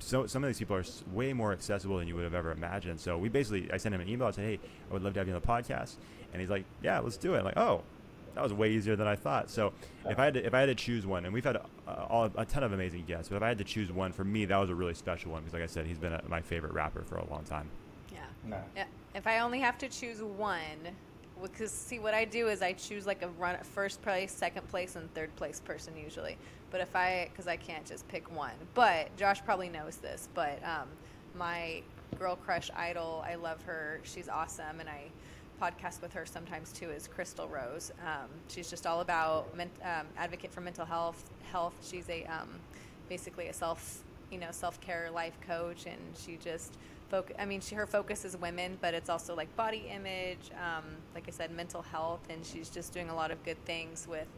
So 0.00 0.26
some 0.26 0.44
of 0.44 0.48
these 0.48 0.58
people 0.58 0.76
are 0.76 0.84
way 1.14 1.32
more 1.32 1.52
accessible 1.52 1.96
than 1.96 2.08
you 2.08 2.14
would 2.16 2.24
have 2.24 2.34
ever 2.34 2.50
imagined. 2.50 3.00
So 3.00 3.16
we 3.16 3.30
basically, 3.30 3.72
I 3.72 3.78
sent 3.78 3.94
him 3.94 4.02
an 4.02 4.08
email. 4.08 4.28
I 4.28 4.32
said, 4.32 4.44
"Hey, 4.44 4.58
I 4.90 4.92
would 4.92 5.02
love 5.02 5.14
to 5.14 5.20
have 5.20 5.28
you 5.28 5.34
on 5.34 5.40
the 5.40 5.46
podcast," 5.46 5.94
and 6.32 6.40
he's 6.40 6.50
like, 6.50 6.64
"Yeah, 6.82 6.98
let's 6.98 7.16
do 7.16 7.34
it." 7.34 7.38
I'm 7.38 7.44
like, 7.44 7.56
"Oh, 7.56 7.84
that 8.34 8.42
was 8.42 8.52
way 8.52 8.70
easier 8.70 8.96
than 8.96 9.06
I 9.06 9.16
thought. 9.16 9.50
So 9.50 9.72
if 10.08 10.18
I 10.18 10.24
had 10.24 10.34
to, 10.34 10.46
if 10.46 10.54
I 10.54 10.60
had 10.60 10.66
to 10.66 10.74
choose 10.74 11.06
one, 11.06 11.24
and 11.24 11.32
we've 11.32 11.44
had 11.44 11.56
a, 11.56 11.66
a, 11.86 12.30
a, 12.36 12.44
ton 12.44 12.62
of 12.62 12.72
amazing 12.72 13.04
guests, 13.06 13.28
but 13.28 13.36
if 13.36 13.42
I 13.42 13.48
had 13.48 13.58
to 13.58 13.64
choose 13.64 13.92
one 13.92 14.12
for 14.12 14.24
me, 14.24 14.44
that 14.44 14.56
was 14.56 14.70
a 14.70 14.74
really 14.74 14.94
special 14.94 15.32
one 15.32 15.42
because, 15.42 15.54
like 15.54 15.62
I 15.62 15.66
said, 15.66 15.86
he's 15.86 15.98
been 15.98 16.12
a, 16.12 16.22
my 16.28 16.40
favorite 16.40 16.72
rapper 16.72 17.02
for 17.02 17.16
a 17.16 17.30
long 17.30 17.44
time. 17.44 17.68
Yeah. 18.12 18.18
No. 18.44 18.58
Yeah. 18.76 18.84
If 19.14 19.26
I 19.26 19.40
only 19.40 19.60
have 19.60 19.78
to 19.78 19.88
choose 19.88 20.22
one, 20.22 20.94
because 21.42 21.70
see 21.70 21.98
what 21.98 22.14
I 22.14 22.24
do 22.24 22.48
is 22.48 22.62
I 22.62 22.72
choose 22.72 23.06
like 23.06 23.22
a 23.22 23.28
run 23.30 23.56
first 23.62 24.02
place, 24.02 24.32
second 24.32 24.66
place, 24.68 24.96
and 24.96 25.12
third 25.14 25.34
place 25.36 25.60
person 25.60 25.94
usually. 25.96 26.36
But 26.70 26.80
if 26.80 26.96
I, 26.96 27.28
because 27.30 27.46
I 27.46 27.56
can't 27.56 27.84
just 27.86 28.06
pick 28.08 28.34
one. 28.34 28.54
But 28.74 29.16
Josh 29.16 29.44
probably 29.44 29.68
knows 29.68 29.96
this. 29.96 30.28
But 30.34 30.60
um, 30.64 30.88
my 31.36 31.82
girl 32.18 32.36
crush 32.36 32.70
idol, 32.76 33.24
I 33.28 33.36
love 33.36 33.62
her. 33.62 34.00
She's 34.02 34.28
awesome, 34.28 34.80
and 34.80 34.88
I 34.88 35.04
podcast 35.64 36.02
with 36.02 36.12
her 36.12 36.26
sometimes 36.26 36.72
too 36.72 36.90
is 36.90 37.08
Crystal 37.08 37.48
Rose. 37.48 37.92
Um, 38.04 38.28
she's 38.48 38.68
just 38.68 38.86
all 38.86 39.00
about 39.00 39.48
um, 39.58 40.06
advocate 40.16 40.52
for 40.52 40.60
mental 40.60 40.84
health. 40.84 41.30
Health. 41.50 41.74
She's 41.82 42.08
a 42.08 42.24
um, 42.24 42.48
basically 43.08 43.48
a 43.48 43.52
self 43.52 44.02
you 44.30 44.38
know 44.38 44.50
self 44.50 44.80
care 44.80 45.10
life 45.10 45.38
coach, 45.46 45.86
and 45.86 46.00
she 46.16 46.36
just 46.36 46.74
focus. 47.08 47.36
I 47.38 47.44
mean, 47.44 47.60
she, 47.60 47.74
her 47.74 47.86
focus 47.86 48.24
is 48.24 48.36
women, 48.36 48.78
but 48.80 48.94
it's 48.94 49.08
also 49.08 49.34
like 49.34 49.54
body 49.56 49.86
image. 49.94 50.50
Um, 50.52 50.84
like 51.14 51.24
I 51.28 51.30
said, 51.30 51.50
mental 51.50 51.82
health, 51.82 52.20
and 52.28 52.44
she's 52.44 52.68
just 52.68 52.92
doing 52.92 53.08
a 53.08 53.14
lot 53.14 53.30
of 53.30 53.42
good 53.44 53.62
things 53.64 54.06
with 54.08 54.28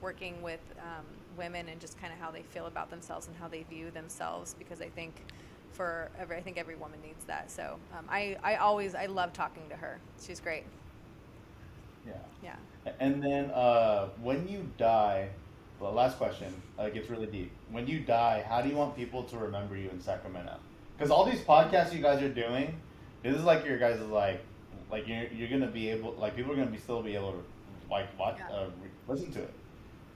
working 0.00 0.42
with 0.42 0.60
um, 0.78 1.04
women 1.36 1.68
and 1.68 1.80
just 1.80 2.00
kind 2.00 2.12
of 2.12 2.18
how 2.18 2.30
they 2.32 2.42
feel 2.42 2.66
about 2.66 2.90
themselves 2.90 3.28
and 3.28 3.36
how 3.36 3.46
they 3.46 3.62
view 3.64 3.90
themselves. 3.92 4.54
Because 4.58 4.80
I 4.80 4.88
think 4.88 5.14
for 5.72 6.10
every, 6.18 6.36
I 6.36 6.42
think 6.42 6.58
every 6.58 6.76
woman 6.76 7.00
needs 7.02 7.24
that. 7.24 7.50
So 7.50 7.78
um, 7.96 8.04
I, 8.08 8.36
I 8.42 8.56
always, 8.56 8.94
I 8.94 9.06
love 9.06 9.32
talking 9.32 9.62
to 9.70 9.76
her. 9.76 9.98
She's 10.24 10.40
great. 10.40 10.64
Yeah. 12.06 12.14
Yeah. 12.42 12.56
And 13.00 13.22
then 13.22 13.50
uh, 13.50 14.08
when 14.20 14.48
you 14.48 14.68
die, 14.76 15.28
well, 15.80 15.92
last 15.92 16.18
question 16.18 16.52
uh, 16.78 16.88
gets 16.90 17.10
really 17.10 17.26
deep. 17.26 17.50
When 17.70 17.86
you 17.86 18.00
die, 18.00 18.44
how 18.48 18.60
do 18.60 18.68
you 18.68 18.76
want 18.76 18.96
people 18.96 19.24
to 19.24 19.38
remember 19.38 19.76
you 19.76 19.88
in 19.90 20.00
Sacramento? 20.00 20.56
Because 20.96 21.10
all 21.10 21.24
these 21.24 21.40
podcasts 21.40 21.92
you 21.92 22.00
guys 22.00 22.22
are 22.22 22.28
doing, 22.28 22.80
this 23.22 23.36
is 23.36 23.44
like 23.44 23.64
your 23.64 23.78
guys' 23.78 24.00
is 24.00 24.08
like, 24.08 24.40
like 24.90 25.08
you're, 25.08 25.26
you're 25.28 25.48
gonna 25.48 25.70
be 25.70 25.88
able, 25.88 26.12
like 26.14 26.36
people 26.36 26.52
are 26.52 26.56
gonna 26.56 26.70
be 26.70 26.78
still 26.78 27.02
be 27.02 27.14
able 27.14 27.32
to 27.32 27.42
like 27.90 28.06
watch, 28.18 28.36
yeah. 28.38 28.54
uh, 28.54 28.66
listen 29.08 29.32
to 29.32 29.42
it. 29.42 29.54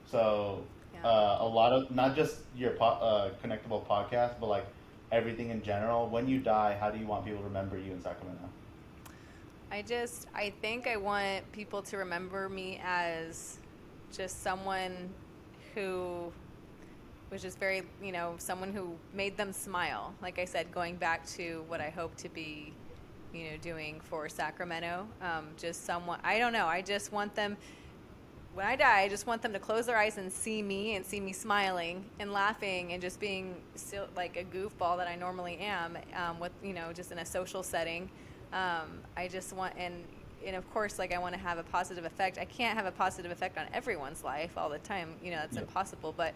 So 0.05 0.63
yeah. 0.93 1.07
uh, 1.07 1.37
a 1.41 1.45
lot 1.47 1.73
of 1.73 1.91
not 1.91 2.15
just 2.15 2.37
your 2.55 2.71
po- 2.71 2.85
uh, 2.85 3.31
connectable 3.43 3.85
podcast, 3.85 4.35
but 4.39 4.47
like 4.47 4.65
everything 5.11 5.49
in 5.49 5.61
general. 5.61 6.07
When 6.07 6.27
you 6.27 6.39
die, 6.39 6.77
how 6.79 6.89
do 6.89 6.99
you 6.99 7.05
want 7.05 7.25
people 7.25 7.39
to 7.39 7.45
remember 7.45 7.77
you 7.77 7.91
in 7.91 8.01
Sacramento? 8.01 8.49
I 9.71 9.81
just, 9.81 10.27
I 10.33 10.53
think 10.61 10.87
I 10.87 10.95
want 10.95 11.49
people 11.51 11.81
to 11.83 11.97
remember 11.97 12.47
me 12.47 12.79
as 12.83 13.57
just 14.11 14.41
someone 14.41 15.09
who 15.75 16.31
was 17.29 17.41
just 17.41 17.59
very, 17.59 17.83
you 18.01 18.11
know, 18.11 18.35
someone 18.37 18.71
who 18.71 18.95
made 19.13 19.35
them 19.35 19.51
smile. 19.51 20.13
Like 20.21 20.39
I 20.39 20.45
said, 20.45 20.71
going 20.71 20.95
back 20.95 21.25
to 21.31 21.63
what 21.67 21.81
I 21.81 21.89
hope 21.89 22.15
to 22.17 22.29
be, 22.29 22.73
you 23.33 23.51
know, 23.51 23.57
doing 23.61 23.99
for 23.99 24.29
Sacramento. 24.29 25.05
Um, 25.21 25.47
just 25.57 25.85
someone, 25.85 26.19
I 26.23 26.39
don't 26.39 26.53
know, 26.53 26.65
I 26.65 26.81
just 26.81 27.11
want 27.11 27.35
them, 27.35 27.57
when 28.57 28.65
I 28.65 28.75
die, 28.75 29.01
I 29.01 29.07
just 29.07 29.27
want 29.27 29.43
them 29.43 29.53
to 29.53 29.59
close 29.59 29.85
their 29.85 29.97
eyes 29.97 30.17
and 30.17 30.33
see 30.33 30.63
me 30.63 30.95
and 30.95 31.05
see 31.05 31.19
me 31.19 31.31
smiling 31.31 32.03
and 32.19 32.33
laughing 32.33 32.91
and 32.91 32.99
just 32.99 33.19
being 33.19 33.55
still 33.75 34.07
like 34.15 34.35
a 34.35 34.43
goofball 34.43 34.97
that 34.97 35.07
I 35.07 35.15
normally 35.15 35.59
am 35.59 35.95
um, 36.15 36.39
with, 36.39 36.51
you 36.63 36.73
know, 36.73 36.91
just 36.91 37.11
in 37.11 37.19
a 37.19 37.25
social 37.25 37.61
setting. 37.61 38.09
Um, 38.53 39.01
I 39.15 39.27
just 39.27 39.53
want, 39.53 39.75
and, 39.77 40.03
and 40.43 40.55
of 40.55 40.67
course, 40.73 40.97
like 40.97 41.13
I 41.13 41.19
want 41.19 41.35
to 41.35 41.39
have 41.39 41.59
a 41.59 41.63
positive 41.65 42.03
effect. 42.03 42.39
I 42.39 42.45
can't 42.45 42.75
have 42.75 42.87
a 42.87 42.91
positive 42.91 43.31
effect 43.31 43.59
on 43.59 43.67
everyone's 43.73 44.23
life 44.23 44.57
all 44.57 44.69
the 44.69 44.79
time. 44.79 45.13
You 45.23 45.29
know, 45.29 45.37
that's 45.37 45.57
impossible. 45.57 46.15
But 46.17 46.33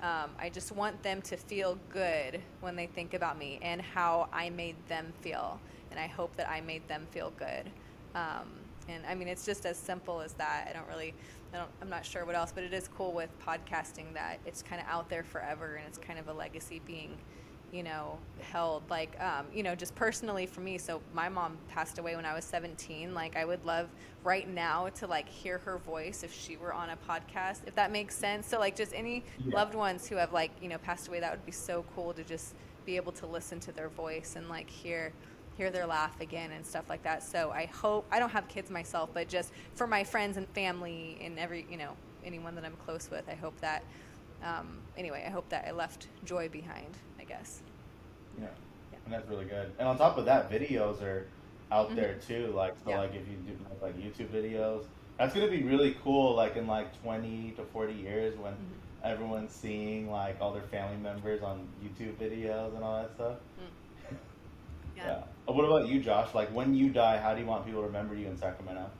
um, 0.00 0.30
I 0.38 0.50
just 0.50 0.70
want 0.70 1.02
them 1.02 1.22
to 1.22 1.36
feel 1.36 1.76
good 1.92 2.40
when 2.60 2.76
they 2.76 2.86
think 2.86 3.14
about 3.14 3.36
me 3.36 3.58
and 3.62 3.82
how 3.82 4.28
I 4.32 4.48
made 4.48 4.76
them 4.86 5.12
feel. 5.22 5.58
And 5.90 5.98
I 5.98 6.06
hope 6.06 6.36
that 6.36 6.48
I 6.48 6.60
made 6.60 6.86
them 6.86 7.08
feel 7.10 7.32
good. 7.36 7.68
Um, 8.14 8.60
and 8.88 9.04
I 9.06 9.14
mean, 9.14 9.28
it's 9.28 9.44
just 9.44 9.66
as 9.66 9.76
simple 9.76 10.20
as 10.20 10.34
that. 10.34 10.68
I 10.68 10.72
don't 10.72 10.86
really, 10.88 11.14
I'm 11.80 11.88
not 11.88 12.04
sure 12.04 12.24
what 12.24 12.34
else, 12.34 12.52
but 12.54 12.64
it 12.64 12.72
is 12.72 12.88
cool 12.88 13.12
with 13.12 13.30
podcasting 13.44 14.12
that 14.14 14.38
it's 14.46 14.62
kind 14.62 14.80
of 14.80 14.86
out 14.88 15.08
there 15.08 15.22
forever 15.22 15.76
and 15.76 15.86
it's 15.86 15.98
kind 15.98 16.18
of 16.18 16.28
a 16.28 16.32
legacy 16.32 16.80
being, 16.86 17.16
you 17.72 17.82
know, 17.82 18.18
held. 18.40 18.82
Like, 18.90 19.18
um, 19.20 19.46
you 19.54 19.62
know, 19.62 19.74
just 19.74 19.94
personally 19.94 20.46
for 20.46 20.60
me. 20.60 20.78
So 20.78 21.00
my 21.12 21.28
mom 21.28 21.56
passed 21.68 21.98
away 21.98 22.16
when 22.16 22.24
I 22.24 22.34
was 22.34 22.44
17. 22.44 23.14
Like, 23.14 23.36
I 23.36 23.44
would 23.44 23.64
love 23.64 23.88
right 24.24 24.48
now 24.48 24.88
to 24.96 25.06
like 25.06 25.28
hear 25.28 25.58
her 25.58 25.78
voice 25.78 26.22
if 26.22 26.34
she 26.34 26.56
were 26.56 26.72
on 26.72 26.90
a 26.90 26.96
podcast, 27.08 27.60
if 27.66 27.74
that 27.76 27.92
makes 27.92 28.16
sense. 28.16 28.46
So 28.48 28.58
like, 28.58 28.74
just 28.76 28.92
any 28.94 29.24
Yeah. 29.44 29.54
loved 29.56 29.74
ones 29.74 30.08
who 30.08 30.16
have 30.16 30.32
like, 30.32 30.50
you 30.60 30.68
know, 30.68 30.78
passed 30.78 31.08
away, 31.08 31.20
that 31.20 31.30
would 31.30 31.46
be 31.46 31.52
so 31.52 31.84
cool 31.94 32.12
to 32.14 32.24
just 32.24 32.54
be 32.84 32.96
able 32.96 33.12
to 33.12 33.26
listen 33.26 33.60
to 33.60 33.72
their 33.72 33.88
voice 33.88 34.34
and 34.36 34.48
like 34.48 34.68
hear 34.68 35.12
hear 35.56 35.70
their 35.70 35.86
laugh 35.86 36.20
again 36.20 36.50
and 36.52 36.66
stuff 36.66 36.88
like 36.88 37.02
that. 37.04 37.22
So 37.22 37.50
I 37.50 37.66
hope 37.66 38.06
I 38.10 38.18
don't 38.18 38.30
have 38.30 38.48
kids 38.48 38.70
myself, 38.70 39.10
but 39.14 39.28
just 39.28 39.52
for 39.74 39.86
my 39.86 40.04
friends 40.04 40.36
and 40.36 40.48
family 40.48 41.18
and 41.22 41.38
every 41.38 41.66
you 41.70 41.76
know 41.76 41.96
anyone 42.24 42.54
that 42.56 42.64
I'm 42.64 42.76
close 42.76 43.10
with, 43.10 43.28
I 43.28 43.34
hope 43.34 43.58
that 43.60 43.82
um, 44.42 44.78
anyway, 44.96 45.24
I 45.26 45.30
hope 45.30 45.48
that 45.50 45.64
I 45.66 45.70
left 45.72 46.08
joy 46.24 46.48
behind. 46.48 46.96
I 47.18 47.24
guess. 47.24 47.62
Yeah. 48.38 48.48
Yeah. 48.92 48.98
And 49.04 49.14
that's 49.14 49.28
really 49.28 49.46
good. 49.46 49.72
And 49.78 49.88
on 49.88 49.96
top 49.96 50.18
of 50.18 50.24
that, 50.26 50.50
videos 50.50 51.00
are 51.02 51.26
out 51.70 51.90
Mhm. 51.90 51.96
there 51.96 52.14
too. 52.26 52.48
Like 52.54 52.74
so 52.84 52.90
Yeah. 52.90 52.98
like 53.00 53.14
if 53.14 53.26
you 53.28 53.36
do 53.36 53.56
like 53.80 53.96
YouTube 53.96 54.28
videos, 54.28 54.84
that's 55.18 55.32
gonna 55.34 55.48
be 55.50 55.62
really 55.62 55.94
cool 56.02 56.34
like 56.34 56.56
in 56.56 56.66
like 56.66 57.00
twenty 57.00 57.52
to 57.52 57.64
forty 57.64 57.94
years 57.94 58.36
when 58.36 58.52
Mhm. 58.52 59.04
everyone's 59.04 59.52
seeing 59.54 60.10
like 60.10 60.40
all 60.40 60.52
their 60.52 60.62
family 60.64 60.96
members 60.96 61.42
on 61.42 61.66
YouTube 61.82 62.16
videos 62.16 62.74
and 62.74 62.84
all 62.84 63.02
that 63.02 63.14
stuff. 63.14 63.38
Yeah. 64.96 65.22
Uh, 65.48 65.52
What 65.52 65.64
about 65.64 65.88
you, 65.88 66.00
Josh? 66.00 66.34
Like 66.34 66.48
when 66.54 66.74
you 66.74 66.90
die, 66.90 67.18
how 67.18 67.34
do 67.34 67.40
you 67.40 67.46
want 67.46 67.64
people 67.64 67.80
to 67.80 67.86
remember 67.86 68.14
you 68.14 68.26
in 68.26 68.36
Sacramento? 68.36 68.90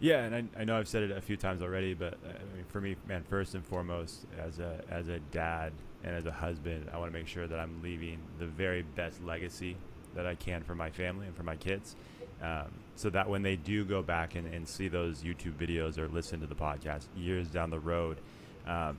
Yeah, 0.00 0.22
and 0.22 0.34
I, 0.34 0.44
I 0.60 0.64
know 0.64 0.78
I've 0.78 0.86
said 0.88 1.02
it 1.02 1.10
a 1.10 1.20
few 1.20 1.36
times 1.36 1.60
already, 1.60 1.92
but 1.92 2.14
uh, 2.14 2.28
I 2.28 2.56
mean, 2.56 2.64
for 2.68 2.80
me, 2.80 2.94
man, 3.08 3.24
first 3.28 3.54
and 3.54 3.64
foremost, 3.64 4.26
as 4.38 4.60
a 4.60 4.80
as 4.88 5.08
a 5.08 5.18
dad 5.32 5.72
and 6.04 6.14
as 6.14 6.26
a 6.26 6.32
husband, 6.32 6.88
I 6.92 6.98
want 6.98 7.12
to 7.12 7.18
make 7.18 7.26
sure 7.26 7.46
that 7.48 7.58
I'm 7.58 7.82
leaving 7.82 8.18
the 8.38 8.46
very 8.46 8.82
best 8.82 9.22
legacy 9.24 9.76
that 10.14 10.24
I 10.24 10.36
can 10.36 10.62
for 10.62 10.74
my 10.74 10.90
family 10.90 11.26
and 11.26 11.36
for 11.36 11.42
my 11.42 11.56
kids, 11.56 11.96
um, 12.42 12.66
so 12.94 13.10
that 13.10 13.28
when 13.28 13.42
they 13.42 13.56
do 13.56 13.84
go 13.84 14.02
back 14.02 14.36
and, 14.36 14.52
and 14.54 14.68
see 14.68 14.88
those 14.88 15.22
YouTube 15.22 15.54
videos 15.54 15.98
or 15.98 16.08
listen 16.08 16.40
to 16.40 16.46
the 16.46 16.54
podcast 16.54 17.06
years 17.16 17.48
down 17.48 17.70
the 17.70 17.80
road, 17.80 18.18
um, 18.66 18.98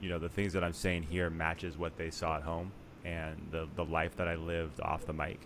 you 0.00 0.08
know, 0.08 0.18
the 0.18 0.28
things 0.30 0.54
that 0.54 0.64
I'm 0.64 0.72
saying 0.72 1.02
here 1.04 1.28
matches 1.28 1.76
what 1.76 1.96
they 1.98 2.10
saw 2.10 2.36
at 2.36 2.42
home 2.42 2.72
and 3.04 3.36
the 3.50 3.68
the 3.76 3.84
life 3.84 4.16
that 4.16 4.28
I 4.28 4.36
lived 4.36 4.80
off 4.80 5.06
the 5.06 5.12
mic. 5.12 5.40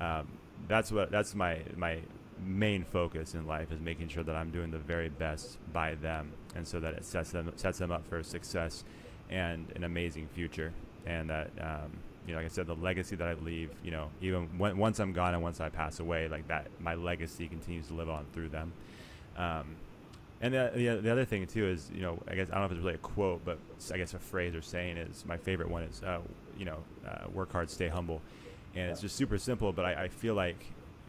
Um, 0.00 0.28
that's 0.68 0.92
what 0.92 1.10
that's 1.10 1.34
my 1.34 1.60
my 1.76 1.98
main 2.44 2.84
focus 2.84 3.34
in 3.34 3.46
life 3.46 3.70
is 3.70 3.80
making 3.80 4.08
sure 4.08 4.22
that 4.24 4.34
I'm 4.34 4.50
doing 4.50 4.70
the 4.70 4.78
very 4.78 5.08
best 5.08 5.58
by 5.72 5.94
them, 5.94 6.32
and 6.54 6.66
so 6.66 6.80
that 6.80 6.94
it 6.94 7.04
sets 7.04 7.30
them 7.30 7.52
sets 7.56 7.78
them 7.78 7.90
up 7.90 8.06
for 8.08 8.22
success 8.22 8.84
and 9.30 9.70
an 9.76 9.84
amazing 9.84 10.28
future. 10.28 10.72
And 11.04 11.30
that 11.30 11.50
um, 11.60 11.98
you 12.26 12.32
know, 12.32 12.38
like 12.38 12.46
I 12.46 12.48
said, 12.48 12.66
the 12.66 12.76
legacy 12.76 13.16
that 13.16 13.26
I 13.26 13.34
leave, 13.34 13.70
you 13.82 13.90
know, 13.90 14.10
even 14.20 14.46
when, 14.58 14.78
once 14.78 15.00
I'm 15.00 15.12
gone 15.12 15.34
and 15.34 15.42
once 15.42 15.60
I 15.60 15.68
pass 15.68 15.98
away, 15.98 16.28
like 16.28 16.46
that, 16.48 16.68
my 16.80 16.94
legacy 16.94 17.48
continues 17.48 17.88
to 17.88 17.94
live 17.94 18.08
on 18.08 18.26
through 18.32 18.50
them. 18.50 18.72
Um, 19.36 19.76
and 20.40 20.54
the, 20.54 20.70
the, 20.74 21.00
the 21.02 21.10
other 21.10 21.24
thing 21.24 21.46
too 21.46 21.66
is, 21.66 21.90
you 21.94 22.02
know, 22.02 22.18
I 22.28 22.34
guess 22.34 22.48
I 22.50 22.54
don't 22.54 22.60
know 22.60 22.66
if 22.66 22.72
it's 22.72 22.80
really 22.80 22.94
a 22.94 22.98
quote, 22.98 23.44
but 23.44 23.58
I 23.92 23.96
guess 23.96 24.14
a 24.14 24.18
phrase 24.18 24.54
or 24.54 24.62
saying 24.62 24.96
is 24.98 25.24
my 25.26 25.36
favorite 25.36 25.70
one 25.70 25.84
is, 25.84 26.02
uh, 26.02 26.20
you 26.58 26.64
know, 26.64 26.78
uh, 27.06 27.28
work 27.32 27.52
hard, 27.52 27.70
stay 27.70 27.88
humble, 27.88 28.20
and 28.74 28.90
it's 28.90 29.00
just 29.00 29.16
super 29.16 29.38
simple. 29.38 29.72
But 29.72 29.84
I, 29.84 30.04
I 30.04 30.08
feel 30.08 30.34
like 30.34 30.64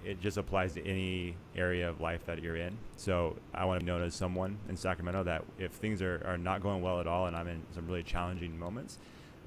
it 0.06 0.20
just 0.20 0.38
applies 0.38 0.74
to 0.74 0.86
any 0.86 1.36
area 1.56 1.90
of 1.90 2.02
life 2.02 2.26
that 2.26 2.42
you're 2.42 2.58
in. 2.58 2.78
So 2.98 3.38
I 3.54 3.66
want 3.66 3.80
to 3.80 3.86
be 3.86 3.92
known 3.92 4.04
as 4.04 4.14
someone 4.14 4.58
in 4.68 4.76
Sacramento 4.76 5.24
that 5.24 5.46
if 5.58 5.72
things 5.72 6.02
are, 6.02 6.22
are 6.26 6.38
not 6.38 6.62
going 6.62 6.82
well 6.82 7.00
at 7.00 7.08
all 7.08 7.28
and 7.28 7.36
I'm 7.36 7.48
in 7.48 7.62
some 7.74 7.88
really 7.88 8.04
challenging 8.04 8.60
moments, 8.60 8.98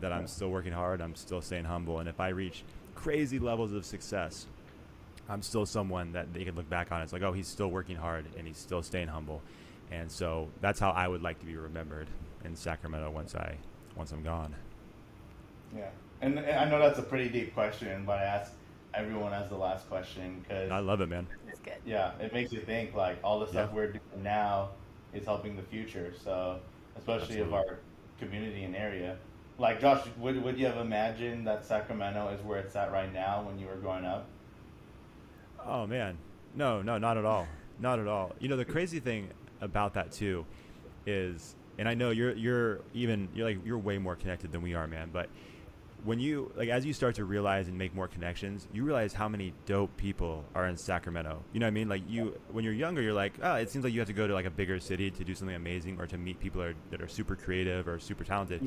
that 0.01 0.13
I'm 0.13 0.27
still 0.27 0.51
working 0.51 0.73
hard, 0.73 1.01
I'm 1.01 1.15
still 1.15 1.41
staying 1.41 1.65
humble, 1.65 2.01
and 2.01 2.09
if 2.09 2.21
I 2.21 2.29
reach 2.29 2.65
crazy 2.95 3.39
levels 3.39 3.73
of 3.73 3.85
success, 3.85 4.47
I'm 5.29 5.43
still 5.43 5.67
someone 5.67 6.13
that 6.13 6.33
they 6.33 6.45
can 6.45 6.55
look 6.55 6.69
back 6.69 6.93
on. 6.93 7.03
It's 7.03 7.13
like, 7.13 7.23
oh, 7.23 7.33
he's 7.33 7.49
still 7.49 7.69
working 7.69 7.97
hard 7.97 8.27
and 8.37 8.47
he's 8.47 8.59
still 8.59 8.83
staying 8.83 9.09
humble, 9.09 9.43
and 9.91 10.11
so 10.11 10.49
that's 10.61 10.79
how 10.79 10.91
I 10.91 11.09
would 11.09 11.23
like 11.23 11.41
to 11.41 11.47
be 11.47 11.57
remembered 11.57 12.09
in 12.45 12.57
Sacramento 12.57 13.11
once 13.11 13.35
I 13.35 13.57
once 13.97 14.13
I'm 14.13 14.23
gone. 14.23 14.55
Yeah. 15.75 15.89
And, 16.21 16.39
and 16.39 16.59
I 16.59 16.69
know 16.69 16.79
that's 16.79 16.99
a 16.99 17.03
pretty 17.03 17.29
deep 17.29 17.55
question, 17.55 18.05
but 18.05 18.19
I 18.19 18.25
ask 18.25 18.53
everyone 18.95 19.33
as 19.33 19.49
the 19.49 19.57
last 19.57 19.89
question 19.89 20.41
because 20.43 20.71
I 20.71 20.79
love 20.79 21.01
it, 21.01 21.09
man. 21.09 21.27
That's 21.47 21.61
good. 21.61 21.75
yeah, 21.85 22.13
it 22.21 22.33
makes 22.33 22.53
you 22.53 22.61
think 22.61 22.95
like 22.95 23.19
all 23.23 23.39
the 23.41 23.47
stuff 23.47 23.71
Yeah. 23.71 23.77
we're 23.77 23.87
doing 23.89 24.23
now 24.23 24.71
is 25.13 25.25
helping 25.25 25.57
the 25.57 25.63
future. 25.63 26.15
So 26.23 26.61
especially 26.97 27.41
of 27.41 27.53
our 27.53 27.79
community 28.19 28.65
and 28.65 28.75
area. 28.75 29.17
Like 29.59 29.81
Josh, 29.81 30.07
would 30.19 30.43
would 30.43 30.59
you 30.59 30.67
have 30.67 30.77
imagined 30.79 31.47
that 31.47 31.65
Sacramento 31.65 32.29
is 32.29 32.43
where 32.43 32.59
it's 32.59 32.77
at 32.77 32.93
right 32.93 33.13
now 33.13 33.43
when 33.43 33.59
you 33.59 33.67
were 33.67 33.77
growing 33.77 34.05
up? 34.05 34.27
Oh 35.65 35.87
man, 35.87 36.17
no, 36.55 36.83
no, 36.83 36.99
not 36.99 37.17
at 37.17 37.25
all, 37.25 37.47
not 37.81 37.99
at 37.99 38.07
all. 38.07 38.35
You 38.39 38.49
know, 38.49 38.57
the 38.57 38.65
crazy 38.65 39.01
thing 39.01 39.31
about 39.61 39.95
that 39.95 40.13
too 40.13 40.45
is, 41.07 41.57
and 41.79 41.89
I 41.89 41.95
know 41.95 42.11
you're 42.11 42.35
you're 42.35 42.81
even 42.95 43.29
you're 43.35 43.47
like 43.47 43.59
you're 43.65 43.79
way 43.79 43.99
more 43.99 44.15
connected 44.17 44.53
than 44.53 44.63
we 44.63 44.75
are, 44.75 44.87
man. 44.87 45.11
But 45.13 45.29
when 46.05 46.21
you 46.21 46.53
like 46.57 46.69
as 46.69 46.85
you 46.87 46.93
start 46.93 47.15
to 47.17 47.25
realize 47.25 47.69
and 47.69 47.77
make 47.77 47.95
more 47.95 48.09
connections, 48.09 48.69
you 48.73 48.85
realize 48.85 49.13
how 49.13 49.29
many 49.29 49.53
dope 49.65 49.97
people 49.97 50.45
are 50.55 50.67
in 50.67 50.77
Sacramento. 50.77 51.43
You 51.53 51.61
know 51.61 51.67
what 51.67 51.71
I 51.71 51.73
mean? 51.73 51.89
Like 51.89 52.03
you, 52.09 52.39
when 52.53 52.65
you're 52.65 52.73
younger, 52.73 53.03
you're 53.03 53.13
like, 53.13 53.35
oh, 53.43 53.55
it 53.55 53.71
seems 53.71 53.85
like 53.85 53.93
you 53.93 54.01
have 54.01 54.09
to 54.09 54.13
go 54.15 54.27
to 54.27 54.35
like 54.35 54.47
a 54.47 54.51
bigger 54.51 54.79
city 54.79 55.11
to 55.11 55.25
do 55.25 55.35
something 55.35 55.57
amazing 55.57 55.99
or 55.99 56.07
to 56.07 56.17
meet 56.19 56.39
people 56.39 56.61
that 56.61 56.69
are, 56.69 56.75
that 56.91 57.03
are 57.03 57.09
super 57.09 57.35
creative 57.35 57.89
or 57.89 57.99
super 57.99 58.25
talented. 58.25 58.67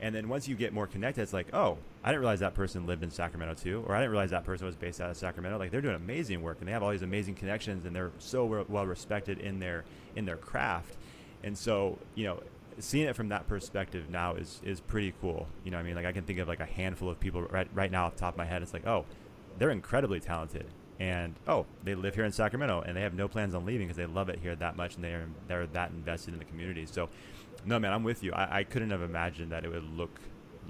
And 0.00 0.14
then 0.14 0.28
once 0.28 0.48
you 0.48 0.56
get 0.56 0.72
more 0.74 0.86
connected, 0.86 1.22
it's 1.22 1.32
like, 1.32 1.46
oh, 1.54 1.78
I 2.02 2.08
didn't 2.08 2.20
realize 2.20 2.40
that 2.40 2.54
person 2.54 2.84
lived 2.86 3.02
in 3.02 3.10
Sacramento 3.10 3.54
too, 3.54 3.84
or 3.86 3.94
I 3.94 4.00
didn't 4.00 4.10
realize 4.10 4.30
that 4.30 4.44
person 4.44 4.66
was 4.66 4.76
based 4.76 5.00
out 5.00 5.08
of 5.08 5.16
Sacramento. 5.16 5.56
Like 5.58 5.70
they're 5.70 5.80
doing 5.80 5.94
amazing 5.94 6.42
work, 6.42 6.58
and 6.58 6.68
they 6.68 6.72
have 6.72 6.82
all 6.82 6.90
these 6.90 7.02
amazing 7.02 7.36
connections, 7.36 7.86
and 7.86 7.94
they're 7.96 8.10
so 8.18 8.44
well- 8.44 8.66
well 8.68 8.86
respected 8.86 9.38
in 9.38 9.60
their 9.60 9.84
in 10.16 10.26
their 10.26 10.36
craft. 10.36 10.96
And 11.44 11.56
so, 11.56 11.98
you 12.14 12.24
know, 12.24 12.42
seeing 12.78 13.06
it 13.06 13.16
from 13.16 13.28
that 13.28 13.46
perspective 13.46 14.10
now 14.10 14.34
is 14.34 14.60
is 14.64 14.80
pretty 14.80 15.14
cool. 15.20 15.48
You 15.64 15.70
know, 15.70 15.76
what 15.76 15.82
I 15.82 15.86
mean, 15.86 15.96
like 15.96 16.06
I 16.06 16.12
can 16.12 16.24
think 16.24 16.38
of 16.38 16.48
like 16.48 16.60
a 16.60 16.66
handful 16.66 17.08
of 17.08 17.20
people 17.20 17.42
right 17.42 17.68
right 17.74 17.90
now 17.90 18.06
off 18.06 18.14
the 18.14 18.20
top 18.20 18.34
of 18.34 18.38
my 18.38 18.44
head. 18.44 18.62
It's 18.62 18.72
like, 18.72 18.86
oh, 18.86 19.04
they're 19.58 19.70
incredibly 19.70 20.20
talented, 20.20 20.66
and 20.98 21.34
oh, 21.46 21.66
they 21.82 21.94
live 21.94 22.14
here 22.14 22.24
in 22.24 22.32
Sacramento, 22.32 22.82
and 22.86 22.96
they 22.96 23.02
have 23.02 23.14
no 23.14 23.28
plans 23.28 23.54
on 23.54 23.64
leaving 23.64 23.86
because 23.86 23.96
they 23.96 24.06
love 24.06 24.28
it 24.28 24.38
here 24.40 24.54
that 24.56 24.76
much, 24.76 24.96
and 24.96 25.04
they're 25.04 25.26
they're 25.48 25.66
that 25.68 25.90
invested 25.90 26.34
in 26.34 26.38
the 26.38 26.44
community. 26.44 26.86
So, 26.86 27.08
no, 27.64 27.78
man, 27.78 27.92
I'm 27.92 28.04
with 28.04 28.22
you. 28.22 28.32
I, 28.32 28.58
I 28.58 28.64
couldn't 28.64 28.90
have 28.90 29.02
imagined 29.02 29.52
that 29.52 29.64
it 29.64 29.68
would 29.70 29.96
look 29.96 30.20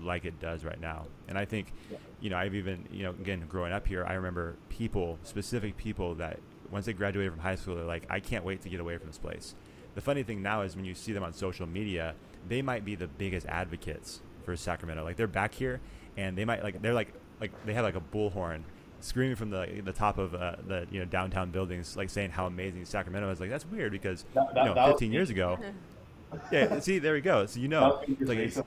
like 0.00 0.24
it 0.24 0.40
does 0.40 0.64
right 0.64 0.80
now. 0.80 1.06
And 1.28 1.38
I 1.38 1.44
think, 1.44 1.72
you 2.20 2.30
know, 2.30 2.36
I've 2.36 2.54
even, 2.54 2.88
you 2.90 3.04
know, 3.04 3.10
again, 3.10 3.44
growing 3.48 3.72
up 3.72 3.86
here, 3.86 4.04
I 4.04 4.14
remember 4.14 4.56
people, 4.68 5.18
specific 5.22 5.76
people 5.76 6.16
that 6.16 6.40
once 6.70 6.86
they 6.86 6.92
graduated 6.92 7.32
from 7.32 7.40
high 7.40 7.54
school, 7.54 7.76
they're 7.76 7.84
like, 7.84 8.04
I 8.10 8.20
can't 8.20 8.44
wait 8.44 8.62
to 8.62 8.68
get 8.68 8.80
away 8.80 8.98
from 8.98 9.06
this 9.06 9.18
place. 9.18 9.54
The 9.94 10.00
funny 10.00 10.22
thing 10.22 10.42
now 10.42 10.62
is 10.62 10.74
when 10.76 10.84
you 10.84 10.94
see 10.94 11.12
them 11.12 11.22
on 11.22 11.32
social 11.32 11.66
media, 11.66 12.14
they 12.48 12.62
might 12.62 12.84
be 12.84 12.94
the 12.94 13.06
biggest 13.06 13.46
advocates 13.46 14.20
for 14.44 14.56
Sacramento. 14.56 15.04
Like 15.04 15.16
they're 15.16 15.26
back 15.26 15.54
here, 15.54 15.80
and 16.16 16.36
they 16.36 16.44
might 16.44 16.62
like 16.62 16.82
they're 16.82 16.94
like 16.94 17.12
like 17.40 17.52
they 17.64 17.74
have 17.74 17.84
like 17.84 17.96
a 17.96 18.00
bullhorn 18.00 18.62
screaming 19.00 19.36
from 19.36 19.50
the 19.50 19.82
the 19.84 19.92
top 19.92 20.18
of 20.18 20.34
uh, 20.34 20.56
the 20.66 20.86
you 20.90 20.98
know 20.98 21.04
downtown 21.06 21.50
buildings, 21.50 21.96
like 21.96 22.10
saying 22.10 22.30
how 22.30 22.46
amazing 22.46 22.84
Sacramento 22.84 23.30
is. 23.30 23.40
Like 23.40 23.50
that's 23.50 23.66
weird 23.66 23.92
because 23.92 24.24
That- 24.34 24.54
that- 24.54 24.62
you 24.62 24.68
know 24.70 24.74
that 24.74 24.86
was 24.88 24.92
15 24.94 25.12
years 25.12 25.30
ago. 25.30 25.58
yeah, 26.52 26.80
see, 26.80 26.98
there 26.98 27.12
we 27.14 27.20
go. 27.20 27.46
So 27.46 27.60
you 27.60 27.68
know, 27.68 28.02
it's 28.08 28.28
like 28.28 28.38
it's, 28.38 28.60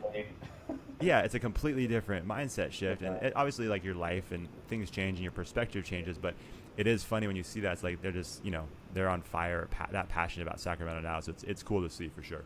yeah, 1.02 1.20
it's 1.22 1.36
a 1.36 1.40
completely 1.40 1.86
different 1.88 2.28
mindset 2.28 2.72
shift, 2.72 3.02
and 3.02 3.16
it, 3.22 3.34
obviously, 3.36 3.68
like 3.68 3.84
your 3.84 3.96
life 3.96 4.32
and 4.32 4.48
things 4.70 4.90
change 4.90 5.18
and 5.18 5.24
your 5.24 5.32
perspective 5.32 5.84
changes. 5.84 6.18
But 6.18 6.34
it 6.78 6.88
is 6.88 7.04
funny 7.04 7.28
when 7.28 7.36
you 7.36 7.44
see 7.44 7.60
that. 7.62 7.74
It's 7.74 7.84
like 7.84 8.02
they're 8.02 8.12
just, 8.12 8.44
you 8.46 8.52
know, 8.52 8.66
they're 8.94 9.10
on 9.10 9.22
fire, 9.22 9.68
pa- 9.72 9.88
that 9.92 10.10
passionate 10.10 10.48
about 10.48 10.60
Sacramento 10.60 11.02
now. 11.02 11.20
So 11.20 11.32
it's 11.32 11.44
it's 11.44 11.64
cool 11.64 11.82
to 11.82 11.90
see 11.90 12.10
for 12.10 12.24
sure. 12.24 12.44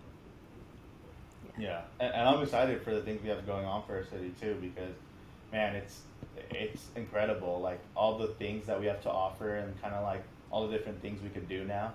Yeah, 1.60 1.82
and, 2.00 2.14
and 2.14 2.30
I'm 2.30 2.42
excited 2.42 2.82
for 2.82 2.94
the 2.94 3.02
things 3.02 3.22
we 3.22 3.30
have 3.30 3.46
going 3.46 3.66
on 3.66 3.84
for 3.86 3.96
our 3.96 4.06
city 4.06 4.34
too, 4.40 4.58
because 4.62 4.96
man, 5.52 5.76
it's 5.76 6.02
it's 6.50 6.88
incredible. 6.96 7.60
Like 7.62 7.80
all 7.96 8.18
the 8.18 8.28
things 8.28 8.66
that 8.68 8.80
we 8.80 8.86
have 8.88 9.02
to 9.04 9.10
offer, 9.10 9.56
and 9.56 9.82
kind 9.82 9.94
of 9.94 10.04
like 10.04 10.24
all 10.50 10.68
the 10.68 10.76
different 10.76 11.02
things 11.02 11.22
we 11.22 11.30
could 11.30 11.48
do 11.48 11.66
now. 11.66 11.94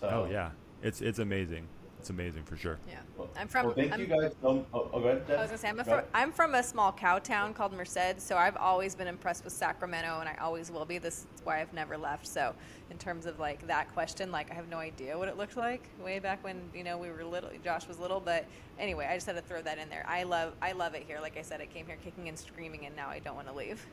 So 0.00 0.08
Oh 0.08 0.30
yeah, 0.30 0.50
it's 0.82 1.00
it's 1.00 1.18
amazing. 1.18 1.66
It's 2.00 2.08
amazing 2.08 2.44
for 2.44 2.56
sure. 2.56 2.78
Yeah, 2.88 3.00
I'm 3.36 3.46
from. 3.46 3.66
Well, 3.66 3.74
thank 3.74 3.92
I'm, 3.92 4.00
you 4.00 4.06
guys. 4.06 4.32
So, 4.40 4.64
oh, 4.72 4.88
oh, 4.90 5.00
go 5.00 5.08
ahead. 5.08 5.26
Deb. 5.26 5.38
I 5.38 5.42
was 5.42 5.50
gonna 5.50 5.58
say 5.58 5.68
I'm, 5.68 5.80
a 5.80 5.84
Go 5.84 5.90
fr- 5.90 5.96
ahead. 5.98 6.08
I'm 6.14 6.32
from 6.32 6.54
a 6.54 6.62
small 6.62 6.92
cow 6.92 7.18
town 7.18 7.52
called 7.52 7.74
Merced, 7.74 8.18
so 8.18 8.38
I've 8.38 8.56
always 8.56 8.94
been 8.94 9.06
impressed 9.06 9.44
with 9.44 9.52
Sacramento, 9.52 10.18
and 10.18 10.26
I 10.26 10.34
always 10.40 10.70
will 10.70 10.86
be. 10.86 10.96
This 10.96 11.26
is 11.34 11.44
why 11.44 11.60
I've 11.60 11.74
never 11.74 11.98
left. 11.98 12.26
So, 12.26 12.54
in 12.90 12.96
terms 12.96 13.26
of 13.26 13.38
like 13.38 13.66
that 13.66 13.92
question, 13.92 14.32
like 14.32 14.50
I 14.50 14.54
have 14.54 14.66
no 14.70 14.78
idea 14.78 15.18
what 15.18 15.28
it 15.28 15.36
looked 15.36 15.58
like 15.58 15.82
way 16.02 16.20
back 16.20 16.42
when 16.42 16.56
you 16.74 16.84
know 16.84 16.96
we 16.96 17.10
were 17.10 17.22
little. 17.22 17.50
Josh 17.62 17.86
was 17.86 17.98
little, 17.98 18.18
but 18.18 18.46
anyway, 18.78 19.06
I 19.06 19.14
just 19.14 19.26
had 19.26 19.36
to 19.36 19.42
throw 19.42 19.60
that 19.60 19.76
in 19.76 19.90
there. 19.90 20.06
I 20.08 20.22
love 20.22 20.54
I 20.62 20.72
love 20.72 20.94
it 20.94 21.04
here. 21.06 21.20
Like 21.20 21.36
I 21.36 21.42
said, 21.42 21.60
I 21.60 21.66
came 21.66 21.84
here 21.84 21.98
kicking 22.02 22.30
and 22.30 22.38
screaming, 22.38 22.86
and 22.86 22.96
now 22.96 23.10
I 23.10 23.18
don't 23.18 23.36
want 23.36 23.48
to 23.48 23.54
leave. 23.54 23.84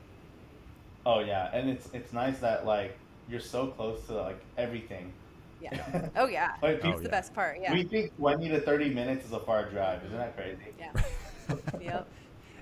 Oh 1.06 1.20
yeah, 1.20 1.50
and 1.52 1.70
it's 1.70 1.90
it's 1.92 2.14
nice 2.14 2.40
that 2.40 2.66
like 2.66 2.98
you're 3.28 3.42
so 3.42 3.68
close 3.68 4.02
to 4.08 4.14
like 4.14 4.40
everything. 4.58 5.12
Yeah. 5.62 6.10
Oh 6.16 6.28
yeah. 6.28 6.52
Like, 6.62 6.76
That's 6.82 6.86
people- 6.86 7.00
the 7.02 7.10
best 7.10 7.34
part. 7.34 7.58
Yeah. 7.62 7.74
We 7.74 7.84
think 7.84 8.16
20 8.18 8.50
to 8.50 8.60
30 8.62 8.94
minutes 8.94 9.26
is 9.26 9.32
a 9.32 9.40
far 9.40 9.70
drive. 9.70 10.04
Isn't 10.06 10.18
that 10.18 10.36
crazy? 10.36 10.58
Yeah. 10.80 10.92
yep. 11.82 12.08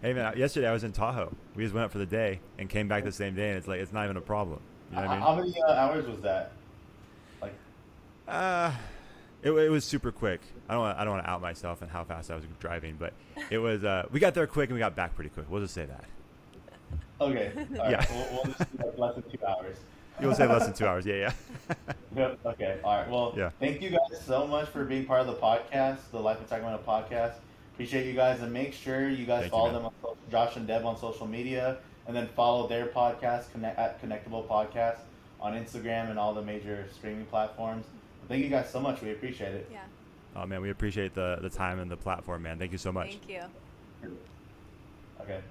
Hey 0.02 0.14
man, 0.14 0.38
yesterday 0.38 0.68
I 0.68 0.72
was 0.74 0.84
in 0.84 0.92
Tahoe. 0.92 1.34
We 1.56 1.64
just 1.64 1.74
went 1.74 1.86
up 1.86 1.92
for 1.92 1.98
the 1.98 2.06
day 2.06 2.40
and 2.60 2.70
came 2.70 2.88
back 2.88 3.04
the 3.04 3.12
same 3.12 3.34
day, 3.36 3.50
and 3.50 3.58
it's 3.58 3.68
like 3.68 3.80
it's 3.80 3.92
not 3.94 4.04
even 4.06 4.18
a 4.18 4.22
problem. 4.22 4.60
You 4.92 4.98
know 4.98 5.02
what 5.04 5.10
I 5.10 5.14
mean? 5.16 5.22
How 5.24 5.36
many 5.36 5.54
uh, 5.68 5.74
hours 5.74 6.06
was 6.06 6.20
that? 6.22 6.52
Like, 7.42 7.54
Uh, 8.28 8.72
it, 9.42 9.52
it 9.52 9.70
was 9.70 9.84
super 9.84 10.12
quick. 10.12 10.42
I 10.70 10.74
don't 10.74 10.82
wanna, 10.84 10.96
I 11.00 11.04
don't 11.06 11.14
want 11.14 11.26
to 11.26 11.30
out 11.30 11.42
myself 11.42 11.82
and 11.82 11.90
how 11.90 12.04
fast 12.04 12.30
I 12.30 12.36
was 12.36 12.44
driving, 12.60 12.98
but 13.00 13.14
it 13.50 13.58
was 13.58 13.84
uh, 13.84 14.06
we 14.12 14.20
got 14.20 14.34
there 14.36 14.46
quick 14.48 14.70
and 14.70 14.76
we 14.76 14.80
got 14.80 14.96
back 14.96 15.16
pretty 15.16 15.30
quick. 15.32 15.48
We'll 15.50 15.62
just 15.62 15.74
say 15.74 15.86
that. 15.86 16.04
okay, 17.22 17.52
all 17.56 17.64
right, 17.78 17.92
Yeah. 17.92 18.06
we'll, 18.12 18.28
we'll 18.44 18.54
just 18.54 18.60
do 18.78 18.86
like 18.86 18.98
less 18.98 19.16
than 19.16 19.24
two 19.32 19.46
hours. 19.46 19.78
You'll 20.22 20.34
say 20.36 20.48
less 20.48 20.66
than 20.66 20.74
two 20.74 20.86
hours. 20.88 21.06
Yeah, 21.06 21.16
yeah. 21.16 21.34
Yep. 22.16 22.40
Okay. 22.46 22.80
All 22.84 22.98
right. 22.98 23.10
Well, 23.10 23.34
Yeah. 23.36 23.50
thank 23.60 23.82
you 23.82 23.90
guys 23.90 24.22
so 24.26 24.48
much 24.48 24.70
for 24.70 24.86
being 24.86 25.06
part 25.06 25.20
of 25.20 25.28
the 25.28 25.34
podcast, 25.34 25.98
the 26.12 26.20
Life 26.20 26.40
in 26.40 26.48
Sacramento 26.48 26.82
podcast. 26.88 27.34
Appreciate 27.74 28.08
you 28.08 28.14
guys, 28.14 28.40
and 28.42 28.54
make 28.54 28.72
sure 28.74 29.10
you 29.10 29.26
guys 29.26 29.42
Thank 29.42 29.52
follow 29.52 29.66
man. 29.66 29.74
them 29.74 29.86
on 29.88 29.92
social, 30.02 30.18
Josh 30.32 30.56
and 30.56 30.66
Deb 30.66 30.86
on 30.86 30.98
social 30.98 31.28
media, 31.28 31.80
and 32.08 32.16
then 32.16 32.28
follow 32.28 32.68
their 32.68 32.86
podcast 32.86 33.52
connect, 33.52 33.78
at 33.78 34.02
Connectable 34.02 34.48
Podcast 34.48 35.00
on 35.42 35.54
Instagram 35.56 36.10
and 36.10 36.18
all 36.18 36.34
the 36.34 36.42
major 36.42 36.86
streaming 36.94 37.26
platforms. 37.26 37.86
Thank 38.30 38.44
you 38.44 38.50
guys 38.50 38.70
so 38.70 38.80
much. 38.80 39.02
We 39.02 39.12
appreciate 39.12 39.54
it. 39.54 39.70
Yeah. 39.70 39.80
oh 40.38 40.46
man, 40.46 40.62
we 40.62 40.70
appreciate 40.70 41.14
the 41.14 41.40
the 41.42 41.50
time 41.50 41.80
and 41.80 41.92
the 41.92 41.98
platform, 41.98 42.44
man. 42.44 42.58
Thank 42.58 42.72
you 42.72 42.78
so 42.78 42.94
much. 42.94 43.18
Thank 43.28 43.30
you. 43.30 44.12
Okay. 45.22 45.42